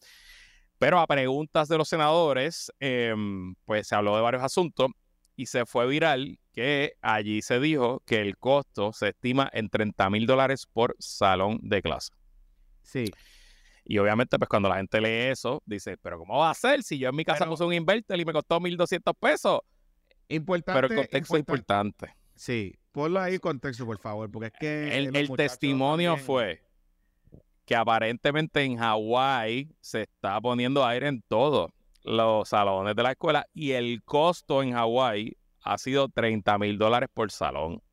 Pero 0.79 0.99
a 0.99 1.07
preguntas 1.07 1.67
de 1.67 1.77
los 1.77 1.89
senadores, 1.89 2.71
em, 2.79 3.55
pues 3.65 3.87
se 3.87 3.95
habló 3.95 4.15
de 4.15 4.21
varios 4.21 4.43
asuntos 4.43 4.91
y 5.35 5.47
se 5.47 5.65
fue 5.65 5.87
viral 5.87 6.39
que 6.51 6.93
allí 7.01 7.41
se 7.41 7.59
dijo 7.59 8.01
que 8.05 8.21
el 8.21 8.37
costo 8.37 8.93
se 8.93 9.09
estima 9.09 9.49
en 9.53 9.69
30 9.69 10.09
mil 10.09 10.25
dólares 10.25 10.67
por 10.71 10.95
salón 10.99 11.59
de 11.61 11.81
clase. 11.81 12.11
Sí. 12.81 13.05
Y 13.85 13.97
obviamente, 13.99 14.37
pues 14.37 14.49
cuando 14.49 14.67
la 14.69 14.77
gente 14.77 14.99
lee 14.99 15.31
eso, 15.31 15.61
dice, 15.65 15.97
pero 15.97 16.19
¿cómo 16.19 16.39
va 16.39 16.49
a 16.49 16.53
ser 16.53 16.83
si 16.83 16.97
yo 16.97 17.09
en 17.09 17.15
mi 17.15 17.23
casa 17.23 17.39
Pero- 17.39 17.51
puse 17.51 17.63
un 17.63 17.73
inverter 17.73 18.19
y 18.19 18.25
me 18.25 18.33
costó 18.33 18.59
1.200 18.59 19.13
pesos? 19.19 19.59
Importante. 20.29 20.81
Pero 20.81 20.93
el 20.93 20.99
contexto 21.07 21.35
es 21.35 21.39
importante. 21.39 22.15
Sí. 22.35 22.75
Ponlo 22.91 23.19
ahí 23.21 23.35
en 23.35 23.39
contexto, 23.39 23.85
por 23.85 23.99
favor. 23.99 24.29
Porque 24.29 24.47
es 24.47 24.53
que. 24.59 24.97
El, 24.97 25.05
los 25.05 25.15
el 25.15 25.29
muchachos 25.29 25.51
testimonio 25.51 26.17
fue 26.17 26.66
que 27.67 27.75
aparentemente 27.75 28.63
en 28.63 28.77
Hawái 28.77 29.75
se 29.81 30.03
está 30.03 30.39
poniendo 30.39 30.85
aire 30.85 31.09
en 31.09 31.21
todos 31.27 31.69
los 32.03 32.47
salones 32.47 32.95
de 32.95 33.03
la 33.03 33.11
escuela 33.11 33.45
y 33.53 33.71
el 33.71 34.01
costo 34.03 34.63
en 34.63 34.71
Hawái 34.71 35.37
ha 35.63 35.77
sido 35.77 36.07
30 36.07 36.57
mil 36.59 36.77
dólares 36.77 37.09
por 37.13 37.29
salón. 37.29 37.83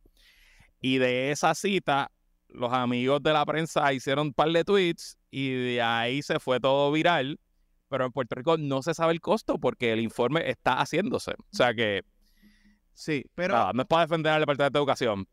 Y 0.81 0.99
de 0.99 1.33
esa 1.33 1.57
cita, 1.57 2.13
los 2.49 2.73
amigos 2.73 3.21
de 3.21 3.33
la 3.33 3.45
prensa 3.45 3.93
hicieron 3.93 4.29
un 4.29 4.33
par 4.33 4.51
de 4.51 4.63
tweets 4.63 5.19
y 5.33 5.51
de 5.51 5.83
ahí 5.83 6.23
se 6.23 6.39
fue 6.39 6.61
todo 6.61 6.93
viral. 6.93 7.41
Pero 7.89 8.07
en 8.07 8.13
Puerto 8.13 8.37
Rico 8.37 8.57
no 8.57 8.81
se 8.81 8.95
sabe 8.95 9.13
el 9.13 9.21
costo 9.21 9.59
porque 9.59 9.93
el 9.93 9.99
informe 9.99 10.49
está 10.49 10.75
haciéndose. 10.81 11.33
O 11.33 11.57
sea 11.57 11.75
que 11.75 12.05
Sí, 12.95 13.25
pero. 13.35 13.55
nada, 13.55 13.73
no 13.73 13.83
es 13.83 13.89
para 13.89 14.03
defender 14.03 14.33
al 14.33 14.41
Departamento 14.41 14.79
de 14.79 14.83
Educación, 14.83 15.27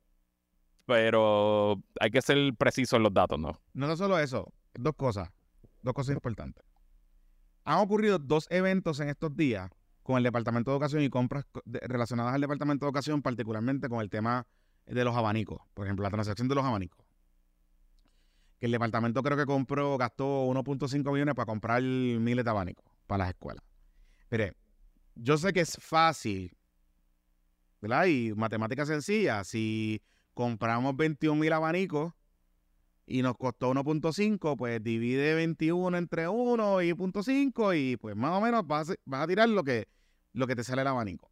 pero 0.92 1.82
hay 2.02 2.12
que 2.12 2.22
ser 2.22 2.54
preciso 2.58 2.98
en 2.98 3.04
los 3.04 3.14
datos, 3.14 3.40
¿no? 3.40 3.58
No 3.74 3.96
solo 3.96 4.20
eso, 4.20 4.52
dos 4.74 4.94
cosas, 4.98 5.30
dos 5.82 5.94
cosas 5.94 6.16
importantes. 6.16 6.66
Han 7.64 7.78
ocurrido 7.78 8.20
dos 8.20 8.46
eventos 8.50 9.00
en 9.00 9.08
estos 9.08 9.34
días 9.34 9.72
con 10.04 10.18
el 10.18 10.24
Departamento 10.24 10.70
de 10.70 10.76
Educación 10.76 11.04
y 11.04 11.10
compras 11.10 11.46
relacionadas 11.64 12.34
al 12.34 12.42
Departamento 12.42 12.86
de 12.86 12.90
Educación, 12.90 13.22
particularmente 13.22 13.88
con 13.88 14.02
el 14.02 14.10
tema 14.10 14.46
de 14.86 15.06
los 15.06 15.16
abanicos. 15.16 15.62
Por 15.74 15.86
ejemplo, 15.86 16.04
la 16.04 16.10
transacción 16.10 16.50
de 16.50 16.56
los 16.56 16.66
abanicos. 16.66 17.00
Que 18.60 18.66
el 18.66 18.74
departamento 18.74 19.24
creo 19.24 19.38
que 19.38 19.46
compró, 19.46 19.98
gastó 19.98 20.46
1.5 20.48 21.14
millones 21.14 21.36
para 21.36 21.46
comprar 21.46 21.82
miles 21.82 22.44
de 22.44 22.52
abanicos 22.52 22.86
para 23.08 23.20
las 23.20 23.30
escuelas. 23.30 23.64
Mire, 24.30 24.58
yo 25.16 25.38
sé 25.38 25.54
que 25.54 25.62
es 25.62 25.78
fácil, 25.80 26.52
¿verdad? 27.80 28.08
Y 28.08 28.34
matemática 28.34 28.86
sencilla. 28.86 29.46
Si 29.46 30.02
compramos 30.42 30.98
21 30.98 31.40
mil 31.40 31.54
abanicos 31.54 32.14
y 33.06 33.22
nos 33.22 33.38
costó 33.38 33.72
1.5, 33.72 34.58
pues 34.58 34.84
divide 34.84 35.36
21 35.36 35.98
entre 35.98 36.28
1 36.28 36.82
y 36.82 36.94
0.5 36.94 37.74
y 37.78 37.98
pues 37.98 38.16
más 38.16 38.32
o 38.32 38.42
menos 38.42 38.66
vas, 38.66 38.90
a- 38.90 39.28
tirar 39.28 39.50
lo 39.50 39.64
que, 39.64 39.88
lo 40.34 40.48
que 40.48 40.56
te 40.56 40.64
sale 40.64 40.82
el 40.82 40.88
abanico. 40.88 41.30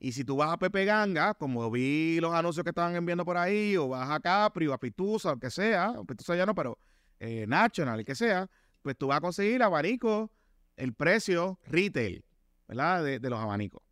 Y 0.00 0.12
si 0.12 0.24
tú 0.24 0.36
vas 0.36 0.50
a 0.50 0.58
Pepe 0.58 0.84
Ganga, 0.84 1.34
como 1.34 1.70
vi 1.70 2.18
los 2.20 2.34
anuncios 2.34 2.64
que 2.64 2.70
estaban 2.70 2.96
enviando 2.96 3.24
por 3.24 3.36
ahí, 3.36 3.76
o 3.76 3.86
vas 3.88 4.10
a 4.10 4.18
Capri 4.18 4.66
o 4.66 4.72
a 4.72 4.78
Pitusa, 4.78 5.32
o 5.32 5.38
que 5.38 5.50
sea, 5.50 5.90
o 5.90 6.04
Pitusa 6.04 6.34
ya 6.34 6.46
no, 6.46 6.54
pero 6.54 6.78
eh, 7.20 7.44
National, 7.46 8.00
el 8.00 8.04
que 8.06 8.14
sea, 8.14 8.48
pues 8.82 8.96
tú 8.96 9.08
vas 9.08 9.18
a 9.18 9.20
conseguir 9.20 9.62
abanico, 9.62 10.32
el 10.76 10.94
precio 10.94 11.58
retail, 11.66 12.24
¿verdad? 12.66 13.04
De 13.04 13.30
los 13.30 13.38
abanicos. 13.38 13.82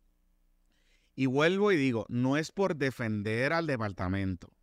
Y 1.19 1.25
vuelvo 1.25 1.73
y 1.73 1.75
digo, 1.75 2.05
no 2.07 2.37
es 2.37 2.53
por 2.53 2.77
defender 2.77 3.51
al 3.51 3.67
departamento, 3.67 4.53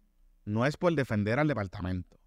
no 0.47 0.65
es 0.65 0.79
por 0.79 0.95
defender 0.95 1.39
al 1.39 1.49
departamento, 1.49 2.19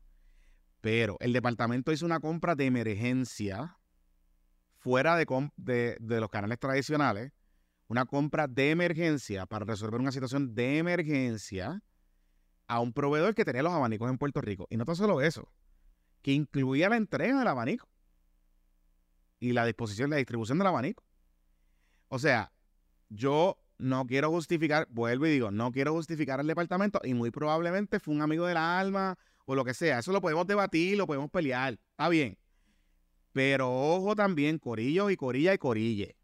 pero 0.81 1.17
el 1.19 1.33
departamento 1.33 1.91
hizo 1.91 2.05
una 2.05 2.19
compra 2.19 2.53
de 2.53 2.67
emergencia 2.67 3.79
fuera 4.77 5.15
de, 5.15 5.97
de 5.99 6.19
los 6.19 6.29
canales 6.29 6.59
tradicionales, 6.59 7.31
una 7.87 8.05
compra 8.05 8.47
de 8.47 8.69
emergencia 8.69 9.47
para 9.47 9.65
resolver 9.65 9.99
una 9.99 10.11
situación 10.11 10.53
de 10.53 10.77
emergencia 10.77 11.81
a 12.67 12.81
un 12.81 12.93
proveedor 12.93 13.33
que 13.33 13.45
tenía 13.45 13.63
los 13.63 13.73
abanicos 13.73 14.11
en 14.11 14.19
Puerto 14.19 14.41
Rico. 14.41 14.67
Y 14.69 14.77
no 14.77 14.85
tan 14.85 14.95
solo 14.95 15.21
eso, 15.21 15.51
que 16.21 16.33
incluía 16.33 16.87
la 16.87 16.97
entrega 16.97 17.39
del 17.39 17.47
abanico 17.47 17.89
y 19.39 19.53
la 19.53 19.65
disposición, 19.65 20.11
la 20.11 20.17
distribución 20.17 20.59
del 20.59 20.67
abanico. 20.67 21.03
O 22.09 22.19
sea, 22.19 22.51
yo 23.09 23.57
no 23.79 24.05
quiero 24.05 24.29
justificar, 24.29 24.87
vuelvo 24.91 25.25
y 25.25 25.31
digo, 25.31 25.51
no 25.51 25.71
quiero 25.71 25.93
justificar 25.93 26.39
al 26.39 26.47
departamento 26.47 26.99
y 27.03 27.13
muy 27.13 27.31
probablemente 27.31 27.99
fue 27.99 28.13
un 28.13 28.21
amigo 28.21 28.45
del 28.45 28.57
alma 28.57 29.17
o 29.45 29.55
lo 29.55 29.65
que 29.65 29.73
sea. 29.73 29.99
Eso 29.99 30.11
lo 30.11 30.21
podemos 30.21 30.45
debatir, 30.45 30.97
lo 30.97 31.07
podemos 31.07 31.31
pelear, 31.31 31.79
está 31.91 32.09
bien. 32.09 32.37
Pero 33.31 33.71
ojo 33.71 34.15
también, 34.15 34.59
corillo 34.59 35.09
y 35.09 35.15
corilla 35.15 35.53
y 35.53 35.57
corille. 35.57 36.15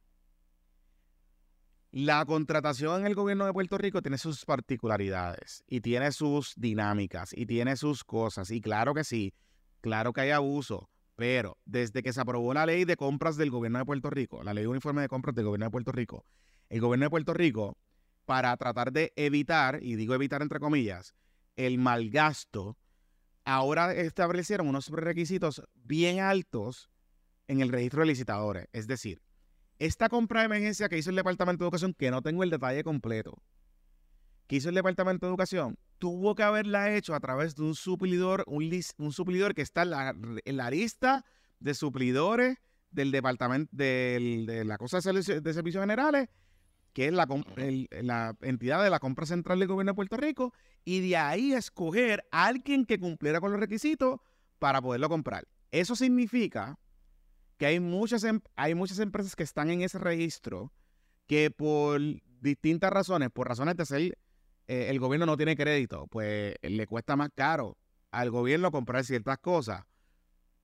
La 1.92 2.26
contratación 2.26 3.02
en 3.02 3.08
el 3.08 3.16
gobierno 3.16 3.46
de 3.46 3.54
Puerto 3.54 3.78
Rico 3.78 4.02
tiene 4.02 4.18
sus 4.18 4.44
particularidades 4.44 5.64
y 5.66 5.80
tiene 5.80 6.12
sus 6.12 6.54
dinámicas 6.58 7.32
y 7.34 7.46
tiene 7.46 7.78
sus 7.78 8.04
cosas. 8.04 8.52
Y 8.52 8.60
claro 8.60 8.94
que 8.94 9.06
sí, 9.06 9.34
claro 9.80 10.12
que 10.12 10.20
hay 10.20 10.32
abuso, 10.32 10.90
pero 11.16 11.58
desde 11.64 12.04
que 12.04 12.12
se 12.12 12.20
aprobó 12.20 12.54
la 12.54 12.66
ley 12.66 12.84
de 12.84 12.98
compras 12.98 13.38
del 13.38 13.50
gobierno 13.50 13.80
de 13.80 13.86
Puerto 13.86 14.10
Rico, 14.10 14.44
la 14.44 14.54
ley 14.54 14.66
uniforme 14.66 15.04
de 15.04 15.08
compras 15.08 15.36
del 15.36 15.46
gobierno 15.46 15.68
de 15.68 15.72
Puerto 15.72 15.94
Rico, 15.94 16.26
el 16.70 16.82
gobierno 16.82 17.06
de 17.06 17.10
Puerto 17.10 17.34
Rico, 17.34 17.78
para 18.26 18.56
tratar 18.58 18.92
de 18.92 19.14
evitar, 19.16 19.80
y 19.82 19.96
digo 19.96 20.14
evitar 20.14 20.42
entre 20.42 20.60
comillas, 20.60 21.16
el 21.56 21.78
malgasto, 21.78 22.78
ahora 23.46 23.94
establecieron 23.94 24.68
unos 24.68 24.90
requisitos 24.90 25.64
bien 25.76 26.20
altos 26.20 26.90
en 27.48 27.62
el 27.62 27.70
registro 27.70 28.02
de 28.02 28.08
licitadores. 28.08 28.68
Es 28.74 28.88
decir, 28.88 29.22
esta 29.78 30.10
compra 30.10 30.42
de 30.42 30.48
emergencia 30.48 30.90
que 30.90 30.98
hizo 30.98 31.12
el 31.12 31.16
Departamento 31.16 31.64
de 31.64 31.68
Educación, 31.68 31.94
que 31.94 32.12
no 32.12 32.22
tengo 32.22 32.44
el 32.44 32.50
detalle 32.50 32.84
completo, 32.84 33.42
que 34.48 34.58
hizo 34.58 34.70
el 34.70 34.76
Departamento 34.76 35.26
de 35.26 35.32
Educación, 35.32 35.78
tuvo 36.00 36.36
que 36.36 36.44
haberla 36.44 36.96
hecho 36.96 37.14
a 37.14 37.20
través 37.20 37.56
de 37.56 37.64
un 37.64 37.76
suplidor, 37.76 38.44
un, 38.48 38.70
un 38.98 39.12
suplidor 39.12 39.54
que 39.54 39.62
está 39.62 39.84
en 39.84 40.58
la, 40.58 40.72
lista 40.72 41.26
de 41.60 41.74
suplidores 41.74 42.58
del 42.92 43.12
Departamento 43.12 43.70
de 43.76 44.64
la 44.66 44.78
cosa 44.78 44.98
de 44.98 45.24
servicios 45.54 45.84
generales, 45.84 46.30
que 46.96 47.08
es 47.08 47.12
la, 47.12 48.38
entidad 48.42 48.82
de 48.82 48.90
la 48.90 49.00
compra 49.00 49.26
central 49.26 49.60
del 49.60 49.68
gobierno 49.68 49.92
de 49.92 49.96
Puerto 49.96 50.16
Rico, 50.16 50.54
y 50.86 51.06
de 51.06 51.18
ahí 51.18 51.52
escoger 51.52 52.26
a 52.32 52.46
alguien 52.46 52.86
que 52.86 52.98
cumpliera 52.98 53.42
con 53.42 53.52
los 53.52 53.60
requisitos 53.60 54.22
para 54.60 54.82
poderlo 54.82 55.10
comprar. 55.10 55.46
Eso 55.72 55.98
significa 55.98 56.80
que 57.58 57.66
hay 57.66 57.82
muchas, 57.82 58.24
em- 58.24 58.40
hay 58.56 58.76
muchas 58.76 59.00
empresas 59.00 59.36
que 59.36 59.44
están 59.44 59.70
en 59.72 59.82
ese 59.82 60.00
registro 60.00 60.72
que 61.28 61.52
por 61.52 62.00
distintas 62.40 62.94
razones, 62.94 63.30
por 63.30 63.50
razones 63.50 63.76
de 63.76 63.86
ser 63.86 64.18
eh, 64.68 64.88
el 64.90 64.98
gobierno 64.98 65.26
no 65.26 65.36
tiene 65.36 65.58
crédito, 65.58 66.08
pues 66.08 66.56
le 66.62 66.88
cuesta 66.88 67.18
más 67.18 67.30
caro 67.36 67.78
al 68.10 68.32
gobierno 68.32 68.72
comprar 68.72 69.04
ciertas 69.04 69.38
cosas. 69.40 69.84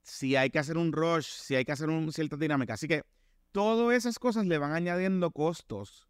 Si 0.02 0.38
hay 0.38 0.50
que 0.50 0.60
hacer 0.60 0.78
un 0.78 0.94
rush, 0.94 1.26
si 1.26 1.56
hay 1.56 1.66
que 1.66 1.74
hacer 1.74 1.90
un, 1.90 2.14
cierta 2.14 2.38
dinámica. 2.38 2.76
Así 2.76 2.88
que 2.88 3.04
todas 3.52 3.94
esas 3.98 4.18
cosas 4.18 4.46
le 4.46 4.58
van 4.58 4.72
añadiendo 4.72 5.32
costos 5.32 6.08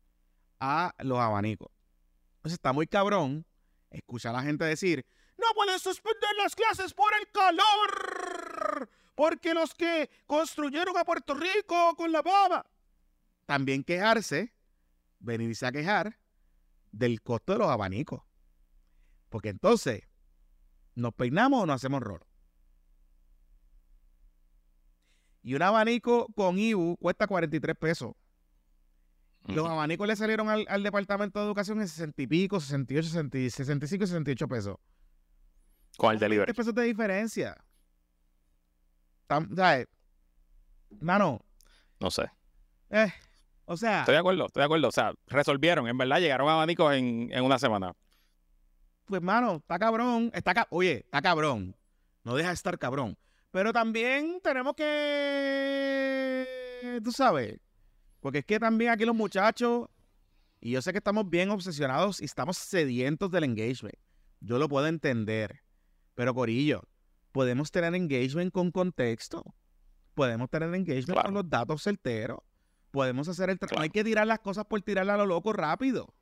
a 0.62 0.94
los 1.00 1.20
abanicos. 1.20 1.70
Entonces 2.38 2.54
está 2.54 2.72
muy 2.72 2.88
cabrón 2.88 3.46
escuchar 3.90 4.34
a 4.34 4.38
la 4.38 4.44
gente 4.44 4.64
decir, 4.64 5.06
no 5.38 5.48
pueden 5.56 5.80
suspender 5.80 6.30
las 6.38 6.56
clases 6.56 6.94
por 6.94 7.12
el 7.20 7.30
calor, 7.32 8.90
porque 9.16 9.54
los 9.54 9.74
que 9.74 10.10
construyeron 10.28 10.96
a 10.98 11.04
Puerto 11.04 11.34
Rico 11.34 11.96
con 11.98 12.12
la 12.12 12.22
baba. 12.22 12.66
También 13.46 13.84
quejarse, 13.84 14.54
venirse 15.20 15.66
a 15.66 15.72
quejar 15.72 16.18
del 16.92 17.22
costo 17.22 17.54
de 17.54 17.60
los 17.60 17.68
abanicos. 17.68 18.22
Porque 19.30 19.50
entonces, 19.50 20.04
¿nos 20.94 21.14
peinamos 21.16 21.64
o 21.64 21.66
nos 21.66 21.78
hacemos 21.78 22.02
rolo? 22.02 22.26
Y 25.42 25.56
un 25.56 25.64
abanico 25.64 26.28
con 26.36 26.60
IBU 26.60 26.98
cuesta 26.98 27.26
43 27.26 27.76
pesos. 27.76 28.14
Los 29.48 29.68
abanicos 29.68 30.08
le 30.08 30.16
salieron 30.16 30.50
al, 30.50 30.66
al 30.70 30.84
Departamento 30.84 31.40
de 31.40 31.46
Educación 31.46 31.82
en 31.82 31.88
60 31.88 32.22
y 32.22 32.28
pico, 32.28 32.60
68, 32.60 33.08
60 33.08 33.38
y 33.40 33.50
65 33.50 34.04
y 34.04 34.08
68 34.08 34.48
pesos. 34.48 34.78
Con 35.98 36.12
el 36.12 36.20
Son 36.20 36.20
20 36.20 36.26
delivery. 36.26 36.54
pesos 36.54 36.76
de 36.76 36.84
diferencia. 36.84 37.58
Tam- 39.28 39.54
¿sabes? 39.56 39.88
Mano, 41.00 41.40
No 42.00 42.12
sé. 42.12 42.30
eh, 42.92 43.12
o 43.66 43.76
sea, 43.78 44.02
Estoy 44.02 44.14
de 44.14 44.20
acuerdo, 44.20 44.46
estoy 44.46 44.62
de 44.62 44.66
acuerdo. 44.66 44.88
O 44.90 44.92
sea, 44.92 45.14
resolvieron, 45.28 45.88
en 45.88 45.98
verdad, 45.98 46.20
llegaron 46.20 46.48
a 46.50 46.54
abanicos 46.54 46.94
en, 46.94 47.30
en 47.32 47.44
una 47.44 47.58
semana. 47.60 47.94
pues 49.06 49.22
mano, 49.22 49.56
está 49.56 49.80
cabrón, 49.80 50.30
está 50.34 50.54
ca- 50.54 50.68
oye, 50.70 50.98
está 51.06 51.22
cabrón. 51.22 51.76
No 52.24 52.36
deja 52.36 52.50
de 52.50 52.54
estar 52.56 52.78
cabrón. 52.78 53.18
Pero 53.52 53.74
también 53.74 54.40
tenemos 54.44 54.74
que, 54.76 56.46
tú 57.04 57.12
sabes, 57.12 57.60
porque 58.22 58.40
es 58.40 58.46
que 58.46 58.60
también 58.60 58.92
aquí 58.92 59.04
los 59.06 59.16
muchachos, 59.16 59.90
y 60.62 60.72
yo 60.72 60.82
sé 60.82 60.92
que 60.94 61.00
estamos 61.00 61.30
bien 61.30 61.50
obsesionados 61.50 62.22
y 62.22 62.26
estamos 62.26 62.58
sedientos 62.58 63.30
del 63.32 63.44
engagement. 63.44 63.96
Yo 64.40 64.58
lo 64.58 64.70
puedo 64.70 64.88
entender. 64.88 65.62
Pero 66.16 66.34
Corillo, 66.34 66.84
podemos 67.32 67.72
tener 67.72 67.94
engagement 67.96 68.54
con 68.54 68.72
contexto. 68.72 69.44
Podemos 70.14 70.50
tener 70.50 70.74
engagement 70.74 71.06
Claro. 71.14 71.24
con 71.28 71.34
los 71.34 71.50
datos 71.50 71.82
certeros. 71.84 72.40
Podemos 72.92 73.28
hacer 73.28 73.50
el 73.50 73.58
trabajo. 73.58 73.78
No 73.78 73.84
hay 73.84 73.90
que 73.90 74.04
tirar 74.04 74.28
las 74.28 74.40
cosas 74.40 74.66
por 74.66 74.82
tirarlas 74.82 75.16
a 75.16 75.18
lo 75.18 75.26
loco 75.26 75.52
rápido. 75.54 76.14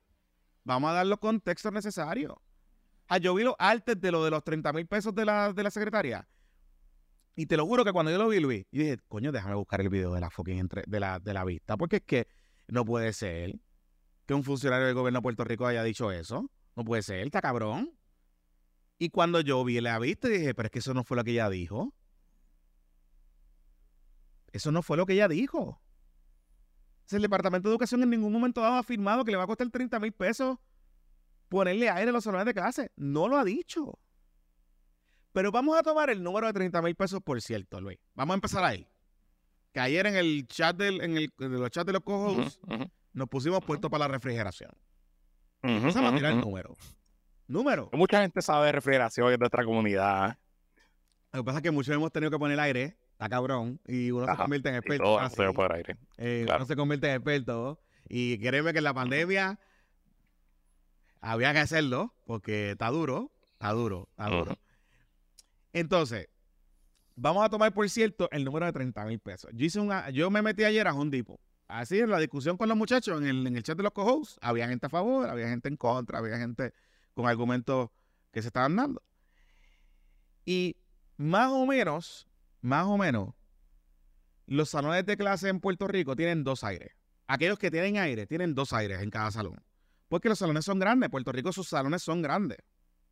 Vamos 0.64 0.90
a 0.90 0.94
dar 0.94 1.06
los 1.06 1.18
contextos 1.18 1.72
necesarios. 1.72 2.34
Ah, 3.08 3.18
yo 3.18 3.34
vi 3.34 3.42
los 3.42 3.54
artes 3.58 4.00
de 4.00 4.12
lo 4.12 4.24
de 4.24 4.30
los 4.30 4.44
30 4.44 4.72
mil 4.72 4.86
pesos 4.86 5.14
de 5.14 5.24
la, 5.24 5.52
de 5.52 5.62
la 5.62 5.70
secretaria. 5.70 6.28
Y 7.36 7.46
te 7.46 7.56
lo 7.56 7.64
juro 7.66 7.84
que 7.84 7.92
cuando 7.92 8.10
yo 8.10 8.18
lo 8.18 8.28
vi, 8.28 8.40
Luis, 8.40 8.66
yo 8.70 8.82
dije, 8.82 8.98
coño, 9.08 9.32
déjame 9.32 9.54
buscar 9.54 9.80
el 9.80 9.88
video 9.88 10.12
de 10.12 10.20
la 10.20 10.30
fucking 10.30 10.58
entre- 10.58 10.84
de 10.86 11.00
la, 11.00 11.18
de 11.18 11.32
la 11.32 11.44
vista. 11.44 11.76
Porque 11.76 11.96
es 11.96 12.02
que 12.02 12.26
no 12.68 12.84
puede 12.84 13.12
ser 13.12 13.58
que 14.26 14.34
un 14.34 14.44
funcionario 14.44 14.86
del 14.86 14.94
gobierno 14.94 15.18
de 15.18 15.22
Puerto 15.22 15.44
Rico 15.44 15.66
haya 15.66 15.82
dicho 15.82 16.10
eso. 16.12 16.50
No 16.76 16.84
puede 16.84 17.02
ser, 17.02 17.20
está 17.26 17.40
cabrón. 17.40 17.92
Y 18.98 19.08
cuando 19.10 19.40
yo 19.40 19.64
vi 19.64 19.80
la 19.80 19.98
vista, 19.98 20.28
dije, 20.28 20.54
pero 20.54 20.66
es 20.66 20.70
que 20.72 20.80
eso 20.80 20.92
no 20.92 21.04
fue 21.04 21.16
lo 21.16 21.24
que 21.24 21.30
ella 21.30 21.48
dijo. 21.48 21.94
Eso 24.52 24.72
no 24.72 24.82
fue 24.82 24.96
lo 24.96 25.06
que 25.06 25.14
ella 25.14 25.28
dijo. 25.28 25.80
El 27.10 27.22
Departamento 27.22 27.68
de 27.68 27.72
Educación 27.72 28.02
en 28.02 28.10
ningún 28.10 28.32
momento 28.32 28.60
dado 28.60 28.74
ha 28.74 28.78
afirmado 28.80 29.24
que 29.24 29.32
le 29.32 29.36
va 29.36 29.44
a 29.44 29.46
costar 29.48 29.68
30 29.68 29.98
mil 29.98 30.12
pesos 30.12 30.58
ponerle 31.48 31.90
aire 31.90 32.10
a 32.10 32.12
los 32.12 32.22
salones 32.22 32.46
de 32.46 32.54
clase. 32.54 32.92
No 32.96 33.26
lo 33.26 33.36
ha 33.36 33.44
dicho. 33.44 33.98
Pero 35.32 35.52
vamos 35.52 35.78
a 35.78 35.82
tomar 35.82 36.10
el 36.10 36.22
número 36.22 36.46
de 36.46 36.52
30 36.52 36.82
mil 36.82 36.94
pesos 36.94 37.20
por 37.22 37.40
cierto, 37.40 37.80
Luis. 37.80 37.98
Vamos 38.14 38.34
a 38.34 38.36
empezar 38.36 38.64
ahí. 38.64 38.86
Que 39.72 39.80
ayer 39.80 40.06
en 40.06 40.16
el 40.16 40.46
chat 40.48 40.76
del, 40.76 41.00
en 41.00 41.16
el, 41.16 41.32
de 41.38 41.48
los 41.48 41.70
chats 41.70 41.86
de 41.86 41.92
los 41.92 42.02
co 42.02 42.32
ujú, 42.32 42.90
nos 43.12 43.28
pusimos 43.28 43.64
puestos 43.64 43.90
para 43.90 44.06
la 44.06 44.08
refrigeración. 44.08 44.72
Empezamos 45.62 46.12
a 46.12 46.16
tirar 46.16 46.32
ujú. 46.34 46.42
números. 46.42 46.78
Números. 47.46 47.88
Mucha 47.92 48.20
gente 48.22 48.42
sabe 48.42 48.66
de 48.66 48.72
refrigeración 48.72 49.32
en 49.32 49.38
nuestra 49.38 49.64
comunidad. 49.64 50.36
Lo 51.32 51.40
que 51.40 51.44
pasa 51.44 51.58
es 51.58 51.62
que 51.62 51.70
muchos 51.70 51.94
hemos 51.94 52.10
tenido 52.10 52.30
que 52.30 52.38
poner 52.38 52.58
aire. 52.58 52.96
Está 53.12 53.28
cabrón. 53.28 53.80
Y 53.86 54.10
uno 54.10 54.26
se 54.26 54.36
convierte 54.36 54.68
en 54.70 54.74
experto. 54.76 55.04
todo 55.04 55.18
así. 55.20 55.36
por 55.54 55.72
aire. 55.72 55.96
Eh, 56.16 56.42
Claro. 56.46 56.60
Uno 56.60 56.66
se 56.66 56.76
convierte 56.76 57.08
en 57.08 57.14
experto. 57.16 57.80
Y 58.08 58.38
créeme 58.38 58.72
que 58.72 58.78
en 58.78 58.84
la 58.84 58.94
pandemia 58.94 59.60
había 61.20 61.52
que 61.52 61.58
hacerlo 61.60 62.14
porque 62.24 62.72
está 62.72 62.88
duro, 62.88 63.30
está 63.52 63.70
duro, 63.72 64.08
está 64.10 64.28
duro. 64.30 64.56
Entonces, 65.72 66.28
vamos 67.16 67.44
a 67.44 67.48
tomar 67.48 67.72
por 67.72 67.88
cierto 67.88 68.28
el 68.32 68.44
número 68.44 68.66
de 68.66 68.72
30 68.72 69.04
mil 69.04 69.18
pesos. 69.20 69.50
Yo, 69.54 69.66
hice 69.66 69.80
una, 69.80 70.10
yo 70.10 70.30
me 70.30 70.42
metí 70.42 70.64
ayer 70.64 70.86
a 70.86 70.94
Home 70.94 71.10
Depot. 71.10 71.40
Así 71.68 72.00
en 72.00 72.10
la 72.10 72.18
discusión 72.18 72.56
con 72.56 72.68
los 72.68 72.76
muchachos 72.76 73.20
en 73.20 73.28
el, 73.28 73.46
en 73.46 73.56
el 73.56 73.62
chat 73.62 73.76
de 73.76 73.84
los 73.84 73.92
co 73.92 74.22
había 74.40 74.66
gente 74.66 74.86
a 74.86 74.88
favor, 74.88 75.28
había 75.28 75.48
gente 75.48 75.68
en 75.68 75.76
contra, 75.76 76.18
había 76.18 76.36
gente 76.36 76.72
con 77.14 77.26
argumentos 77.26 77.90
que 78.32 78.42
se 78.42 78.48
estaban 78.48 78.74
dando. 78.74 79.02
Y 80.44 80.76
más 81.16 81.50
o 81.52 81.66
menos, 81.66 82.26
más 82.60 82.86
o 82.86 82.98
menos, 82.98 83.34
los 84.46 84.70
salones 84.70 85.06
de 85.06 85.16
clase 85.16 85.48
en 85.48 85.60
Puerto 85.60 85.86
Rico 85.86 86.16
tienen 86.16 86.42
dos 86.42 86.64
aires. 86.64 86.90
Aquellos 87.28 87.58
que 87.58 87.70
tienen 87.70 87.98
aire, 87.98 88.26
tienen 88.26 88.54
dos 88.54 88.72
aires 88.72 89.00
en 89.00 89.10
cada 89.10 89.30
salón. 89.30 89.62
Porque 90.08 90.28
los 90.28 90.40
salones 90.40 90.64
son 90.64 90.80
grandes. 90.80 91.08
Puerto 91.08 91.30
Rico, 91.30 91.52
sus 91.52 91.68
salones 91.68 92.02
son 92.02 92.20
grandes. 92.20 92.58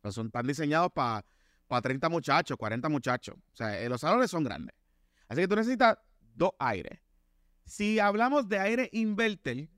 O 0.01 0.11
son, 0.11 0.25
están 0.25 0.45
diseñados 0.45 0.91
para 0.91 1.25
30 1.69 2.09
muchachos, 2.09 2.57
40 2.57 2.89
muchachos. 2.89 3.35
O 3.35 3.55
sea, 3.55 3.79
eh, 3.79 3.87
los 3.87 4.01
salones 4.01 4.31
son 4.31 4.43
grandes. 4.43 4.75
Así 5.27 5.41
que 5.41 5.47
tú 5.47 5.55
necesitas 5.55 5.97
dos 6.35 6.51
aires. 6.59 6.99
Si 7.65 7.99
hablamos 7.99 8.49
de 8.49 8.59
aire 8.59 8.89
inverter, 8.91 9.69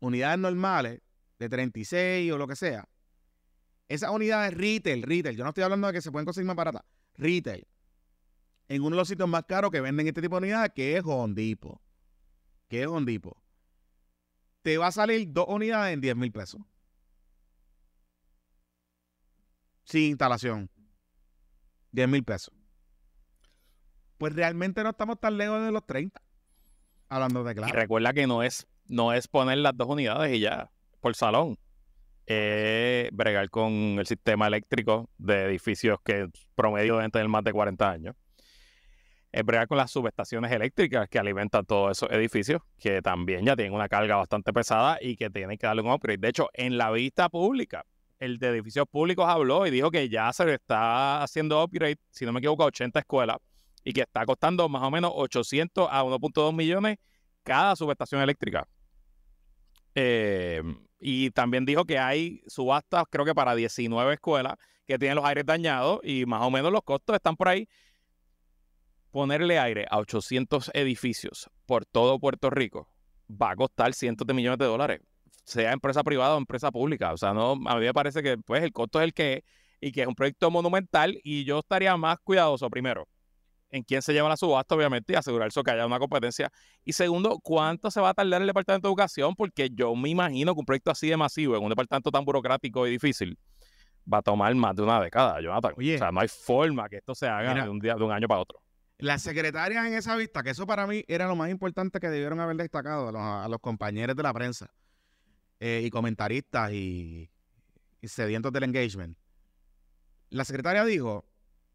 unidades 0.00 0.38
normales 0.38 1.02
de 1.38 1.48
36 1.48 2.32
o 2.32 2.38
lo 2.38 2.48
que 2.48 2.56
sea, 2.56 2.88
esas 3.88 4.10
unidades 4.10 4.54
retail, 4.54 5.02
retail, 5.02 5.36
yo 5.36 5.44
no 5.44 5.50
estoy 5.50 5.64
hablando 5.64 5.86
de 5.86 5.92
que 5.92 6.00
se 6.00 6.10
pueden 6.10 6.24
conseguir 6.24 6.46
más 6.46 6.56
baratas, 6.56 6.82
retail, 7.14 7.66
en 8.68 8.82
uno 8.82 8.90
de 8.90 8.96
los 8.96 9.08
sitios 9.08 9.28
más 9.28 9.44
caros 9.44 9.70
que 9.70 9.80
venden 9.80 10.08
este 10.08 10.20
tipo 10.20 10.36
de 10.36 10.46
unidades, 10.46 10.72
que 10.74 10.96
es 10.96 11.04
Hondipo. 11.04 11.80
Que 12.68 12.82
es 12.82 12.86
Hondipo. 12.86 13.42
Te 14.62 14.76
va 14.76 14.88
a 14.88 14.92
salir 14.92 15.32
dos 15.32 15.46
unidades 15.48 15.94
en 15.94 16.00
10 16.00 16.16
mil 16.16 16.32
pesos. 16.32 16.60
Sin 19.88 20.02
instalación. 20.02 20.68
10 21.92 22.08
mil 22.08 22.22
pesos. 22.22 22.52
Pues 24.18 24.34
realmente 24.34 24.82
no 24.82 24.90
estamos 24.90 25.18
tan 25.18 25.38
lejos 25.38 25.64
de 25.64 25.72
los 25.72 25.86
30. 25.86 26.20
Hablando 27.08 27.42
de 27.42 27.52
Y 27.52 27.54
claro. 27.54 27.72
recuerda 27.72 28.12
que 28.12 28.26
no 28.26 28.42
es, 28.42 28.66
no 28.86 29.14
es 29.14 29.28
poner 29.28 29.58
las 29.58 29.74
dos 29.74 29.88
unidades 29.88 30.36
y 30.36 30.40
ya, 30.40 30.70
por 31.00 31.14
salón. 31.14 31.56
Es 32.26 33.10
bregar 33.12 33.48
con 33.48 33.72
el 33.98 34.06
sistema 34.06 34.46
eléctrico 34.46 35.08
de 35.16 35.44
edificios 35.46 35.98
que 36.04 36.28
promedio 36.54 36.96
deben 36.96 37.10
tener 37.10 37.28
más 37.28 37.42
de 37.44 37.52
40 37.54 37.90
años. 37.90 38.14
Es 39.32 39.42
bregar 39.42 39.68
con 39.68 39.78
las 39.78 39.90
subestaciones 39.90 40.52
eléctricas 40.52 41.08
que 41.08 41.18
alimentan 41.18 41.64
todos 41.64 41.96
esos 41.96 42.10
edificios, 42.10 42.60
que 42.78 43.00
también 43.00 43.46
ya 43.46 43.56
tienen 43.56 43.72
una 43.72 43.88
carga 43.88 44.16
bastante 44.16 44.52
pesada 44.52 44.98
y 45.00 45.16
que 45.16 45.30
tienen 45.30 45.56
que 45.56 45.66
darle 45.66 45.80
un 45.80 45.90
upgrade. 45.90 46.18
De 46.18 46.28
hecho, 46.28 46.50
en 46.52 46.76
la 46.76 46.90
vista 46.90 47.30
pública, 47.30 47.86
el 48.18 48.38
de 48.38 48.48
edificios 48.48 48.86
públicos 48.90 49.26
habló 49.28 49.66
y 49.66 49.70
dijo 49.70 49.90
que 49.90 50.08
ya 50.08 50.32
se 50.32 50.44
le 50.44 50.54
está 50.54 51.22
haciendo 51.22 51.62
upgrade, 51.62 51.98
si 52.10 52.24
no 52.26 52.32
me 52.32 52.40
equivoco, 52.40 52.64
a 52.64 52.66
80 52.66 52.98
escuelas 52.98 53.38
y 53.84 53.92
que 53.92 54.02
está 54.02 54.26
costando 54.26 54.68
más 54.68 54.82
o 54.82 54.90
menos 54.90 55.12
800 55.14 55.88
a 55.90 56.04
1.2 56.04 56.54
millones 56.54 56.98
cada 57.42 57.74
subestación 57.76 58.20
eléctrica. 58.20 58.66
Eh, 59.94 60.62
y 61.00 61.30
también 61.30 61.64
dijo 61.64 61.84
que 61.84 61.98
hay 61.98 62.42
subastas, 62.46 63.04
creo 63.10 63.24
que 63.24 63.34
para 63.34 63.54
19 63.54 64.14
escuelas 64.14 64.54
que 64.86 64.98
tienen 64.98 65.16
los 65.16 65.24
aires 65.24 65.44
dañados 65.46 66.00
y 66.02 66.26
más 66.26 66.42
o 66.42 66.50
menos 66.50 66.72
los 66.72 66.82
costos 66.82 67.14
están 67.16 67.36
por 67.36 67.48
ahí. 67.48 67.68
Ponerle 69.10 69.58
aire 69.58 69.86
a 69.90 69.98
800 69.98 70.70
edificios 70.74 71.48
por 71.66 71.86
todo 71.86 72.18
Puerto 72.18 72.50
Rico 72.50 72.88
va 73.30 73.50
a 73.50 73.56
costar 73.56 73.94
cientos 73.94 74.26
de 74.26 74.34
millones 74.34 74.58
de 74.58 74.66
dólares, 74.66 75.00
sea 75.48 75.72
empresa 75.72 76.02
privada 76.04 76.34
o 76.34 76.38
empresa 76.38 76.70
pública. 76.70 77.12
O 77.12 77.16
sea, 77.16 77.32
no, 77.32 77.52
a 77.52 77.76
mí 77.76 77.80
me 77.80 77.94
parece 77.94 78.22
que 78.22 78.38
pues 78.38 78.62
el 78.62 78.72
costo 78.72 79.00
es 79.00 79.04
el 79.04 79.14
que 79.14 79.32
es 79.34 79.42
y 79.80 79.92
que 79.92 80.02
es 80.02 80.06
un 80.06 80.14
proyecto 80.14 80.50
monumental 80.50 81.18
y 81.22 81.44
yo 81.44 81.60
estaría 81.60 81.96
más 81.96 82.18
cuidadoso 82.22 82.68
primero 82.68 83.06
en 83.70 83.82
quién 83.82 84.00
se 84.00 84.14
lleva 84.14 84.30
la 84.30 84.36
subasta, 84.36 84.74
obviamente, 84.74 85.12
y 85.12 85.16
asegurarse 85.16 85.62
que 85.62 85.70
haya 85.70 85.84
una 85.84 85.98
competencia. 85.98 86.50
Y 86.84 86.94
segundo, 86.94 87.38
¿cuánto 87.42 87.90
se 87.90 88.00
va 88.00 88.10
a 88.10 88.14
tardar 88.14 88.40
el 88.40 88.46
Departamento 88.46 88.88
de 88.88 88.92
Educación? 88.92 89.34
Porque 89.34 89.68
yo 89.70 89.94
me 89.94 90.08
imagino 90.08 90.54
que 90.54 90.60
un 90.60 90.64
proyecto 90.64 90.90
así 90.90 91.08
de 91.08 91.18
masivo, 91.18 91.54
en 91.54 91.62
un 91.62 91.68
departamento 91.68 92.10
tan 92.10 92.24
burocrático 92.24 92.86
y 92.86 92.92
difícil, 92.92 93.38
va 94.10 94.18
a 94.18 94.22
tomar 94.22 94.54
más 94.54 94.74
de 94.74 94.82
una 94.82 94.98
década, 95.02 95.38
Jonathan. 95.42 95.74
Oye. 95.76 95.96
o 95.96 95.98
sea, 95.98 96.10
no 96.10 96.20
hay 96.20 96.28
forma 96.28 96.88
que 96.88 96.96
esto 96.96 97.14
se 97.14 97.28
haga 97.28 97.52
Mira. 97.52 97.64
de 97.64 97.70
un 97.70 97.78
día, 97.78 97.94
de 97.94 98.04
un 98.04 98.10
año 98.10 98.26
para 98.26 98.40
otro. 98.40 98.58
Las 98.96 99.20
secretarias 99.20 99.84
en 99.84 99.92
esa 99.92 100.16
vista, 100.16 100.42
que 100.42 100.50
eso 100.50 100.66
para 100.66 100.86
mí 100.86 101.04
era 101.06 101.28
lo 101.28 101.36
más 101.36 101.50
importante 101.50 102.00
que 102.00 102.08
debieron 102.08 102.40
haber 102.40 102.56
destacado 102.56 103.08
a 103.08 103.12
los, 103.12 103.20
a 103.20 103.48
los 103.48 103.60
compañeros 103.60 104.16
de 104.16 104.22
la 104.22 104.32
prensa 104.32 104.70
eh, 105.60 105.82
y 105.84 105.90
comentaristas 105.90 106.72
y, 106.72 107.30
sedientos 108.02 108.52
del 108.52 108.62
engagement. 108.62 109.18
La 110.30 110.44
secretaria 110.44 110.84
dijo 110.84 111.24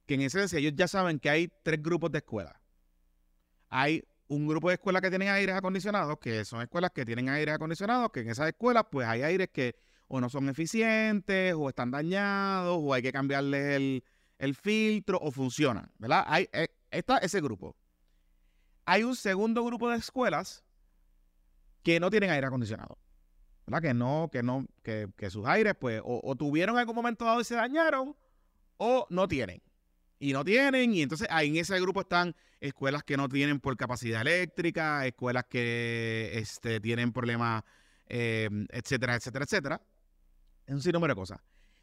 que 0.05 0.15
en 0.15 0.21
esencia 0.21 0.57
ellos 0.57 0.73
ya 0.75 0.87
saben 0.87 1.19
que 1.19 1.29
hay 1.29 1.51
tres 1.63 1.81
grupos 1.81 2.11
de 2.11 2.19
escuelas. 2.19 2.55
Hay 3.69 4.03
un 4.27 4.47
grupo 4.47 4.69
de 4.69 4.75
escuelas 4.75 5.01
que 5.01 5.09
tienen 5.09 5.29
aires 5.29 5.55
acondicionados, 5.55 6.17
que 6.19 6.45
son 6.45 6.61
escuelas 6.61 6.91
que 6.91 7.05
tienen 7.05 7.29
aires 7.29 7.53
acondicionados, 7.53 8.11
que 8.11 8.21
en 8.21 8.29
esas 8.29 8.47
escuelas 8.47 8.85
pues 8.89 9.07
hay 9.07 9.21
aires 9.21 9.49
que 9.51 9.75
o 10.07 10.21
no 10.21 10.29
son 10.29 10.47
eficientes, 10.49 11.53
o 11.55 11.69
están 11.69 11.91
dañados, 11.91 12.77
o 12.79 12.93
hay 12.93 13.01
que 13.01 13.11
cambiarles 13.11 13.75
el, 13.75 14.03
el 14.37 14.55
filtro, 14.55 15.17
o 15.21 15.31
funcionan, 15.31 15.91
¿verdad? 15.97 16.23
Hay, 16.27 16.47
eh, 16.53 16.67
está 16.91 17.17
ese 17.17 17.41
grupo. 17.41 17.75
Hay 18.85 19.03
un 19.03 19.15
segundo 19.15 19.63
grupo 19.63 19.89
de 19.89 19.97
escuelas 19.97 20.63
que 21.81 21.99
no 21.99 22.09
tienen 22.09 22.29
aire 22.29 22.47
acondicionado. 22.47 22.97
¿Verdad? 23.65 23.81
Que 23.81 23.93
no, 23.93 24.29
que 24.31 24.43
no, 24.43 24.65
que, 24.83 25.07
que 25.15 25.29
sus 25.29 25.45
aires, 25.45 25.73
pues, 25.79 26.01
o, 26.03 26.35
tuvieron 26.35 26.77
algún 26.77 26.95
momento 26.95 27.25
dado 27.25 27.41
y 27.41 27.43
se 27.43 27.55
dañaron, 27.55 28.15
o 28.77 29.07
no 29.09 29.27
tienen. 29.27 29.61
Y 30.19 30.33
no 30.33 30.43
tienen, 30.43 30.93
y 30.93 31.01
entonces 31.01 31.27
ahí 31.31 31.49
en 31.49 31.57
ese 31.57 31.79
grupo 31.79 32.01
están 32.01 32.35
escuelas 32.59 33.03
que 33.03 33.17
no 33.17 33.27
tienen 33.27 33.59
por 33.59 33.75
capacidad 33.75 34.21
eléctrica, 34.21 35.05
escuelas 35.05 35.45
que 35.49 36.31
este, 36.35 36.79
tienen 36.79 37.11
problemas, 37.11 37.63
eh, 38.07 38.49
etcétera, 38.69 39.15
etcétera, 39.15 39.45
etcétera. 39.45 39.81
Es 40.65 40.73
un 40.73 40.81
sinnúmero 40.81 41.13
de 41.13 41.19
cosas. 41.19 41.39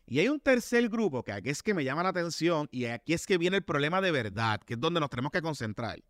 Y 0.07 0.19
hay 0.19 0.29
un 0.29 0.41
tercer 0.41 0.89
grupo 0.89 1.23
que 1.23 1.33
aquí 1.33 1.51
es 1.51 1.63
que 1.63 1.73
me 1.73 1.85
llama 1.85 2.03
la 2.03 2.09
atención 2.09 2.69
y 2.73 2.87
aquí 2.87 3.13
es 3.13 3.27
que 3.27 3.39
viene 3.39 3.59
el 3.59 3.63
problema 3.63 4.01
de 4.01 4.11
verdad, 4.11 4.61
que 4.61 4.75
es 4.75 4.81
donde 4.81 5.01
nos 5.01 5.11
tenemos 5.11 5.31
que 5.31 5.41
concentrar. 5.43 6.03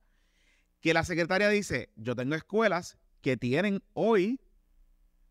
Que 0.80 0.94
la 0.94 1.04
secretaria 1.04 1.48
dice, 1.48 1.90
yo 1.96 2.16
tengo 2.16 2.34
escuelas 2.34 2.96
que 3.20 3.36
tienen 3.36 3.82
hoy 3.92 4.40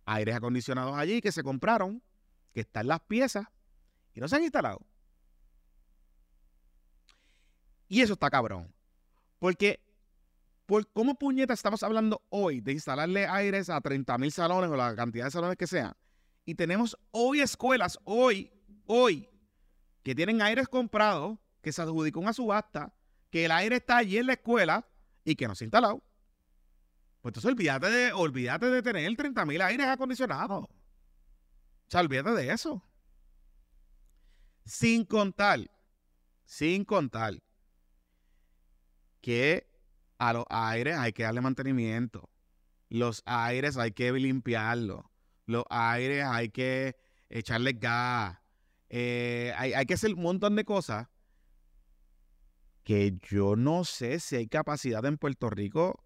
aires 0.09 0.35
acondicionados 0.35 0.95
allí 0.97 1.21
que 1.21 1.31
se 1.31 1.43
compraron, 1.43 2.01
que 2.53 2.61
están 2.61 2.87
las 2.87 2.99
piezas 3.01 3.45
y 4.13 4.19
no 4.19 4.27
se 4.27 4.35
han 4.35 4.43
instalado. 4.43 4.81
Y 7.87 8.01
eso 8.01 8.13
está 8.13 8.29
cabrón. 8.29 8.73
Porque, 9.39 9.79
¿por 10.65 10.91
cómo 10.91 11.15
puñeta 11.15 11.53
estamos 11.53 11.81
hablando 11.83 12.21
hoy 12.29 12.61
de 12.61 12.73
instalarle 12.73 13.27
aires 13.27 13.69
a 13.69 13.79
30 13.79 14.17
mil 14.17 14.31
salones 14.31 14.69
o 14.69 14.75
la 14.75 14.95
cantidad 14.95 15.25
de 15.25 15.31
salones 15.31 15.57
que 15.57 15.67
sean? 15.67 15.95
Y 16.45 16.55
tenemos 16.55 16.97
hoy 17.11 17.41
escuelas, 17.41 17.99
hoy, 18.03 18.51
hoy, 18.85 19.29
que 20.03 20.15
tienen 20.15 20.41
aires 20.41 20.67
comprados, 20.67 21.37
que 21.61 21.71
se 21.71 21.81
adjudicó 21.81 22.19
una 22.19 22.33
subasta, 22.33 22.93
que 23.29 23.45
el 23.45 23.51
aire 23.51 23.77
está 23.77 23.97
allí 23.97 24.17
en 24.17 24.27
la 24.27 24.33
escuela 24.33 24.87
y 25.23 25.35
que 25.35 25.47
no 25.47 25.55
se 25.55 25.63
ha 25.63 25.67
instalado. 25.67 26.03
Pues 27.21 27.31
entonces 27.31 27.51
olvídate 27.51 27.89
de, 27.89 28.13
olvídate 28.13 28.69
de 28.69 28.81
tener 28.81 29.15
30 29.15 29.45
mil 29.45 29.61
aires 29.61 29.87
acondicionados. 29.87 30.63
O 30.63 30.69
sea, 31.87 31.99
olvídate 31.99 32.31
de 32.31 32.53
eso. 32.53 32.81
Sin 34.65 35.03
contar, 35.03 35.69
sin 36.45 36.85
contar 36.85 37.41
que 39.21 39.67
a 40.17 40.33
los 40.33 40.45
aires 40.49 40.95
hay 40.97 41.11
que 41.11 41.23
darle 41.23 41.41
mantenimiento. 41.41 42.29
Los 42.87 43.21
aires 43.25 43.75
hay 43.77 43.91
que 43.91 44.11
limpiarlos. 44.13 45.03
Los 45.45 45.65
aires 45.69 46.23
hay 46.25 46.49
que 46.49 46.95
echarle 47.27 47.73
gas. 47.73 48.37
Eh, 48.89 49.53
hay, 49.57 49.73
hay 49.73 49.85
que 49.85 49.95
hacer 49.95 50.13
un 50.13 50.23
montón 50.23 50.55
de 50.55 50.63
cosas 50.63 51.07
que 52.83 53.17
yo 53.29 53.55
no 53.55 53.83
sé 53.83 54.19
si 54.19 54.37
hay 54.37 54.47
capacidad 54.47 55.05
en 55.05 55.17
Puerto 55.17 55.49
Rico 55.49 56.03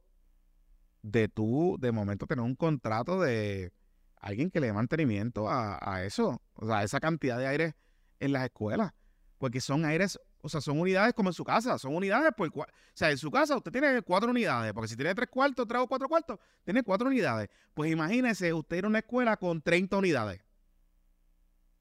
de 1.03 1.27
tú, 1.27 1.77
de 1.79 1.91
momento, 1.91 2.25
tener 2.25 2.43
un 2.43 2.55
contrato 2.55 3.21
de 3.21 3.71
alguien 4.19 4.49
que 4.49 4.59
le 4.59 4.67
dé 4.67 4.73
mantenimiento 4.73 5.47
a, 5.49 5.77
a 5.81 6.03
eso. 6.05 6.41
O 6.55 6.65
sea, 6.65 6.81
esa 6.83 6.99
cantidad 6.99 7.37
de 7.37 7.45
aires 7.45 7.73
en 8.19 8.31
las 8.33 8.45
escuelas. 8.45 8.91
Porque 9.37 9.59
son 9.59 9.83
aires, 9.83 10.17
o 10.41 10.47
sea, 10.47 10.61
son 10.61 10.79
unidades 10.79 11.13
como 11.13 11.29
en 11.29 11.33
su 11.33 11.43
casa. 11.43 11.77
Son 11.77 11.93
unidades 11.93 12.31
por 12.35 12.49
cua- 12.49 12.67
O 12.69 12.91
sea, 12.93 13.11
en 13.11 13.17
su 13.17 13.29
casa 13.29 13.55
usted 13.57 13.71
tiene 13.71 14.01
cuatro 14.01 14.31
unidades. 14.31 14.71
Porque 14.73 14.87
si 14.87 14.95
tiene 14.95 15.13
tres 15.13 15.27
cuartos, 15.29 15.67
tres 15.67 15.81
o 15.81 15.87
cuatro 15.87 16.07
cuartos, 16.07 16.39
tiene 16.63 16.81
cuatro 16.81 17.07
unidades. 17.09 17.49
Pues 17.73 17.91
imagínese 17.91 18.53
usted 18.53 18.77
ir 18.77 18.85
a 18.85 18.87
una 18.87 18.99
escuela 18.99 19.35
con 19.35 19.61
30 19.61 19.97
unidades. 19.97 20.41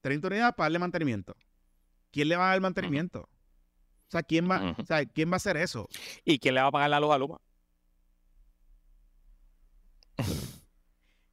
30 0.01 0.27
unidades 0.27 0.55
para 0.57 0.65
darle 0.67 0.79
mantenimiento. 0.81 1.37
¿Quién 2.11 2.29
le 2.29 2.37
va 2.37 2.47
a 2.49 2.51
dar 2.51 2.61
mantenimiento? 2.61 3.21
O 3.21 4.11
sea, 4.13 4.23
¿quién 4.23 4.51
va, 4.51 4.57
o 4.79 4.85
sea, 4.85 5.07
¿quién 5.07 5.31
va 5.31 5.35
a 5.35 5.37
hacer 5.37 5.57
eso? 5.57 5.89
¿Y 6.25 6.39
quién 6.39 6.55
le 6.55 6.61
va 6.61 6.67
a 6.67 6.73
pagar 6.73 6.91
la 6.91 7.01
luz 7.01 7.13
a 7.13 7.19
Luma? 7.19 7.41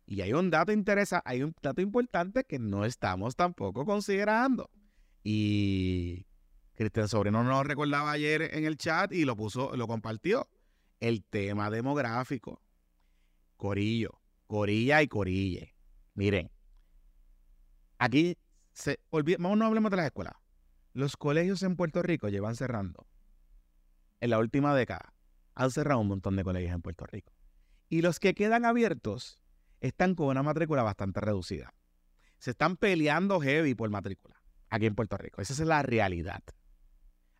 Y 0.09 0.21
hay 0.21 0.33
un 0.33 0.49
dato 0.49 0.71
interesa, 0.71 1.21
hay 1.23 1.43
un 1.43 1.53
dato 1.61 1.81
importante 1.81 2.43
que 2.43 2.57
no 2.57 2.83
estamos 2.83 3.35
tampoco 3.35 3.85
considerando. 3.85 4.71
Y 5.23 6.25
Cristian 6.73 7.07
Sobrino 7.07 7.43
nos 7.43 7.63
recordaba 7.63 8.11
ayer 8.11 8.55
en 8.55 8.65
el 8.65 8.75
chat 8.75 9.13
y 9.13 9.23
lo 9.23 9.35
puso, 9.35 9.77
lo 9.77 9.85
compartió. 9.85 10.49
El 10.99 11.23
tema 11.23 11.69
demográfico. 11.69 12.59
Corillo, 13.55 14.19
corilla 14.47 15.03
y 15.03 15.07
corille. 15.07 15.75
Miren, 16.15 16.49
aquí 17.99 18.35
se 18.73 18.99
olvida, 19.11 19.37
vamos, 19.39 19.59
no 19.59 19.67
hablemos 19.67 19.91
de 19.91 19.97
las 19.97 20.07
escuelas. 20.07 20.33
Los 20.93 21.17
colegios 21.17 21.61
en 21.61 21.75
Puerto 21.75 22.01
Rico 22.01 22.29
llevan 22.29 22.55
cerrando. 22.55 23.05
En 24.21 24.31
la 24.31 24.39
última 24.39 24.73
década 24.73 25.13
han 25.53 25.69
cerrado 25.69 25.99
un 25.99 26.07
montón 26.07 26.35
de 26.35 26.43
colegios 26.43 26.73
en 26.73 26.81
Puerto 26.81 27.05
Rico. 27.05 27.31
Y 27.89 28.01
los 28.01 28.19
que 28.19 28.33
quedan 28.33 28.65
abiertos 28.65 29.39
están 29.79 30.15
con 30.15 30.27
una 30.27 30.43
matrícula 30.43 30.83
bastante 30.83 31.19
reducida. 31.21 31.73
Se 32.37 32.51
están 32.51 32.77
peleando 32.77 33.39
heavy 33.39 33.75
por 33.75 33.89
matrícula 33.89 34.41
aquí 34.69 34.85
en 34.85 34.95
Puerto 34.95 35.17
Rico. 35.17 35.41
Esa 35.41 35.53
es 35.53 35.59
la 35.59 35.81
realidad. 35.81 36.43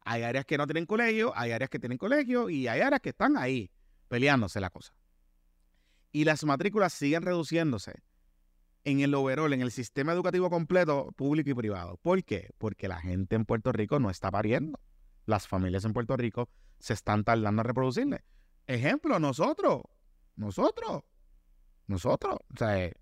Hay 0.02 0.24
áreas 0.24 0.46
que 0.46 0.58
no 0.58 0.66
tienen 0.66 0.86
colegio, 0.86 1.34
hay 1.36 1.52
áreas 1.52 1.70
que 1.70 1.80
tienen 1.80 1.98
colegio 1.98 2.50
y 2.50 2.68
hay 2.68 2.82
áreas 2.82 3.02
que 3.02 3.10
están 3.10 3.38
ahí 3.38 3.72
peleándose 4.08 4.60
la 4.60 4.70
cosa. 4.70 4.94
Y 6.12 6.24
las 6.24 6.44
matrículas 6.44 6.94
siguen 6.94 7.22
reduciéndose 7.22 7.94
en 8.84 9.02
el 9.02 9.14
overall, 9.14 9.54
en 9.54 9.62
el 9.62 9.72
sistema 9.72 10.14
educativo 10.14 10.50
completo, 10.50 11.12
público 11.16 11.52
y 11.52 11.54
privado. 11.54 11.98
¿Por 12.02 12.24
qué? 12.24 12.50
Porque 12.58 12.88
la 12.88 13.00
gente 13.00 13.36
en 13.36 13.46
Puerto 13.46 13.72
Rico 13.72 14.00
no 14.00 14.10
está 14.10 14.32
pariendo. 14.32 14.80
Las 15.26 15.48
familias 15.48 15.86
en 15.86 15.94
Puerto 15.94 16.18
Rico 16.18 16.50
se 16.80 16.94
están 16.94 17.24
tardando 17.24 17.62
a 17.62 17.64
reproducirle. 17.64 18.24
Ejemplo, 18.66 19.20
nosotros, 19.20 19.84
nosotros, 20.36 21.04
nosotros, 21.90 22.36
o 22.54 22.58
sea, 22.58 22.80
eh, 22.84 22.94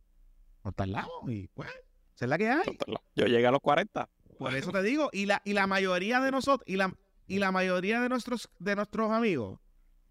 nos 0.64 0.74
tardamos 0.76 1.30
y 1.30 1.48
pues, 1.50 1.70
esa 2.16 2.26
es 2.26 2.30
la 2.30 2.38
que 2.38 2.50
hay. 2.50 2.78
Yo 3.16 3.26
llegué 3.26 3.46
a 3.48 3.52
los 3.52 3.62
40. 3.62 4.10
Por 4.40 4.56
eso 4.56 4.72
te 4.72 4.82
digo, 4.84 5.10
y 5.14 5.26
la, 5.26 5.42
y 5.46 5.54
la 5.54 5.68
mayoría 5.68 6.20
de 6.20 6.32
nosotros, 6.32 6.64
y 6.68 6.76
la, 6.78 6.94
y 7.28 7.40
la 7.40 7.52
mayoría 7.52 8.00
de 8.02 8.10
nuestros, 8.10 8.50
de 8.60 8.76
nuestros 8.76 9.12
amigos, 9.12 9.60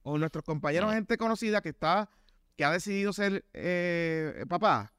o 0.03 0.19
nuestros 0.19 0.45
compañeros, 0.45 0.93
gente 0.93 1.17
conocida 1.17 1.61
que 1.61 1.71
está, 1.71 2.09
que 2.57 2.65
ha 2.65 2.71
decidido 2.71 3.13
ser 3.13 3.45
eh, 3.55 4.45
papá, 4.49 4.93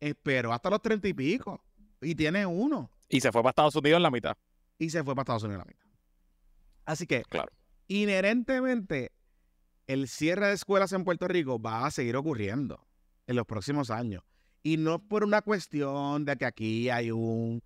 esperó 0.00 0.52
hasta 0.52 0.70
los 0.70 0.82
treinta 0.82 1.08
y 1.08 1.14
pico, 1.14 1.62
y 2.00 2.14
tiene 2.14 2.44
uno, 2.46 2.90
Y 3.08 3.20
se 3.20 3.30
fue 3.32 3.42
para 3.42 3.50
Estados 3.50 3.76
Unidos 3.76 3.96
en 3.98 4.02
la 4.02 4.10
mitad. 4.10 4.36
y 4.78 4.90
se 4.90 5.02
fue 5.04 5.14
para 5.14 5.22
Estados 5.22 5.42
Unidos 5.44 5.62
a 5.62 5.64
la 5.64 5.68
mitad. 5.70 5.84
Así 6.84 7.06
que, 7.06 7.22
Claro. 7.24 7.50
inherentemente, 7.88 9.12
el 9.86 10.08
cierre 10.08 10.48
de 10.48 10.54
escuelas 10.54 10.92
en 10.92 11.04
Puerto 11.04 11.26
Rico 11.28 11.60
va 11.60 11.86
a 11.86 11.90
seguir 11.90 12.16
ocurriendo 12.16 12.86
en 13.26 13.36
los 13.36 13.46
próximos 13.46 13.90
años. 13.90 14.22
Y 14.62 14.76
no 14.76 15.06
por 15.06 15.24
una 15.24 15.42
cuestión 15.42 16.24
de 16.24 16.36
que 16.36 16.46
aquí 16.46 16.88
hay 16.88 17.10
un 17.10 17.62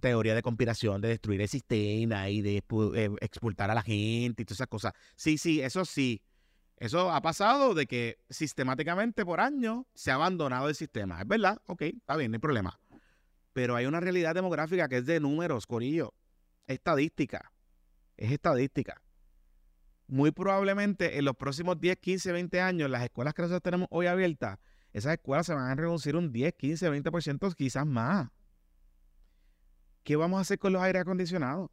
teoría 0.00 0.34
de 0.34 0.42
conspiración 0.42 1.00
de 1.00 1.08
destruir 1.08 1.40
el 1.40 1.48
sistema 1.48 2.28
y 2.28 2.42
de 2.42 2.56
eh, 2.58 3.10
expulsar 3.20 3.70
a 3.70 3.74
la 3.74 3.82
gente 3.82 4.42
y 4.42 4.44
todas 4.44 4.58
esas 4.58 4.68
cosas. 4.68 4.92
Sí, 5.14 5.38
sí, 5.38 5.60
eso 5.60 5.84
sí. 5.84 6.22
Eso 6.78 7.10
ha 7.10 7.22
pasado 7.22 7.74
de 7.74 7.86
que 7.86 8.18
sistemáticamente 8.28 9.24
por 9.24 9.40
años 9.40 9.86
se 9.94 10.10
ha 10.10 10.14
abandonado 10.14 10.68
el 10.68 10.74
sistema. 10.74 11.20
Es 11.20 11.26
verdad, 11.26 11.58
ok, 11.66 11.82
está 11.82 12.16
bien, 12.16 12.30
no 12.30 12.36
hay 12.36 12.40
problema. 12.40 12.78
Pero 13.54 13.76
hay 13.76 13.86
una 13.86 14.00
realidad 14.00 14.34
demográfica 14.34 14.86
que 14.86 14.98
es 14.98 15.06
de 15.06 15.18
números, 15.18 15.66
Corillo. 15.66 16.12
Estadística. 16.66 17.50
Es 18.18 18.30
estadística. 18.30 19.00
Muy 20.06 20.30
probablemente 20.32 21.18
en 21.18 21.24
los 21.24 21.36
próximos 21.36 21.80
10, 21.80 21.96
15, 21.96 22.32
20 22.32 22.60
años, 22.60 22.90
las 22.90 23.02
escuelas 23.02 23.32
que 23.32 23.42
nosotros 23.42 23.62
tenemos 23.62 23.88
hoy 23.90 24.06
abiertas, 24.06 24.58
esas 24.96 25.12
escuelas 25.12 25.44
se 25.44 25.52
van 25.52 25.70
a 25.70 25.74
reducir 25.74 26.16
un 26.16 26.32
10, 26.32 26.54
15, 26.54 26.90
20%, 26.90 27.54
quizás 27.54 27.84
más. 27.84 28.30
¿Qué 30.02 30.16
vamos 30.16 30.38
a 30.38 30.40
hacer 30.40 30.58
con 30.58 30.72
los 30.72 30.80
aires 30.80 31.02
acondicionados? 31.02 31.66
O 31.66 31.70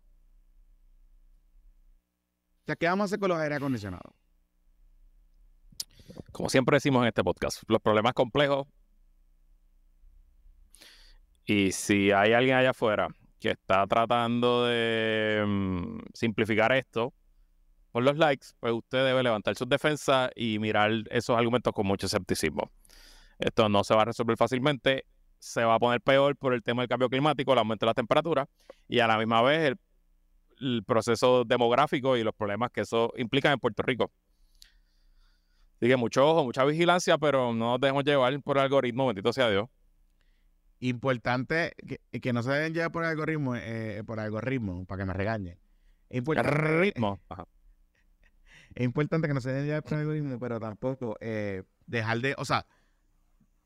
sea, 2.66 2.76
¿qué 2.76 2.86
vamos 2.86 3.04
a 3.04 3.06
hacer 3.06 3.20
con 3.20 3.30
los 3.30 3.40
aires 3.40 3.56
acondicionados? 3.56 4.14
Como 6.34 6.50
siempre 6.50 6.76
decimos 6.76 7.02
en 7.04 7.08
este 7.08 7.24
podcast, 7.24 7.64
los 7.70 7.82
problemas 7.82 8.14
complejos. 8.14 8.68
Y 11.46 11.72
si 11.72 12.12
hay 12.12 12.34
alguien 12.34 12.58
allá 12.58 12.72
afuera 12.72 13.08
que 13.40 13.52
está 13.52 13.88
tratando 13.88 14.66
de 14.66 15.46
mm, 15.48 16.00
simplificar 16.14 16.74
esto 16.74 17.14
por 17.94 18.04
los 18.04 18.18
likes, 18.18 18.48
pues 18.60 18.74
usted 18.74 19.06
debe 19.06 19.24
levantar 19.24 19.56
sus 19.56 19.70
defensas 19.70 20.30
y 20.36 20.60
mirar 20.60 20.92
esos 21.10 21.38
argumentos 21.38 21.72
con 21.72 21.88
mucho 21.88 22.08
escepticismo. 22.08 22.70
Esto 23.40 23.70
no 23.70 23.84
se 23.84 23.94
va 23.96 24.04
a 24.04 24.06
resolver 24.06 24.38
fácilmente, 24.38 25.06
se 25.40 25.64
va 25.64 25.76
a 25.76 25.80
poner 25.80 26.02
peor 26.02 26.36
por 26.36 26.54
el 26.54 26.64
tema 26.64 26.82
del 26.82 26.90
cambio 26.90 27.10
climático, 27.10 27.52
el 27.54 27.60
aumento 27.60 27.86
de 27.86 27.90
la 27.90 27.94
temperatura 27.94 28.48
y 28.88 29.00
a 29.00 29.08
la 29.08 29.18
misma 29.18 29.42
vez 29.42 29.72
el, 29.72 29.80
el 30.62 30.84
proceso 30.84 31.44
demográfico 31.44 32.16
y 32.18 32.24
los 32.24 32.34
problemas 32.34 32.72
que 32.72 32.82
eso 32.82 33.12
implica 33.18 33.52
en 33.52 33.60
Puerto 33.60 33.84
Rico. 33.84 34.12
Así 35.78 35.90
que 35.90 35.98
mucho 35.98 36.26
ojo, 36.26 36.46
mucha 36.46 36.64
vigilancia, 36.64 37.18
pero 37.18 37.54
no 37.54 37.72
nos 37.72 37.82
dejemos 37.82 38.06
llevar 38.06 38.42
por 38.42 38.58
el 38.58 38.64
algoritmo, 38.64 39.08
bendito 39.08 39.34
sea 39.34 39.50
Dios. 39.50 39.68
Importante 40.80 41.74
que, 41.86 42.22
que 42.22 42.34
no 42.34 42.42
se 42.42 42.52
deben 42.52 42.74
llevar 42.74 42.92
por 42.92 43.04
el 43.04 43.10
algoritmo, 43.10 43.56
eh, 43.56 44.02
por 44.06 44.20
el 44.20 44.26
algoritmo, 44.26 44.86
para 44.86 45.02
que 45.02 45.06
me 45.06 45.14
regañen. 45.14 45.58
Es 46.10 46.20
importante, 46.20 46.52
Ritmo. 46.52 47.20
Ajá. 47.28 47.48
es 48.76 48.84
importante 48.86 49.28
que 49.28 49.34
no 49.34 49.42
se 49.42 49.50
deben 49.50 49.66
llevar 49.66 49.84
por 49.84 49.94
el 49.94 50.00
algoritmo, 50.00 50.40
pero 50.40 50.60
tampoco 50.60 51.18
eh, 51.20 51.64
dejar 51.86 52.20
de, 52.20 52.36
o 52.38 52.46
sea, 52.46 52.66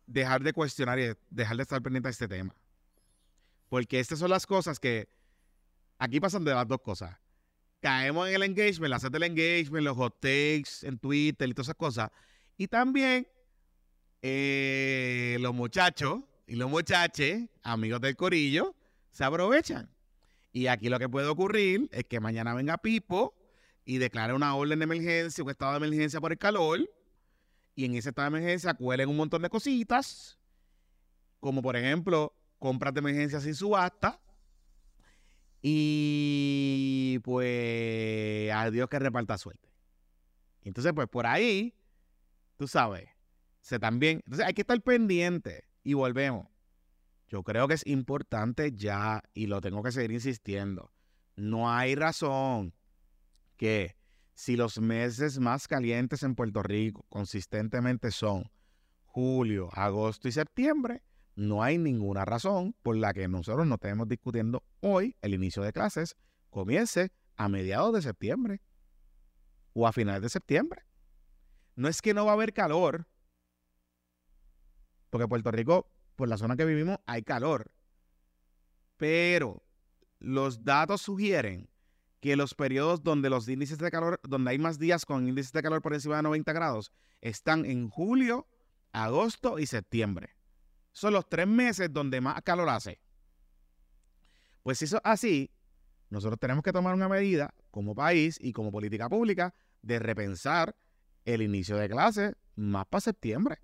dejar 0.07 0.41
de 0.41 0.53
cuestionar 0.53 0.97
y 0.99 1.13
dejar 1.29 1.57
de 1.57 1.63
estar 1.63 1.81
pendiente 1.81 2.07
de 2.07 2.11
este 2.11 2.27
tema. 2.27 2.55
Porque 3.69 3.99
estas 3.99 4.19
son 4.19 4.29
las 4.29 4.47
cosas 4.47 4.79
que 4.79 5.09
aquí 5.99 6.19
pasan 6.19 6.43
de 6.43 6.53
las 6.53 6.67
dos 6.67 6.81
cosas. 6.81 7.15
Caemos 7.81 8.27
en 8.27 8.35
el 8.35 8.43
engagement, 8.43 8.89
la 8.89 9.09
del 9.09 9.23
engagement, 9.23 9.83
los 9.83 9.95
hot 9.95 10.19
takes 10.19 10.83
en 10.83 10.97
Twitter 10.97 11.47
y 11.47 11.53
todas 11.53 11.67
esas 11.67 11.75
cosas. 11.75 12.09
Y 12.57 12.67
también 12.67 13.27
eh, 14.21 15.37
los 15.39 15.53
muchachos 15.53 16.21
y 16.47 16.55
los 16.55 16.69
muchaches, 16.69 17.49
amigos 17.61 18.01
del 18.01 18.15
corillo, 18.15 18.73
se 19.11 19.23
aprovechan. 19.23 19.89
Y 20.51 20.67
aquí 20.67 20.89
lo 20.89 20.97
que 20.97 21.09
puede 21.09 21.27
ocurrir 21.27 21.87
es 21.91 22.05
que 22.05 22.19
mañana 22.19 22.55
venga 22.55 22.77
Pipo 22.77 23.35
y 23.85 23.99
declare 23.99 24.33
una 24.33 24.55
orden 24.55 24.79
de 24.79 24.83
emergencia, 24.83 25.43
un 25.43 25.49
estado 25.49 25.71
de 25.73 25.85
emergencia 25.85 26.19
por 26.19 26.31
el 26.31 26.37
calor. 26.37 26.89
Y 27.77 27.85
en 27.85 27.93
ese 27.93 28.09
estado 28.09 28.31
de 28.31 28.39
emergencia 28.39 28.73
cuelen 28.73 29.07
un 29.07 29.17
montón 29.17 29.43
de 29.43 29.51
cositas, 29.51 30.39
como 31.39 31.61
por 31.61 31.75
ejemplo 31.75 32.33
compras 32.57 32.91
de 32.95 33.01
emergencia 33.01 33.39
sin 33.39 33.53
subasta. 33.53 34.19
Y 35.61 37.19
pues 37.23 38.51
a 38.51 38.71
Dios 38.71 38.89
que 38.89 38.97
reparta 38.97 39.37
suerte. 39.37 39.69
Entonces, 40.63 40.91
pues 40.95 41.07
por 41.07 41.27
ahí, 41.27 41.75
tú 42.57 42.67
sabes, 42.67 43.09
se 43.61 43.77
también. 43.77 44.21
Entonces 44.25 44.47
hay 44.47 44.55
que 44.55 44.61
estar 44.61 44.81
pendiente 44.81 45.65
y 45.83 45.93
volvemos. 45.93 46.47
Yo 47.27 47.43
creo 47.43 47.67
que 47.67 47.75
es 47.75 47.85
importante 47.85 48.71
ya, 48.71 49.21
y 49.35 49.45
lo 49.45 49.61
tengo 49.61 49.83
que 49.83 49.91
seguir 49.91 50.13
insistiendo. 50.13 50.91
No 51.35 51.71
hay 51.71 51.93
razón 51.93 52.73
que 53.55 53.96
si 54.37 54.55
los 54.55 54.79
meses 54.79 55.39
más 55.39 55.67
calientes 55.67 56.21
en 56.21 56.35
Puerto 56.35 56.61
Rico 56.61 57.03
consistentemente 57.09 58.11
son 58.11 58.51
julio, 59.03 59.71
agosto 59.73 60.27
y 60.27 60.31
septiembre, 60.31 61.01
no 61.35 61.63
hay 61.63 61.79
ninguna 61.79 62.23
razón 62.23 62.75
por 62.83 62.95
la 62.97 63.15
que 63.15 63.27
nosotros 63.27 63.65
no 63.65 63.75
estemos 63.75 64.07
discutiendo 64.07 64.63
hoy 64.79 65.15
el 65.23 65.33
inicio 65.33 65.63
de 65.63 65.73
clases 65.73 66.15
comience 66.51 67.11
a 67.35 67.49
mediados 67.49 67.91
de 67.95 68.03
septiembre 68.03 68.61
o 69.73 69.87
a 69.87 69.91
finales 69.91 70.21
de 70.21 70.29
septiembre. 70.29 70.83
No 71.75 71.87
es 71.87 71.99
que 71.99 72.13
no 72.13 72.25
va 72.25 72.33
a 72.33 72.35
haber 72.35 72.53
calor, 72.53 73.07
porque 75.09 75.27
Puerto 75.27 75.49
Rico, 75.49 75.89
por 76.15 76.29
la 76.29 76.37
zona 76.37 76.55
que 76.55 76.65
vivimos, 76.65 76.99
hay 77.07 77.23
calor. 77.23 77.71
Pero 78.97 79.63
los 80.19 80.63
datos 80.63 81.01
sugieren 81.01 81.67
que 82.19 82.35
los 82.35 82.55
periodos 82.55 83.03
donde 83.03 83.29
los 83.29 83.47
índices 83.47 83.77
de 83.77 83.91
calor, 83.91 84.19
donde 84.23 84.51
hay 84.51 84.57
más 84.57 84.79
días 84.79 85.05
con 85.05 85.27
índices 85.27 85.51
de 85.51 85.61
calor 85.61 85.81
por 85.81 85.93
encima 85.93 86.17
de 86.17 86.23
90 86.23 86.51
grados, 86.53 86.91
están 87.21 87.65
en 87.65 87.89
julio, 87.89 88.47
agosto 88.91 89.59
y 89.59 89.65
septiembre. 89.67 90.35
Son 90.91 91.13
los 91.13 91.29
tres 91.29 91.47
meses 91.47 91.93
donde 91.93 92.21
más 92.21 92.41
calor 92.41 92.69
hace. 92.69 92.99
Pues 94.63 94.79
si 94.79 94.85
eso 94.85 94.97
es 94.97 95.01
así, 95.05 95.51
nosotros 96.09 96.39
tenemos 96.39 96.63
que 96.63 96.73
tomar 96.73 96.95
una 96.95 97.07
medida 97.07 97.53
como 97.69 97.93
país 97.93 98.37
y 98.41 98.51
como 98.51 98.71
política 98.71 99.07
pública 99.07 99.53
de 99.81 99.99
repensar 99.99 100.75
el 101.25 101.41
inicio 101.41 101.77
de 101.77 101.87
clases 101.87 102.35
más 102.55 102.85
para 102.87 103.01
septiembre. 103.01 103.59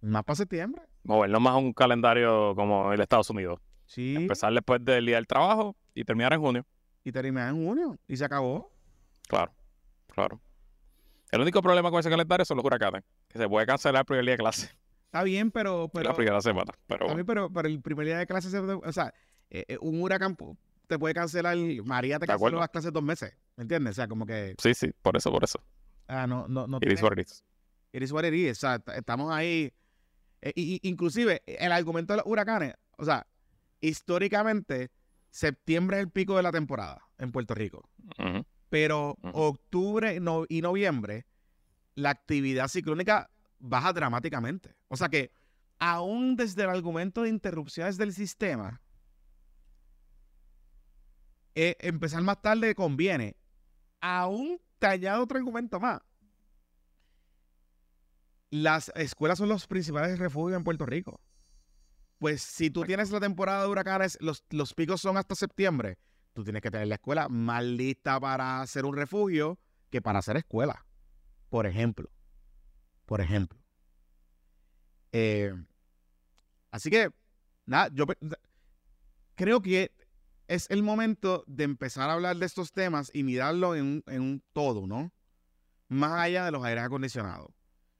Más 0.00 0.24
para 0.24 0.36
septiembre. 0.36 0.82
Movernos 1.04 1.40
más 1.40 1.52
a 1.52 1.56
un 1.56 1.72
calendario 1.72 2.54
como 2.54 2.92
el 2.92 3.00
Estados 3.00 3.28
Unidos. 3.30 3.60
Sí. 3.84 4.16
Empezar 4.16 4.52
después 4.52 4.84
del 4.84 5.06
día 5.06 5.16
del 5.16 5.26
trabajo 5.26 5.76
y 5.96 6.04
terminar 6.04 6.32
en 6.32 6.40
junio. 6.40 6.66
Y 7.02 7.10
terminar 7.10 7.48
en 7.48 7.64
junio. 7.66 7.98
Y 8.06 8.16
se 8.16 8.24
acabó. 8.24 8.70
Claro, 9.28 9.52
claro. 10.08 10.40
El 11.32 11.40
único 11.40 11.60
problema 11.62 11.90
con 11.90 11.98
ese 12.00 12.10
calendario 12.10 12.44
son 12.44 12.56
los 12.58 12.64
huracanes, 12.64 13.02
que 13.28 13.38
se 13.38 13.48
puede 13.48 13.66
cancelar 13.66 14.00
el 14.02 14.06
primer 14.06 14.24
día 14.24 14.32
de 14.34 14.38
clase, 14.38 14.70
Está 15.06 15.22
bien, 15.24 15.50
pero. 15.50 15.88
pero 15.92 16.10
la 16.10 16.14
primera 16.14 16.40
semana. 16.40 16.72
Pero 16.86 17.06
bien, 17.14 17.24
pero, 17.26 17.50
pero 17.52 17.66
el 17.68 17.80
primer 17.80 18.06
día 18.06 18.18
de 18.18 18.26
clases, 18.26 18.50
se- 18.52 18.58
o 18.58 18.92
sea, 18.92 19.12
eh, 19.50 19.64
eh, 19.68 19.78
un 19.80 20.00
huracán 20.02 20.36
te 20.86 20.98
puede 20.98 21.14
cancelar. 21.14 21.56
María 21.84 22.18
te 22.18 22.26
canceló 22.26 22.58
las 22.60 22.68
clases 22.68 22.92
dos 22.92 23.02
meses. 23.02 23.34
¿Me 23.56 23.62
entiendes? 23.62 23.92
O 23.92 23.94
sea, 23.94 24.06
como 24.08 24.26
que. 24.26 24.54
sí, 24.62 24.74
sí, 24.74 24.90
por 25.02 25.16
eso, 25.16 25.30
por 25.32 25.42
eso. 25.42 25.58
Ah, 26.06 26.26
no, 26.26 26.46
no, 26.48 26.66
no. 26.66 26.76
It 26.78 26.84
is 26.92 27.00
tiene- 27.00 27.02
what 27.02 27.18
it 27.18 27.26
is. 27.26 27.44
It 27.92 28.02
is 28.02 28.12
what 28.12 28.24
it 28.24 28.34
is. 28.34 28.52
O 28.58 28.60
sea, 28.60 28.82
estamos 28.94 29.32
ahí. 29.32 29.72
y- 30.54 30.78
inclusive, 30.82 31.42
el 31.46 31.72
argumento 31.72 32.12
de 32.12 32.18
los 32.18 32.26
huracanes, 32.26 32.74
o 32.98 33.04
sea, 33.04 33.26
históricamente, 33.80 34.90
septiembre 35.36 35.98
es 35.98 36.02
el 36.04 36.10
pico 36.10 36.36
de 36.36 36.42
la 36.42 36.50
temporada 36.50 37.02
en 37.18 37.30
Puerto 37.30 37.54
Rico. 37.54 37.88
Pero 38.70 39.16
octubre 39.32 40.18
no- 40.18 40.44
y 40.48 40.62
noviembre, 40.62 41.26
la 41.94 42.10
actividad 42.10 42.68
ciclónica 42.68 43.30
baja 43.58 43.92
dramáticamente. 43.92 44.74
O 44.88 44.96
sea 44.96 45.08
que, 45.08 45.30
aún 45.78 46.36
desde 46.36 46.62
el 46.64 46.70
argumento 46.70 47.22
de 47.22 47.28
interrupciones 47.28 47.98
del 47.98 48.12
sistema, 48.14 48.80
eh, 51.54 51.76
empezar 51.80 52.22
más 52.22 52.40
tarde 52.42 52.74
conviene. 52.74 53.36
Aún 54.00 54.58
te 54.78 54.86
añado 54.86 55.22
otro 55.22 55.38
argumento 55.38 55.78
más. 55.80 56.00
Las 58.50 58.90
escuelas 58.94 59.38
son 59.38 59.48
los 59.48 59.66
principales 59.66 60.18
refugios 60.18 60.56
en 60.56 60.64
Puerto 60.64 60.86
Rico. 60.86 61.20
Pues 62.18 62.42
si 62.42 62.70
tú 62.70 62.84
tienes 62.84 63.10
la 63.10 63.20
temporada 63.20 63.62
de 63.62 63.68
huracanes, 63.68 64.16
los, 64.20 64.42
los 64.50 64.72
picos 64.74 65.00
son 65.00 65.16
hasta 65.16 65.34
septiembre, 65.34 65.98
tú 66.32 66.44
tienes 66.44 66.62
que 66.62 66.70
tener 66.70 66.88
la 66.88 66.94
escuela 66.94 67.28
más 67.28 67.62
lista 67.62 68.18
para 68.20 68.60
hacer 68.62 68.84
un 68.86 68.96
refugio 68.96 69.58
que 69.90 70.00
para 70.00 70.20
hacer 70.20 70.36
escuela. 70.36 70.86
Por 71.50 71.66
ejemplo. 71.66 72.10
Por 73.04 73.20
ejemplo. 73.20 73.58
Eh, 75.12 75.52
así 76.70 76.90
que, 76.90 77.10
nada, 77.66 77.88
yo 77.92 78.06
creo 79.34 79.60
que 79.62 79.92
es 80.48 80.70
el 80.70 80.82
momento 80.82 81.44
de 81.46 81.64
empezar 81.64 82.08
a 82.08 82.14
hablar 82.14 82.36
de 82.36 82.46
estos 82.46 82.72
temas 82.72 83.10
y 83.12 83.22
mirarlo 83.24 83.74
en, 83.74 83.84
un- 83.84 84.04
en 84.06 84.22
un 84.22 84.44
todo, 84.52 84.86
¿no? 84.86 85.12
Más 85.88 86.12
allá 86.20 86.44
de 86.44 86.50
los 86.50 86.64
aires 86.64 86.84
acondicionados 86.84 87.50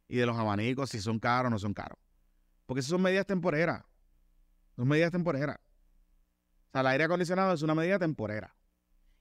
y 0.08 0.16
de 0.16 0.26
los 0.26 0.36
abanicos, 0.36 0.90
si 0.90 1.00
son 1.00 1.18
caros 1.18 1.48
o 1.48 1.50
no 1.50 1.58
son 1.58 1.74
caros. 1.74 1.98
Porque 2.66 2.80
esas 2.80 2.90
son 2.90 3.02
medidas 3.02 3.26
temporeras. 3.26 3.84
Son 4.76 4.86
medidas 4.86 5.10
temporeras. 5.10 5.58
O 5.58 6.70
sea, 6.72 6.82
el 6.82 6.86
aire 6.88 7.04
acondicionado 7.04 7.52
es 7.54 7.62
una 7.62 7.74
medida 7.74 7.98
temporera. 7.98 8.54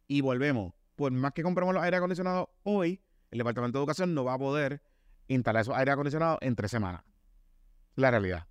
Y 0.07 0.21
volvemos. 0.21 0.73
Por 0.95 1.11
más 1.11 1.33
que 1.33 1.43
compremos 1.43 1.73
los 1.73 1.83
aires 1.83 1.97
acondicionados 1.97 2.47
hoy, 2.63 3.01
el 3.31 3.37
Departamento 3.39 3.77
de 3.77 3.81
Educación 3.83 4.13
no 4.13 4.23
va 4.23 4.33
a 4.33 4.37
poder 4.37 4.81
instalar 5.27 5.61
esos 5.61 5.75
aires 5.75 5.93
acondicionados 5.93 6.37
en 6.41 6.55
tres 6.55 6.71
semanas. 6.71 7.03
La 7.95 8.11
realidad. 8.11 8.45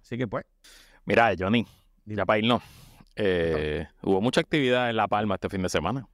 Así 0.00 0.18
que 0.18 0.26
pues. 0.26 0.44
Mira, 1.04 1.34
Johnny, 1.38 1.66
ya 2.04 2.24
para 2.24 2.38
irnos. 2.38 2.62
eh, 3.16 3.86
hubo 4.02 4.20
mucha 4.20 4.40
actividad 4.40 4.90
en 4.90 4.96
La 4.96 5.08
Palma 5.08 5.34
este 5.34 5.48
fin 5.48 5.62
de 5.62 5.68
semana. 5.68 6.06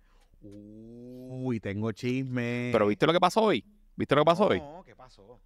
Uy, 0.43 1.61
tengo 1.61 1.93
chisme. 1.93 2.71
Pero 2.73 2.87
¿viste 2.87 3.07
lo 3.07 3.13
que 3.13 3.21
pasó 3.21 3.43
hoy? 3.43 3.65
¿Viste 3.97 4.15
lo 4.15 4.23
que 4.23 4.27
pasó 4.27 4.47
hoy? 4.47 4.61
No, 4.61 4.83
¿qué 4.85 4.95
pasó? 4.95 5.41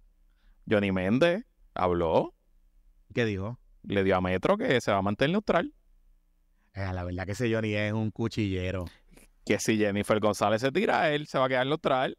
Johnny 0.69 0.91
Méndez 0.91 1.45
habló, 1.73 2.33
¿Qué 3.13 3.25
dijo? 3.25 3.59
le 3.87 4.03
dio 4.03 4.15
a 4.15 4.21
Metro 4.21 4.57
que 4.57 4.81
se 4.81 4.91
va 4.91 4.97
a 4.97 5.01
mantener 5.01 5.31
neutral. 5.31 5.73
Eh, 6.73 6.91
la 6.93 7.03
verdad 7.03 7.25
que 7.25 7.31
ese 7.31 7.53
Johnny 7.53 7.73
es 7.73 7.93
un 7.93 8.11
cuchillero. 8.11 8.85
Que 9.45 9.59
si 9.59 9.77
Jennifer 9.77 10.19
González 10.19 10.61
se 10.61 10.71
tira, 10.71 11.11
él 11.11 11.27
se 11.27 11.37
va 11.37 11.45
a 11.45 11.49
quedar 11.49 11.67
neutral. 11.67 12.17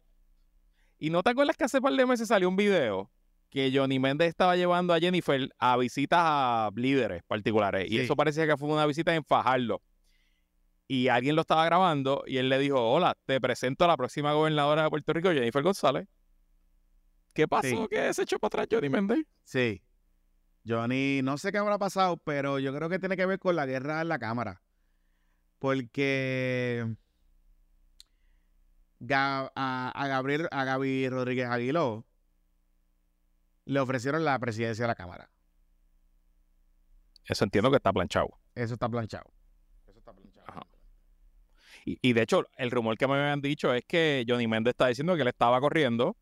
Y 0.97 1.09
no 1.09 1.21
te 1.21 1.29
acuerdas 1.29 1.57
que 1.57 1.65
hace 1.65 1.81
par 1.81 1.93
de 1.93 2.05
meses 2.05 2.27
salió 2.29 2.49
un 2.49 2.55
video 2.55 3.11
que 3.49 3.71
Johnny 3.73 3.99
Méndez 3.99 4.29
estaba 4.29 4.55
llevando 4.55 4.93
a 4.93 4.99
Jennifer 4.99 5.49
a 5.57 5.77
visitas 5.77 6.19
a 6.21 6.71
líderes 6.75 7.23
particulares. 7.23 7.89
Y 7.89 7.99
eso 7.99 8.15
parecía 8.15 8.47
que 8.47 8.57
fue 8.57 8.69
una 8.69 8.85
visita 8.85 9.13
en 9.13 9.23
Fajardo. 9.23 9.81
Y 10.87 11.09
alguien 11.09 11.35
lo 11.35 11.41
estaba 11.41 11.65
grabando 11.65 12.23
y 12.25 12.37
él 12.37 12.49
le 12.49 12.59
dijo, 12.59 12.81
hola, 12.81 13.15
te 13.25 13.39
presento 13.41 13.83
a 13.85 13.89
la 13.89 13.97
próxima 13.97 14.33
gobernadora 14.33 14.83
de 14.83 14.89
Puerto 14.89 15.13
Rico, 15.13 15.31
Jennifer 15.31 15.61
González. 15.61 16.07
¿Qué 17.33 17.47
pasó? 17.47 17.67
Sí. 17.67 17.87
que 17.89 18.13
se 18.13 18.23
echó 18.23 18.39
para 18.39 18.63
atrás 18.63 18.67
Johnny 18.71 18.89
Méndez? 18.89 19.19
Sí. 19.43 19.81
Johnny, 20.67 21.21
no 21.23 21.37
sé 21.37 21.51
qué 21.51 21.57
habrá 21.57 21.77
pasado, 21.77 22.17
pero 22.17 22.59
yo 22.59 22.73
creo 22.75 22.89
que 22.89 22.99
tiene 22.99 23.15
que 23.15 23.25
ver 23.25 23.39
con 23.39 23.55
la 23.55 23.65
guerra 23.65 24.01
en 24.01 24.09
la 24.09 24.19
cámara. 24.19 24.61
Porque 25.59 26.85
a, 29.11 29.91
a 29.95 30.07
Gabriel, 30.07 30.47
a 30.51 30.63
Gaby 30.63 31.09
Rodríguez 31.09 31.47
Aguiló 31.47 32.05
le 33.65 33.79
ofrecieron 33.79 34.23
la 34.23 34.39
presidencia 34.39 34.83
de 34.83 34.87
la 34.87 34.95
Cámara. 34.95 35.29
Eso 37.25 37.43
entiendo 37.43 37.69
que 37.69 37.77
está 37.77 37.91
planchado. 37.91 38.29
Eso 38.55 38.73
está 38.75 38.87
planchado. 38.87 39.25
Eso 39.85 39.99
está 39.99 40.13
planchado. 40.13 40.47
Ajá. 40.47 40.67
Y, 41.85 41.97
y 42.01 42.13
de 42.13 42.21
hecho, 42.21 42.45
el 42.55 42.71
rumor 42.71 42.97
que 42.97 43.07
me 43.07 43.15
habían 43.15 43.41
dicho 43.41 43.73
es 43.73 43.83
que 43.85 44.25
Johnny 44.27 44.47
Méndez 44.47 44.71
está 44.71 44.87
diciendo 44.87 45.15
que 45.15 45.23
él 45.23 45.27
estaba 45.27 45.59
corriendo 45.59 46.15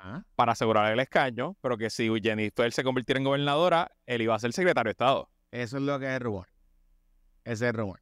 Ajá. 0.00 0.24
para 0.36 0.52
asegurar 0.52 0.92
el 0.92 1.00
escaño, 1.00 1.56
pero 1.60 1.76
que 1.76 1.90
si 1.90 2.08
Jennifer 2.22 2.72
se 2.72 2.84
convirtiera 2.84 3.18
en 3.18 3.24
gobernadora, 3.24 3.90
él 4.06 4.22
iba 4.22 4.34
a 4.34 4.38
ser 4.38 4.52
secretario 4.52 4.88
de 4.88 4.92
Estado. 4.92 5.28
Eso 5.50 5.76
es 5.78 5.82
lo 5.82 5.98
que 5.98 6.06
es 6.06 6.12
el 6.12 6.20
rumor. 6.20 6.48
Ese 7.44 7.64
es 7.66 7.70
el 7.70 7.74
rumor. 7.74 8.00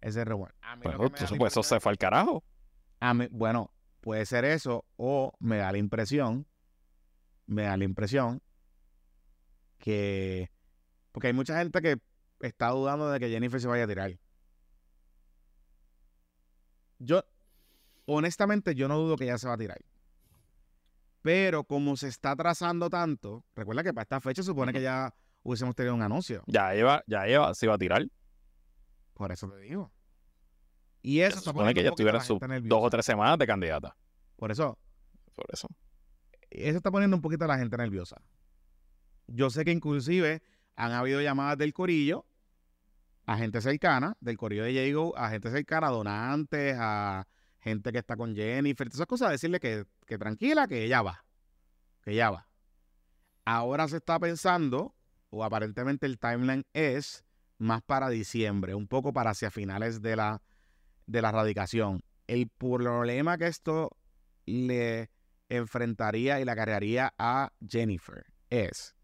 Ese 0.00 0.08
es 0.10 0.16
el 0.16 0.26
rumor. 0.26 0.54
A 0.62 0.76
mí 0.76 0.82
lo 0.84 0.90
Bueno, 0.98 1.14
que 1.14 1.24
la 1.24 1.38
pues 1.38 1.52
eso 1.52 1.62
se 1.62 1.80
fue 1.80 1.92
al 1.92 1.98
carajo. 1.98 2.42
A 3.00 3.12
mí- 3.12 3.28
bueno, 3.30 3.70
puede 4.00 4.24
ser 4.24 4.44
eso 4.46 4.84
o 4.96 5.32
me 5.40 5.58
da 5.58 5.72
la 5.72 5.78
impresión, 5.78 6.46
me 7.46 7.62
da 7.64 7.76
la 7.76 7.84
impresión 7.84 8.40
que, 9.78 10.50
porque 11.12 11.26
hay 11.28 11.32
mucha 11.34 11.58
gente 11.58 11.82
que 11.82 11.98
está 12.40 12.68
dudando 12.70 13.10
de 13.10 13.20
que 13.20 13.28
Jennifer 13.28 13.60
se 13.60 13.68
vaya 13.68 13.84
a 13.84 13.88
tirar. 13.88 14.18
Yo, 16.98 17.24
honestamente, 18.06 18.74
yo 18.74 18.88
no 18.88 18.96
dudo 18.98 19.16
que 19.16 19.24
ella 19.24 19.38
se 19.38 19.48
va 19.48 19.54
a 19.54 19.58
tirar. 19.58 19.78
Pero 21.24 21.64
como 21.64 21.96
se 21.96 22.08
está 22.08 22.32
atrasando 22.32 22.90
tanto, 22.90 23.46
recuerda 23.56 23.82
que 23.82 23.94
para 23.94 24.02
esta 24.02 24.20
fecha 24.20 24.42
se 24.42 24.48
supone 24.48 24.74
que 24.74 24.82
ya 24.82 25.10
hubiésemos 25.42 25.74
tenido 25.74 25.94
un 25.94 26.02
anuncio. 26.02 26.44
Ya 26.46 26.74
lleva, 26.74 27.02
ya 27.06 27.24
lleva, 27.24 27.54
se 27.54 27.64
iba 27.64 27.74
a 27.74 27.78
tirar. 27.78 28.06
Por 29.14 29.32
eso 29.32 29.48
te 29.48 29.56
digo. 29.60 29.90
Y 31.00 31.20
eso 31.20 31.38
Se 31.38 31.44
supone 31.46 31.72
que 31.72 31.82
ya 31.82 31.88
estuviera 31.88 32.20
sus 32.20 32.38
dos 32.64 32.78
o 32.82 32.90
tres 32.90 33.06
semanas 33.06 33.38
de 33.38 33.46
candidata. 33.46 33.96
Por 34.36 34.52
eso, 34.52 34.78
Por 35.34 35.46
eso. 35.50 35.66
eso 36.50 36.76
está 36.76 36.90
poniendo 36.90 37.16
un 37.16 37.22
poquito 37.22 37.46
a 37.46 37.48
la 37.48 37.56
gente 37.56 37.74
nerviosa. 37.78 38.20
Yo 39.26 39.48
sé 39.48 39.64
que 39.64 39.70
inclusive 39.70 40.42
han 40.76 40.92
habido 40.92 41.22
llamadas 41.22 41.56
del 41.56 41.72
corillo 41.72 42.26
a 43.24 43.38
gente 43.38 43.62
cercana, 43.62 44.14
del 44.20 44.36
corillo 44.36 44.64
de 44.64 44.74
Jago, 44.74 45.16
a 45.16 45.30
gente 45.30 45.50
cercana, 45.50 45.86
a 45.86 45.90
donantes, 45.90 46.76
a 46.78 47.26
gente 47.64 47.92
que 47.92 47.98
está 47.98 48.14
con 48.16 48.36
Jennifer, 48.36 48.86
todas 48.86 48.96
esas 48.96 49.06
cosas, 49.06 49.30
decirle 49.30 49.58
que, 49.58 49.86
que 50.06 50.18
tranquila, 50.18 50.68
que 50.68 50.84
ella 50.84 51.00
va, 51.00 51.24
que 52.02 52.12
ella 52.12 52.30
va. 52.30 52.46
Ahora 53.46 53.88
se 53.88 53.96
está 53.96 54.20
pensando, 54.20 54.94
o 55.30 55.42
aparentemente 55.44 56.04
el 56.04 56.18
timeline 56.18 56.66
es 56.74 57.24
más 57.56 57.82
para 57.82 58.10
diciembre, 58.10 58.74
un 58.74 58.86
poco 58.86 59.14
para 59.14 59.30
hacia 59.30 59.50
finales 59.50 60.02
de 60.02 60.14
la, 60.14 60.42
de 61.06 61.22
la 61.22 61.32
radicación. 61.32 62.02
El 62.26 62.48
problema 62.50 63.38
que 63.38 63.46
esto 63.46 63.96
le 64.44 65.10
enfrentaría 65.48 66.40
y 66.40 66.44
la 66.44 66.54
cargaría 66.54 67.14
a 67.16 67.50
Jennifer 67.66 68.26
es 68.50 68.94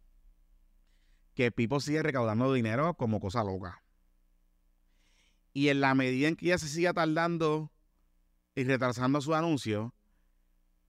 que 1.35 1.51
Pipo 1.51 1.81
sigue 1.81 2.03
recaudando 2.03 2.53
dinero 2.53 2.93
como 2.93 3.21
cosa 3.21 3.43
loca. 3.43 3.83
Y 5.55 5.69
en 5.69 5.81
la 5.81 5.95
medida 5.95 6.29
en 6.29 6.37
que 6.37 6.47
ella 6.47 6.59
se 6.59 6.69
siga 6.69 6.93
tardando 6.93 7.73
y 8.55 8.65
retrasando 8.65 9.21
su 9.21 9.35
anuncio, 9.35 9.95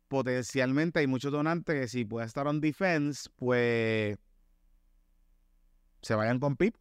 potencialmente 0.07 0.99
hay 0.99 1.07
muchos 1.07 1.32
donantes 1.32 1.80
que 1.80 1.88
si 1.88 2.05
puede 2.05 2.26
estar 2.26 2.47
on 2.47 2.59
defense, 2.62 3.30
pues 3.36 4.18
se 6.01 6.16
vayan 6.16 6.39
con 6.39 6.55
Pip. 6.57 6.76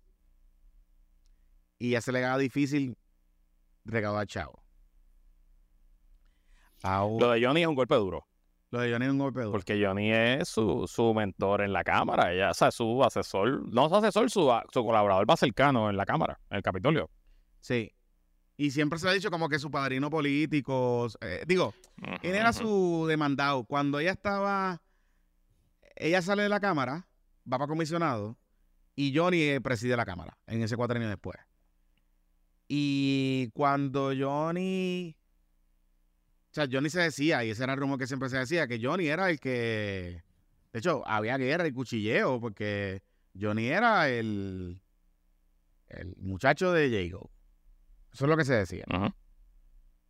Y 1.78 1.90
ya 1.90 2.00
se 2.00 2.12
le 2.12 2.18
haga 2.24 2.36
difícil 2.38 2.96
recaudar 3.84 4.26
chavo. 4.26 4.62
Ahora- 6.82 7.26
Lo 7.26 7.32
de 7.32 7.44
Johnny 7.44 7.62
es 7.62 7.66
un 7.68 7.74
golpe 7.74 7.94
duro, 7.94 8.26
lo 8.70 8.80
de 8.80 8.90
Johnny 8.92 9.04
es 9.06 9.10
un 9.12 9.18
golpe 9.18 9.40
duro. 9.40 9.52
porque 9.52 9.82
Johnny 9.84 10.12
es 10.12 10.48
su, 10.48 10.86
su 10.86 11.12
mentor 11.14 11.60
en 11.62 11.72
la 11.72 11.84
Cámara. 11.84 12.32
Ella, 12.32 12.50
o 12.50 12.54
sea, 12.54 12.70
su 12.70 13.02
asesor, 13.04 13.66
no 13.72 13.88
su 13.88 13.96
asesor, 13.96 14.30
su, 14.30 14.50
su 14.72 14.84
colaborador 14.84 15.26
más 15.26 15.40
cercano 15.40 15.90
en 15.90 15.96
la 15.96 16.06
Cámara, 16.06 16.40
en 16.50 16.56
el 16.58 16.62
Capitolio. 16.62 17.10
Sí. 17.60 17.92
Y 18.60 18.72
siempre 18.72 18.98
se 18.98 19.08
ha 19.08 19.12
dicho 19.12 19.30
como 19.30 19.48
que 19.48 19.58
su 19.58 19.70
padrino 19.70 20.10
político. 20.10 21.08
eh, 21.22 21.44
digo, 21.46 21.72
él 22.20 22.34
era 22.34 22.52
su 22.52 23.06
demandado. 23.08 23.64
Cuando 23.64 23.98
ella 23.98 24.10
estaba. 24.10 24.82
Ella 25.96 26.20
sale 26.20 26.42
de 26.42 26.50
la 26.50 26.60
Cámara, 26.60 27.08
va 27.50 27.56
para 27.56 27.66
comisionado, 27.66 28.36
y 28.94 29.16
Johnny 29.16 29.40
eh, 29.44 29.62
preside 29.62 29.96
la 29.96 30.04
Cámara 30.04 30.36
en 30.46 30.62
ese 30.62 30.76
cuatro 30.76 30.98
años 30.98 31.08
después. 31.08 31.38
Y 32.68 33.48
cuando 33.54 34.12
Johnny. 34.14 35.16
O 36.50 36.52
sea, 36.52 36.68
Johnny 36.70 36.90
se 36.90 37.00
decía, 37.00 37.42
y 37.42 37.48
ese 37.48 37.64
era 37.64 37.72
el 37.72 37.80
rumor 37.80 37.98
que 37.98 38.06
siempre 38.06 38.28
se 38.28 38.36
decía, 38.36 38.68
que 38.68 38.78
Johnny 38.78 39.06
era 39.06 39.30
el 39.30 39.40
que. 39.40 40.22
De 40.70 40.78
hecho, 40.80 41.02
había 41.06 41.38
guerra 41.38 41.66
y 41.66 41.72
cuchilleo, 41.72 42.38
porque 42.42 43.02
Johnny 43.40 43.68
era 43.68 44.10
el. 44.10 44.82
El 45.88 46.14
muchacho 46.18 46.72
de 46.72 46.90
Jago. 46.90 47.30
Eso 48.12 48.24
es 48.24 48.28
lo 48.28 48.36
que 48.36 48.44
se 48.44 48.54
decía. 48.54 48.84
Ujú. 48.92 49.12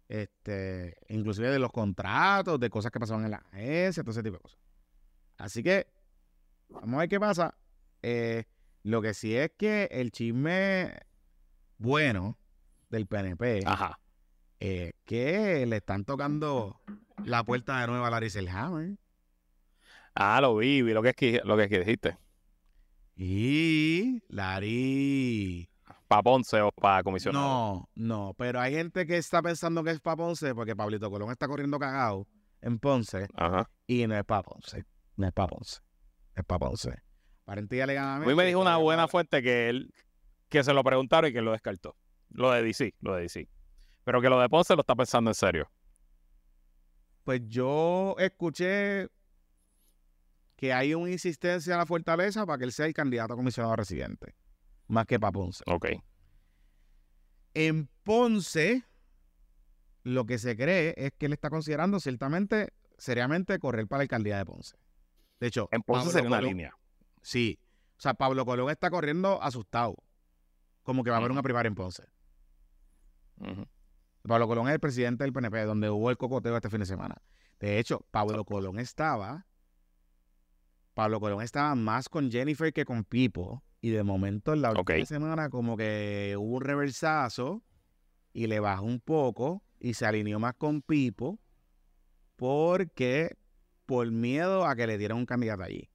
Este, 0.09 0.97
inclusive 1.09 1.51
de 1.51 1.59
los 1.59 1.71
contratos, 1.71 2.59
de 2.59 2.69
cosas 2.69 2.91
que 2.91 2.99
pasaban 2.99 3.25
en 3.25 3.31
la 3.31 3.37
agencia, 3.37 4.03
todo 4.03 4.11
ese 4.11 4.23
tipo 4.23 4.37
de 4.37 4.43
cosas. 4.43 4.59
Así 5.39 5.63
que, 5.63 5.87
vamos 6.69 6.95
a 6.95 6.99
ver 6.99 7.09
qué 7.09 7.21
pasa. 7.21 7.55
Eh, 8.03 8.45
lo 8.83 9.03
que 9.03 9.15
sí 9.15 9.37
es 9.37 9.53
que 9.57 9.89
el 9.91 10.11
chisme 10.11 10.99
bueno 11.79 12.39
del 12.89 13.07
PNP 13.07 13.63
Ajá. 13.67 14.01
es 14.59 14.95
que 15.05 15.65
le 15.67 15.77
están 15.77 16.05
tocando 16.05 16.81
la 17.25 17.45
puerta 17.45 17.81
de 17.81 17.87
nuevo 17.87 18.05
a 18.05 18.11
Larry 18.11 18.31
Selhammer. 18.31 18.99
Ah, 20.15 20.41
lo 20.41 20.57
vi, 20.57 20.83
vi 20.83 20.93
lo 20.93 21.03
que, 21.03 21.41
lo 21.45 21.57
que 21.57 21.69
dijiste. 21.69 22.19
Y 23.17 24.23
Larry. 24.29 25.69
¿Para 26.11 26.25
Ponce 26.25 26.61
o 26.61 26.73
para 26.73 27.05
comisionado? 27.05 27.47
No, 27.47 27.89
no, 27.95 28.35
pero 28.37 28.59
hay 28.59 28.75
gente 28.75 29.07
que 29.07 29.17
está 29.17 29.41
pensando 29.43 29.85
que 29.85 29.93
es 29.93 30.01
para 30.01 30.17
Ponce 30.17 30.57
porque 30.57 30.75
Pablito 30.75 31.09
Colón 31.09 31.31
está 31.31 31.47
corriendo 31.47 31.79
cagado 31.79 32.27
en 32.63 32.81
Ponce. 32.81 33.29
Ajá. 33.37 33.71
Y 33.87 34.09
no 34.09 34.17
es 34.17 34.25
para 34.25 34.43
Ponce. 34.43 34.85
No 35.15 35.29
es 35.29 35.33
para 35.33 35.47
Ponce. 35.47 35.79
Es 36.35 36.45
para 36.45 36.59
Ponce. 36.59 37.01
Aparente 37.45 37.77
y 37.77 37.81
A 37.97 38.19
mí 38.27 38.35
me 38.35 38.45
dijo 38.45 38.59
una 38.59 38.77
buena 38.79 39.07
fuente 39.07 39.41
que 39.41 39.69
él, 39.69 39.95
que 40.49 40.65
se 40.65 40.75
lo 40.75 40.83
preguntaron 40.83 41.31
y 41.31 41.33
que 41.33 41.43
lo 41.43 41.53
descartó. 41.53 41.95
Lo 42.31 42.51
de 42.51 42.65
DC, 42.65 42.97
lo 42.99 43.15
de 43.15 43.23
DC. 43.23 43.49
Pero 44.03 44.21
que 44.21 44.29
lo 44.29 44.41
de 44.41 44.49
Ponce 44.49 44.75
lo 44.75 44.81
está 44.81 44.97
pensando 44.97 45.31
en 45.31 45.35
serio. 45.37 45.71
Pues 47.23 47.41
yo 47.47 48.17
escuché 48.19 49.07
que 50.57 50.73
hay 50.73 50.93
una 50.93 51.13
insistencia 51.13 51.73
en 51.73 51.79
la 51.79 51.87
fortaleza 51.87 52.45
para 52.47 52.59
que 52.59 52.65
él 52.65 52.73
sea 52.73 52.87
el 52.87 52.95
candidato 52.95 53.35
a 53.35 53.37
comisionado 53.37 53.77
residente. 53.77 54.35
Más 54.91 55.07
que 55.07 55.21
para 55.21 55.33
Ponce. 55.33 55.63
Ok. 55.67 55.87
En 57.55 57.89
Ponce, 58.03 58.85
lo 60.03 60.25
que 60.27 60.39
se 60.39 60.57
cree 60.57 60.95
es 60.97 61.13
que 61.17 61.27
él 61.27 61.33
está 61.33 61.49
considerando 61.51 62.01
ciertamente, 62.01 62.73
seriamente, 62.99 63.59
correr 63.59 63.87
para 63.87 63.99
la 63.99 64.03
alcaldía 64.03 64.39
de 64.39 64.45
Ponce. 64.47 64.77
De 65.39 65.47
hecho, 65.47 65.69
En 65.73 65.83
Ponce 65.83 66.01
Pablo 66.01 66.13
sería 66.13 66.29
una 66.29 66.37
Colón- 66.39 66.49
línea. 66.51 66.77
Sí. 67.23 67.59
O 67.99 68.01
sea, 68.03 68.15
Pablo 68.15 68.45
Colón 68.45 68.71
está 68.71 68.91
corriendo 68.91 69.43
asustado. 69.43 69.95
Como 70.83 71.05
que 71.05 71.11
va 71.11 71.17
a 71.17 71.19
haber 71.21 71.31
una 71.31 71.43
primaria 71.43 71.69
en 71.69 71.75
Ponce. 71.75 72.05
Pablo 74.23 74.49
Colón 74.49 74.69
es 74.69 74.75
el 74.75 74.81
presidente 74.81 75.25
del 75.25 75.33
PNP, 75.33 75.65
donde 75.65 75.89
hubo 75.91 76.11
el 76.11 76.17
cocoteo 76.17 76.57
este 76.57 76.69
fin 76.71 76.81
de 76.81 76.87
semana. 76.87 77.17
De 77.59 77.79
hecho, 77.79 78.05
Pablo 78.11 78.45
Colón 78.45 78.79
estaba. 78.79 79.47
Pablo 80.95 81.21
Colón 81.21 81.43
estaba 81.43 81.75
más 81.75 82.09
con 82.09 82.31
Jennifer 82.31 82.73
que 82.73 82.85
con 82.85 83.05
Pipo. 83.05 83.63
Y 83.81 83.91
de 83.91 84.03
momento, 84.03 84.53
en 84.53 84.63
la 84.63 84.73
última 84.73 85.07
semana, 85.07 85.49
como 85.49 85.77
que 85.77 86.35
hubo 86.39 86.57
un 86.57 86.63
reversazo 86.63 87.63
y 88.33 88.47
le 88.47 88.61
bajó 88.61 88.85
un 88.85 89.01
poco 89.01 89.63
y 89.79 89.95
se 89.95 90.07
alineó 90.07 90.39
más 90.39 90.55
con 90.55 90.83
Pipo 90.83 91.39
porque 92.37 93.37
por 93.87 94.11
miedo 94.11 94.67
a 94.67 94.77
que 94.77 94.87
le 94.87 94.99
dieran 94.99 95.19
un 95.19 95.27
candidato 95.27 95.63
allí. 95.63 95.91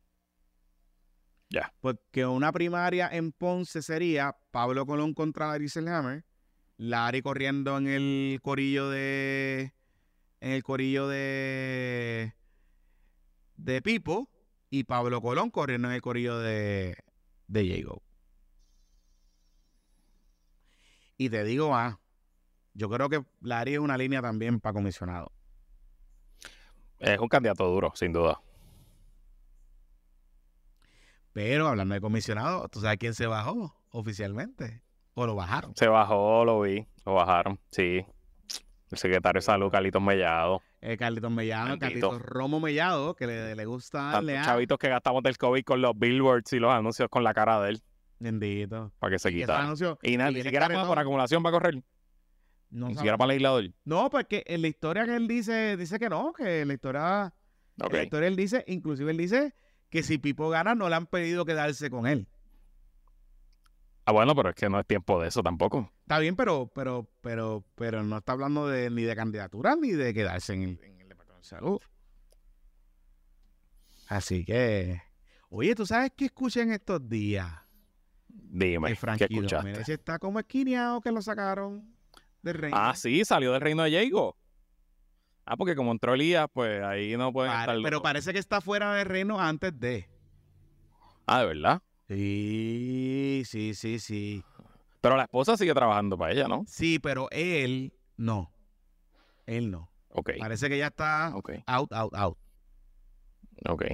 Ya. 1.50 1.74
Porque 1.80 2.26
una 2.26 2.52
primaria 2.52 3.08
en 3.12 3.32
Ponce 3.32 3.82
sería 3.82 4.36
Pablo 4.52 4.86
Colón 4.86 5.14
contra 5.14 5.48
Larry 5.48 5.70
Selhammer, 5.70 6.26
Larry 6.78 7.22
corriendo 7.22 7.78
en 7.78 7.88
el 7.88 8.40
corillo 8.42 8.90
de 8.90 9.74
en 10.42 10.52
el 10.52 10.64
corillo 10.64 11.08
de 11.08 12.34
de 13.58 13.82
Pipo 13.82 14.30
y 14.70 14.84
Pablo 14.84 15.22
Colón 15.22 15.52
corriendo 15.52 15.88
en 15.88 15.94
el 15.94 16.02
corillo 16.02 16.40
de 16.40 16.98
de 17.48 17.68
Jago. 17.68 18.02
Y 21.18 21.30
te 21.30 21.44
digo 21.44 21.70
más, 21.70 21.98
yo 22.74 22.90
creo 22.90 23.10
que 23.10 23.24
Larry 23.42 23.74
es 23.76 23.80
una 23.80 23.98
línea 23.98 24.22
también 24.22 24.60
para 24.60 24.74
comisionado. 24.74 25.32
Es 27.00 27.20
un 27.20 27.28
candidato 27.28 27.66
duro, 27.68 27.92
sin 27.96 28.12
duda. 28.12 28.42
Pero 31.34 31.68
hablando 31.68 31.94
de 31.96 32.02
comisionado, 32.02 32.68
¿tú 32.70 32.80
sabes 32.80 32.98
quién 32.98 33.14
se 33.14 33.28
bajó 33.28 33.76
oficialmente? 33.90 34.82
¿O 35.14 35.26
lo 35.26 35.36
bajaron? 35.36 35.76
Se 35.76 35.88
bajó, 35.88 36.46
lo 36.46 36.62
vi, 36.62 36.88
lo 37.06 37.14
bajaron, 37.14 37.60
sí. 37.72 38.06
El 38.92 38.98
secretario 38.98 39.40
de 39.40 39.44
Salud, 39.44 39.72
Carlitos 39.72 40.02
Mellado. 40.02 40.62
Eh, 40.88 40.98
Carlitos 40.98 41.32
Mellado. 41.32 41.80
Carlitos 41.80 42.22
Romo 42.22 42.60
Mellado, 42.60 43.16
que 43.16 43.26
le, 43.26 43.56
le 43.56 43.66
gusta 43.66 44.12
darle 44.12 44.38
a... 44.38 44.44
chavitos 44.44 44.78
que 44.78 44.88
gastamos 44.88 45.24
del 45.24 45.36
COVID 45.36 45.64
con 45.64 45.82
los 45.82 45.98
billboards 45.98 46.54
y 46.54 46.60
los 46.60 46.72
anuncios 46.72 47.10
con 47.10 47.24
la 47.24 47.34
cara 47.34 47.60
de 47.62 47.72
él 47.72 47.82
Bendito. 48.20 48.92
para 49.00 49.12
que 49.12 49.18
se 49.20 49.30
anuncios- 49.30 49.98
Y 50.04 50.16
nada, 50.16 50.30
ni 50.30 50.44
siquiera 50.44 50.68
para, 50.68 50.86
por 50.86 51.00
acumulación 51.00 51.44
va 51.44 51.50
a 51.50 51.54
correr, 51.54 51.76
No, 52.70 52.88
ni 52.88 52.94
sabe- 52.94 52.96
siquiera 52.98 53.18
para 53.18 53.30
legislador. 53.30 53.72
no, 53.84 54.10
porque 54.12 54.44
en 54.46 54.62
la 54.62 54.68
historia 54.68 55.06
que 55.06 55.16
él 55.16 55.28
dice, 55.28 55.76
dice 55.76 55.98
que 55.98 56.08
no, 56.08 56.34
que 56.34 56.62
en 56.62 56.68
la 56.68 56.74
historia, 56.76 57.34
Ok. 57.82 57.92
en 57.92 57.98
la 57.98 58.04
historia 58.04 58.28
él 58.28 58.36
dice, 58.36 58.64
inclusive 58.68 59.10
él 59.10 59.18
dice 59.18 59.56
que 59.90 60.04
si 60.04 60.20
Pipo 60.20 60.50
gana 60.50 60.76
no 60.76 60.88
le 60.88 60.96
han 60.96 61.08
pedido 61.08 61.46
quedarse 61.46 61.90
con 61.90 62.06
él. 62.06 62.28
Ah, 64.06 64.12
bueno, 64.12 64.36
pero 64.36 64.50
es 64.50 64.56
que 64.56 64.70
no 64.70 64.80
es 64.80 64.86
tiempo 64.86 65.20
de 65.20 65.30
eso 65.30 65.42
tampoco. 65.42 65.92
Está 66.06 66.20
bien, 66.20 66.36
pero, 66.36 66.72
pero, 66.74 67.10
pero, 67.22 67.66
pero 67.74 68.04
no 68.04 68.18
está 68.20 68.34
hablando 68.34 68.68
de, 68.68 68.92
ni 68.92 69.02
de 69.02 69.16
candidatura 69.16 69.76
ni 69.76 69.90
de 69.92 70.14
quedarse 70.14 70.54
en 70.54 70.62
el, 70.62 70.80
en 70.84 71.02
el 71.02 71.10
Departamento 71.10 71.42
de 71.42 71.50
Salud. 71.58 71.82
Así 74.08 74.46
que, 74.46 75.02
oye, 75.50 75.74
¿tú 75.74 75.86
sabes 75.86 76.12
qué 76.16 76.26
escuché 76.26 76.62
en 76.62 76.74
estos 76.74 77.08
días? 77.10 77.52
Dime, 78.28 78.90
El 78.92 78.98
¿qué 78.98 79.24
escuchaste? 79.26 79.58
Jiménez 79.58 79.90
está 79.90 80.20
como 80.20 80.40
esquineado 80.40 81.02
que 81.02 81.12
lo 81.12 81.22
sacaron 81.24 81.96
del 82.44 82.54
reino. 82.54 82.78
Ah, 82.80 82.94
sí, 82.96 83.26
salió 83.26 83.52
del 83.54 83.62
reino 83.62 83.82
de 83.84 83.92
Jago. 84.06 84.38
Ah, 85.44 85.58
porque 85.58 85.76
como 85.76 85.92
entró 85.92 86.14
Elías, 86.14 86.48
pues 86.54 86.84
ahí 86.84 87.18
no 87.18 87.34
pueden 87.34 87.52
Pare- 87.52 87.72
estar. 87.74 87.84
pero 87.84 88.02
parece 88.02 88.32
que 88.34 88.40
está 88.40 88.62
fuera 88.62 88.94
del 88.94 89.08
reino 89.08 89.40
antes 89.40 89.80
de. 89.80 90.08
Ah, 91.26 91.40
de 91.42 91.46
verdad. 91.48 91.82
Sí, 92.08 93.42
sí, 93.46 93.74
sí, 93.74 93.98
sí. 94.00 94.44
Pero 95.06 95.18
la 95.18 95.24
esposa 95.26 95.56
sigue 95.56 95.72
trabajando 95.76 96.18
para 96.18 96.34
ella, 96.34 96.48
¿no? 96.48 96.64
Sí, 96.68 96.98
pero 96.98 97.28
él 97.30 97.94
no. 98.18 98.52
Él 99.46 99.70
no. 99.70 99.92
Ok, 100.10 100.32
Parece 100.40 100.68
que 100.68 100.80
ya 100.80 100.88
está 100.88 101.28
out, 101.28 101.94
out, 101.94 102.16
out. 102.16 102.38
ok. 103.70 103.86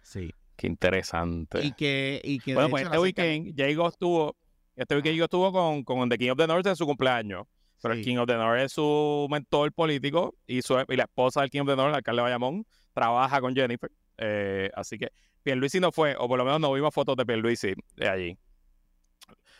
Sí. 0.00 0.32
Qué 0.56 0.68
interesante. 0.68 1.62
Y 1.62 1.72
que, 1.72 2.22
y 2.24 2.38
que 2.38 2.54
Bueno, 2.54 2.70
pues 2.70 2.84
este 2.84 2.98
weekend 2.98 3.54
Jago 3.60 3.88
estuvo, 3.88 4.34
este 4.74 4.94
weekend 4.94 5.16
Jago 5.16 5.24
estuvo 5.24 5.52
con, 5.52 5.84
con 5.84 6.08
The 6.08 6.16
King 6.16 6.30
of 6.30 6.38
the 6.38 6.46
North 6.46 6.66
en 6.66 6.76
su 6.76 6.86
cumpleaños. 6.86 7.46
Pero 7.82 7.92
el. 7.92 8.02
King 8.02 8.16
of 8.16 8.26
the 8.26 8.36
North 8.36 8.62
es 8.62 8.72
su 8.72 9.26
mentor 9.30 9.70
político 9.74 10.34
y, 10.46 10.62
su, 10.62 10.82
y 10.88 10.96
la 10.96 11.02
esposa 11.02 11.42
del 11.42 11.50
King 11.50 11.60
of 11.60 11.66
the 11.66 11.76
North, 11.76 11.90
el 11.90 11.96
alcalde 11.96 12.20
de 12.20 12.22
Bayamón, 12.22 12.66
trabaja 12.94 13.38
con 13.42 13.54
Jennifer. 13.54 13.92
Eh, 14.16 14.70
así 14.72 14.96
que 14.96 15.12
Pierluisi 15.42 15.78
no 15.78 15.92
fue, 15.92 16.16
o 16.18 16.26
por 16.26 16.38
lo 16.38 16.46
menos 16.46 16.58
no 16.58 16.72
vimos 16.72 16.94
fotos 16.94 17.16
de 17.16 17.26
Pierluisi 17.26 17.74
de 17.96 18.08
allí. 18.08 18.38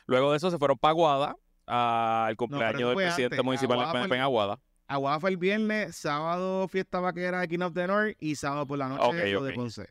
Luego 0.06 0.30
de 0.30 0.36
eso 0.36 0.50
se 0.50 0.58
fueron 0.58 0.78
para 0.78 0.90
Aguada, 0.90 1.36
al 1.66 2.36
cumpleaños 2.36 2.80
eso 2.80 2.88
del 2.88 2.96
presidente 2.96 3.34
antes. 3.36 3.44
municipal 3.44 3.78
del 3.78 3.86
Aguada 3.88 4.14
en 4.14 4.20
Aguada. 4.20 4.60
Aguada 4.88 5.20
fue 5.20 5.30
el 5.30 5.36
viernes, 5.36 5.96
sábado 5.96 6.68
fiesta 6.68 7.00
vaquera 7.00 7.40
de 7.40 7.48
King 7.48 7.60
of 7.60 7.74
the 7.74 7.86
North 7.86 8.16
y 8.20 8.36
sábado 8.36 8.66
por 8.66 8.78
la 8.78 8.88
noche 8.88 9.02
Ok, 9.04 9.32
lo 9.32 9.42
de. 9.42 9.52
Ponce. 9.52 9.88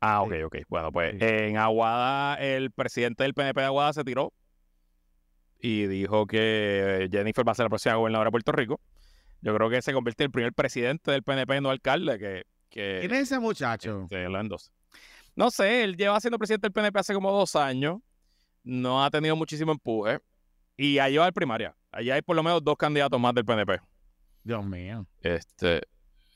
Ah, 0.00 0.22
ok, 0.22 0.32
ok. 0.46 0.56
Bueno, 0.68 0.90
pues 0.90 1.14
en 1.20 1.58
Aguada, 1.58 2.34
el 2.36 2.70
presidente 2.70 3.22
del 3.22 3.34
PNP 3.34 3.60
de 3.60 3.66
Aguada 3.66 3.92
se 3.92 4.02
tiró 4.02 4.32
y 5.60 5.86
dijo 5.86 6.26
que 6.26 7.08
Jennifer 7.12 7.46
va 7.46 7.52
a 7.52 7.54
ser 7.54 7.66
la 7.66 7.68
próxima 7.68 7.94
gobernadora 7.94 8.28
de 8.28 8.32
Puerto 8.32 8.52
Rico. 8.52 8.80
Yo 9.42 9.54
creo 9.54 9.70
que 9.70 9.82
se 9.82 9.92
convierte 9.92 10.24
en 10.24 10.28
el 10.28 10.32
primer 10.32 10.52
presidente 10.54 11.10
del 11.10 11.22
PNP, 11.22 11.60
no 11.60 11.70
alcalde, 11.70 12.18
que, 12.18 12.46
que 12.68 12.98
¿Quién 13.00 13.12
es 13.12 13.22
ese 13.22 13.38
muchacho? 13.38 14.08
este. 14.10 14.72
No 15.36 15.50
sé, 15.50 15.84
él 15.84 15.96
lleva 15.96 16.20
siendo 16.20 16.38
presidente 16.38 16.66
del 16.66 16.72
PNP 16.72 16.98
hace 16.98 17.14
como 17.14 17.30
dos 17.30 17.54
años. 17.56 17.98
No 18.64 19.04
ha 19.04 19.10
tenido 19.10 19.36
muchísimo 19.36 19.72
empuje. 19.72 20.20
Y 20.76 20.98
allí 20.98 21.16
va 21.16 21.26
el 21.26 21.32
primaria. 21.32 21.76
Allí 21.90 22.10
hay 22.10 22.22
por 22.22 22.36
lo 22.36 22.42
menos 22.42 22.64
dos 22.64 22.76
candidatos 22.76 23.20
más 23.20 23.34
del 23.34 23.44
PNP. 23.44 23.80
Dios 24.42 24.64
mío. 24.64 25.06
Este, 25.20 25.82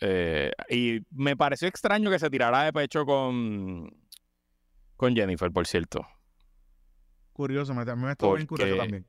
eh, 0.00 0.52
y 0.68 1.00
me 1.10 1.36
pareció 1.36 1.68
extraño 1.68 2.10
que 2.10 2.18
se 2.18 2.30
tirara 2.30 2.62
de 2.64 2.72
pecho 2.72 3.04
con, 3.06 3.90
con 4.96 5.14
Jennifer, 5.14 5.50
por 5.50 5.66
cierto. 5.66 6.06
Curioso, 7.32 7.74
me, 7.74 7.84
me 7.84 8.12
estuvo 8.12 8.34
bien 8.34 8.46
curioso 8.46 8.76
también. 8.76 9.06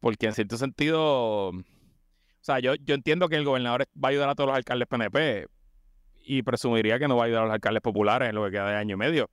Porque 0.00 0.26
en 0.26 0.34
cierto 0.34 0.56
sentido, 0.56 1.48
o 1.48 1.64
sea, 2.40 2.58
yo, 2.60 2.74
yo 2.74 2.94
entiendo 2.94 3.28
que 3.28 3.36
el 3.36 3.44
gobernador 3.44 3.86
va 4.02 4.08
a 4.08 4.10
ayudar 4.10 4.28
a 4.28 4.34
todos 4.34 4.48
los 4.48 4.56
alcaldes 4.56 4.88
PNP 4.88 5.46
y 6.24 6.42
presumiría 6.42 6.98
que 6.98 7.08
no 7.08 7.16
va 7.16 7.24
a 7.24 7.26
ayudar 7.26 7.42
a 7.42 7.46
los 7.46 7.54
alcaldes 7.54 7.82
populares 7.82 8.28
en 8.28 8.34
lo 8.34 8.44
que 8.44 8.50
queda 8.52 8.70
de 8.70 8.76
año 8.76 8.94
y 8.94 8.98
medio. 8.98 9.30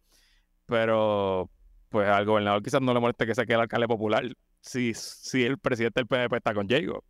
Pero, 0.65 1.49
pues 1.93 2.09
al 2.09 2.25
gobernador 2.25 2.63
quizás 2.63 2.81
no 2.81 2.91
le 2.91 2.99
moleste 2.99 3.27
que 3.27 3.35
se 3.35 3.45
quede 3.45 3.53
el 3.53 3.61
alcalde 3.61 3.87
popular 3.87 4.23
si, 4.61 4.95
si 4.95 5.43
el 5.43 5.59
presidente 5.59 5.99
del 5.99 6.07
PNP 6.07 6.37
está 6.37 6.51
con 6.51 6.67
Jago. 6.67 7.03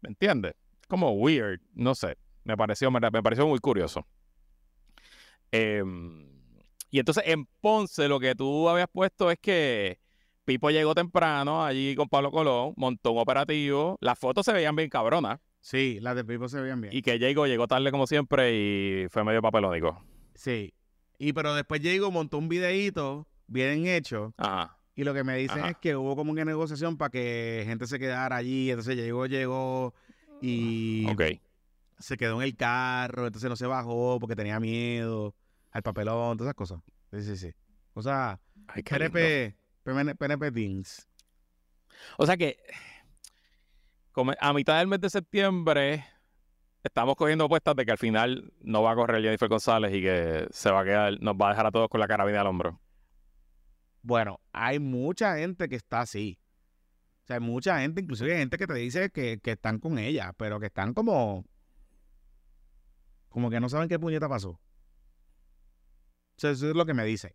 ¿Me 0.00 0.10
entiendes? 0.10 0.54
Como 0.86 1.10
weird, 1.10 1.60
no 1.74 1.96
sé. 1.96 2.16
Me 2.44 2.56
pareció, 2.56 2.88
me, 2.92 3.00
me 3.00 3.20
pareció 3.20 3.48
muy 3.48 3.58
curioso. 3.58 4.06
Em, 5.50 6.24
y 6.88 7.00
entonces 7.00 7.24
en 7.26 7.46
Ponce 7.60 8.06
lo 8.06 8.20
que 8.20 8.36
tú 8.36 8.68
habías 8.68 8.86
puesto 8.92 9.28
es 9.32 9.38
que 9.40 9.98
Pipo 10.44 10.70
llegó 10.70 10.94
temprano 10.94 11.64
allí 11.64 11.96
con 11.96 12.08
Pablo 12.08 12.30
Colón, 12.30 12.74
montó 12.76 13.10
un 13.10 13.18
operativo, 13.18 13.98
las 14.00 14.20
fotos 14.20 14.46
se 14.46 14.52
veían 14.52 14.76
bien 14.76 14.88
cabronas 14.88 15.40
Sí, 15.60 15.98
las 16.00 16.14
de 16.14 16.24
Pipo 16.24 16.48
se 16.48 16.60
veían 16.60 16.80
bien. 16.80 16.94
y 16.94 17.02
que 17.02 17.18
Jago 17.18 17.48
llegó 17.48 17.66
tarde 17.66 17.90
como 17.90 18.06
siempre 18.06 18.54
y 18.54 19.08
fue 19.08 19.24
medio 19.24 19.42
papelónico. 19.42 20.00
Sí. 20.36 20.72
Y 21.18 21.32
pero 21.32 21.54
después 21.56 21.80
llegó, 21.80 22.12
montó 22.12 22.38
un 22.38 22.48
videíto 22.48 23.26
bien 23.48 23.86
hecho. 23.86 24.32
Ajá. 24.36 24.76
Y 24.94 25.04
lo 25.04 25.14
que 25.14 25.24
me 25.24 25.36
dicen 25.36 25.58
Ajá. 25.60 25.70
es 25.70 25.76
que 25.78 25.94
hubo 25.96 26.16
como 26.16 26.32
una 26.32 26.44
negociación 26.44 26.96
para 26.96 27.10
que 27.10 27.62
gente 27.66 27.86
se 27.86 27.98
quedara 27.98 28.36
allí. 28.36 28.70
Entonces 28.70 28.96
llegó, 28.96 29.26
llegó 29.26 29.94
y 30.40 31.06
Ok. 31.10 31.22
se 31.98 32.16
quedó 32.16 32.36
en 32.40 32.42
el 32.42 32.56
carro. 32.56 33.26
Entonces 33.26 33.48
no 33.48 33.56
se 33.56 33.66
bajó 33.66 34.18
porque 34.20 34.36
tenía 34.36 34.58
miedo 34.60 35.34
al 35.70 35.82
papelón, 35.82 36.36
todas 36.36 36.48
esas 36.48 36.54
cosas. 36.54 36.80
Sí, 37.12 37.22
sí, 37.22 37.36
sí. 37.36 37.54
Cosas 37.94 38.38
Ay, 38.68 38.82
qué 38.82 38.98
lindo. 38.98 39.12
PNP, 39.12 39.56
PNP, 39.84 40.14
PNP 40.16 40.52
Things. 40.52 41.08
O 42.16 42.26
sea 42.26 42.36
que 42.36 42.58
a 44.40 44.52
mitad 44.52 44.78
del 44.78 44.88
mes 44.88 45.00
de 45.00 45.10
septiembre 45.10 46.04
estamos 46.82 47.14
cogiendo 47.16 47.44
apuestas 47.44 47.76
de 47.76 47.84
que 47.84 47.92
al 47.92 47.98
final 47.98 48.52
no 48.60 48.82
va 48.82 48.92
a 48.92 48.94
correr 48.96 49.22
Jennifer 49.22 49.48
González 49.48 49.94
y 49.94 50.02
que 50.02 50.46
se 50.50 50.70
va 50.70 50.80
a 50.80 50.84
quedar, 50.84 51.20
nos 51.20 51.34
va 51.34 51.46
a 51.46 51.50
dejar 51.50 51.66
a 51.66 51.70
todos 51.70 51.88
con 51.88 52.00
la 52.00 52.08
carabina 52.08 52.40
al 52.40 52.46
hombro. 52.48 52.80
Bueno, 54.02 54.40
hay 54.52 54.78
mucha 54.78 55.36
gente 55.36 55.68
que 55.68 55.76
está 55.76 56.00
así. 56.00 56.38
O 57.24 57.26
sea, 57.26 57.36
hay 57.36 57.40
mucha 57.40 57.80
gente, 57.80 58.00
inclusive 58.00 58.32
hay 58.32 58.38
gente 58.38 58.56
que 58.56 58.66
te 58.66 58.74
dice 58.74 59.10
que, 59.10 59.38
que 59.38 59.52
están 59.52 59.78
con 59.78 59.98
ella, 59.98 60.32
pero 60.36 60.60
que 60.60 60.66
están 60.66 60.94
como. 60.94 61.44
Como 63.28 63.50
que 63.50 63.60
no 63.60 63.68
saben 63.68 63.88
qué 63.88 63.98
puñeta 63.98 64.28
pasó. 64.28 64.50
O 64.50 64.60
sea, 66.36 66.50
eso 66.50 66.68
es 66.70 66.74
lo 66.74 66.86
que 66.86 66.94
me 66.94 67.04
dice. 67.04 67.34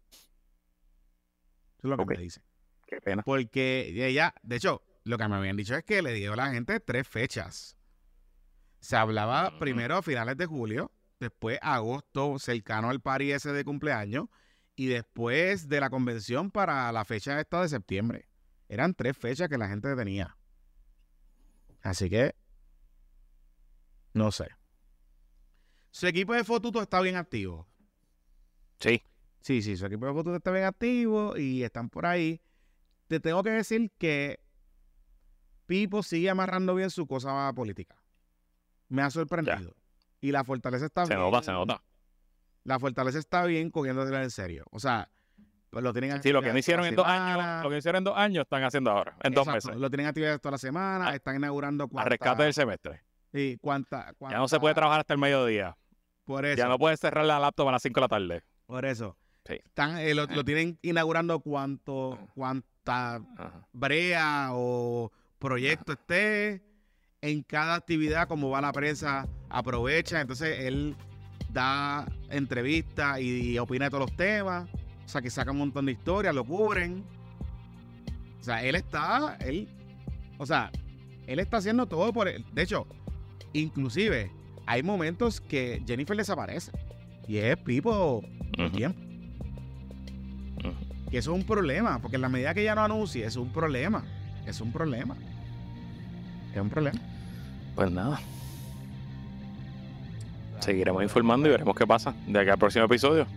Eso 1.78 1.88
es 1.88 1.90
lo 1.90 1.98
que 1.98 2.06
me 2.06 2.18
dice. 2.18 2.42
Qué 2.88 3.02
pena. 3.02 3.22
Porque 3.24 3.92
ella, 4.08 4.34
de 4.42 4.56
hecho, 4.56 4.82
lo 5.04 5.18
que 5.18 5.28
me 5.28 5.36
habían 5.36 5.58
dicho 5.58 5.76
es 5.76 5.84
que 5.84 6.02
le 6.02 6.14
dio 6.14 6.34
a 6.34 6.36
la 6.38 6.52
gente 6.52 6.80
tres 6.80 7.08
fechas. 7.08 7.78
Se 8.80 8.96
hablaba 8.96 9.60
primero 9.60 9.98
a 9.98 10.02
finales 10.02 10.38
de 10.38 10.46
julio, 10.46 10.92
después 11.20 11.60
agosto, 11.62 12.40
cercano 12.40 12.90
al 12.90 13.02
party 13.02 13.32
ese 13.32 13.52
de 13.52 13.64
cumpleaños, 13.64 14.28
y 14.76 14.88
después 14.88 15.68
de 15.70 15.80
la 15.80 15.90
convención 15.90 16.52
para 16.52 16.92
la 16.92 17.06
fecha 17.06 17.40
esta 17.40 17.62
de 17.62 17.70
septiembre. 17.70 18.28
Eran 18.70 18.94
tres 18.94 19.18
fechas 19.18 19.50
que 19.50 19.58
la 19.58 19.68
gente 19.68 19.96
tenía. 19.96 20.38
Así 21.82 22.10
que, 22.10 22.34
no 24.14 24.32
sé. 24.32 24.48
Su 25.92 26.08
equipo 26.08 26.34
de 26.34 26.44
fotuto 26.44 26.82
está 26.82 27.02
bien 27.02 27.16
activo. 27.18 27.68
Sí. 28.80 29.04
Sí, 29.42 29.62
sí, 29.62 29.76
su 29.78 29.86
equipo 29.86 30.06
de 30.08 30.14
fotos 30.14 30.36
está 30.36 30.52
bien 30.52 30.64
activo 30.66 31.38
y 31.38 31.64
están 31.64 31.90
por 31.90 32.06
ahí. 32.06 32.42
Te 33.08 33.20
tengo 33.20 33.44
que 33.44 33.52
decir 33.52 33.92
que 33.98 34.40
Pipo 35.66 36.02
sigue 36.02 36.30
amarrando 36.30 36.74
bien 36.76 36.90
su 36.90 37.06
cosa 37.06 37.52
política. 37.54 38.02
Me 38.90 39.02
ha 39.02 39.10
sorprendido. 39.10 39.76
Y 40.22 40.32
la 40.32 40.44
fortaleza 40.44 40.86
está 40.86 41.06
Se 41.06 41.16
bien. 41.16 41.20
nota, 41.20 41.44
se 41.44 41.52
nota. 41.52 41.84
La 42.64 42.80
fortaleza 42.80 43.20
está 43.20 43.46
bien 43.46 43.70
cogiéndosela 43.70 44.24
en 44.24 44.32
serio. 44.32 44.66
O 44.72 44.80
sea, 44.80 45.10
pues 45.70 45.84
lo 45.84 45.92
tienen 45.92 46.22
Sí, 46.22 46.32
lo 46.32 46.42
que 46.42 46.52
no 46.54 46.58
hicieron 46.60 46.86
en 46.86 46.96
dos 46.96 47.06
años, 47.08 47.64
lo 47.64 47.70
que 47.70 47.78
hicieron 47.78 47.98
en 48.00 48.04
dos 48.06 48.18
años 48.18 48.44
están 48.44 48.64
haciendo 48.64 48.92
ahora, 48.92 49.16
en 49.24 49.34
dos 49.34 49.48
meses. 49.48 49.76
Lo 49.76 49.90
tienen 49.90 50.08
actividades 50.08 50.40
toda 50.40 50.52
la 50.54 50.58
semana. 50.58 51.08
A- 51.10 51.16
están 51.16 51.36
inaugurando 51.36 51.86
A 51.86 51.88
cuánta, 51.88 52.10
rescate 52.10 52.44
del 52.44 52.54
semestre. 52.54 53.02
sí, 53.34 53.58
cuánta, 53.62 54.14
Ya 54.30 54.38
no 54.38 54.48
se 54.48 54.60
puede 54.60 54.74
cuánta- 54.74 54.82
trabajar 54.82 55.00
hasta 55.02 55.14
el 55.14 55.20
mediodía. 55.20 55.76
Por 56.26 56.46
eso. 56.46 56.58
Ya 56.58 56.68
no 56.70 56.78
puedes 56.78 57.00
cerrar 57.00 57.26
la 57.26 57.40
laptop 57.40 57.68
a 57.68 57.72
las 57.74 57.82
5 57.82 58.00
de 58.00 58.02
la 58.02 58.08
tarde. 58.08 58.44
Por 58.66 58.86
eso. 58.86 59.18
Sí. 59.46 59.56
Están, 59.66 59.98
eh, 59.98 60.14
lo, 60.14 60.26
lo 60.28 60.46
tienen 60.46 60.80
inaugurando 60.84 61.42
cuánto, 61.42 62.18
cuánta 62.34 63.16
Ajá. 63.16 63.68
brea 63.74 64.50
o 64.54 65.12
proyecto 65.38 65.92
esté 65.94 66.64
en 67.20 67.42
cada 67.44 67.76
actividad, 67.76 68.28
como 68.30 68.50
va 68.52 68.62
la 68.62 68.72
prensa, 68.72 69.28
aprovecha. 69.50 70.22
Entonces 70.22 70.60
él 70.62 70.96
da 71.54 72.06
entrevistas 72.30 73.20
y, 73.22 73.58
opina 73.60 73.86
de 73.86 73.92
todos 73.92 74.10
los 74.10 74.18
temas. 74.18 74.68
O 75.06 75.08
sea, 75.08 75.22
que 75.22 75.30
saca 75.30 75.52
un 75.52 75.58
montón 75.60 75.86
de 75.86 75.92
historias, 75.94 76.34
lo 76.34 76.44
cubren. 76.44 77.04
O 78.40 78.44
sea, 78.44 78.64
él 78.64 78.76
está, 78.76 79.38
él, 79.40 79.70
o 80.38 80.46
sea, 80.46 80.72
él 81.28 81.40
está 81.40 81.58
haciendo 81.58 81.86
todo 81.86 82.12
por 82.12 82.28
él. 82.28 82.46
De 82.54 82.64
hecho, 82.64 82.88
inclusive, 83.54 84.32
hay 84.66 84.84
momentos 84.84 85.40
que 85.40 85.82
Jennifer 85.86 86.18
desaparece. 86.18 86.72
Y 87.28 87.38
es 87.38 87.56
Pipo 87.58 88.22
por 88.56 88.66
Ujú. 88.66 88.76
tiempo. 88.76 89.00
Ujú. 90.60 91.10
Que 91.10 91.18
eso 91.20 91.32
es 91.34 91.40
un 91.40 91.46
problema, 91.46 92.00
porque 92.02 92.16
en 92.16 92.22
la 92.22 92.30
medida 92.30 92.54
que 92.54 92.62
ella 92.62 92.76
no 92.76 92.84
anuncie, 92.84 93.26
es 93.26 93.36
un 93.36 93.50
problema. 93.54 94.04
Es 94.46 94.60
un 94.60 94.72
problema. 94.72 95.16
Es 96.54 96.60
un 96.60 96.70
problema. 96.70 97.00
Pues 97.76 97.92
nada. 97.92 98.20
Seguiremos 100.64 101.04
informando 101.04 101.48
y 101.50 101.52
veremos 101.52 101.76
qué 101.76 101.86
pasa 101.86 102.14
de 102.26 102.40
aquí 102.40 102.50
al 102.50 102.58
próximo 102.58 102.86
episodio. 102.86 103.28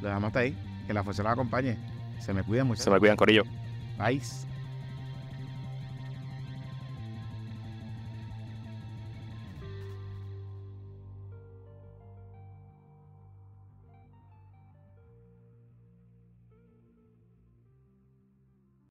Lo 0.00 0.08
dejamos 0.08 0.28
hasta 0.28 0.38
ahí. 0.40 0.56
Que 0.86 0.94
la 0.94 1.02
fuerza 1.02 1.24
la 1.24 1.32
acompañe. 1.32 1.76
Se 2.20 2.32
me 2.32 2.44
cuida 2.44 2.62
mucho. 2.62 2.80
Se 2.80 2.90
me 2.90 3.00
cuidan, 3.00 3.16
Corillo. 3.16 3.42
Bye. 3.98 4.20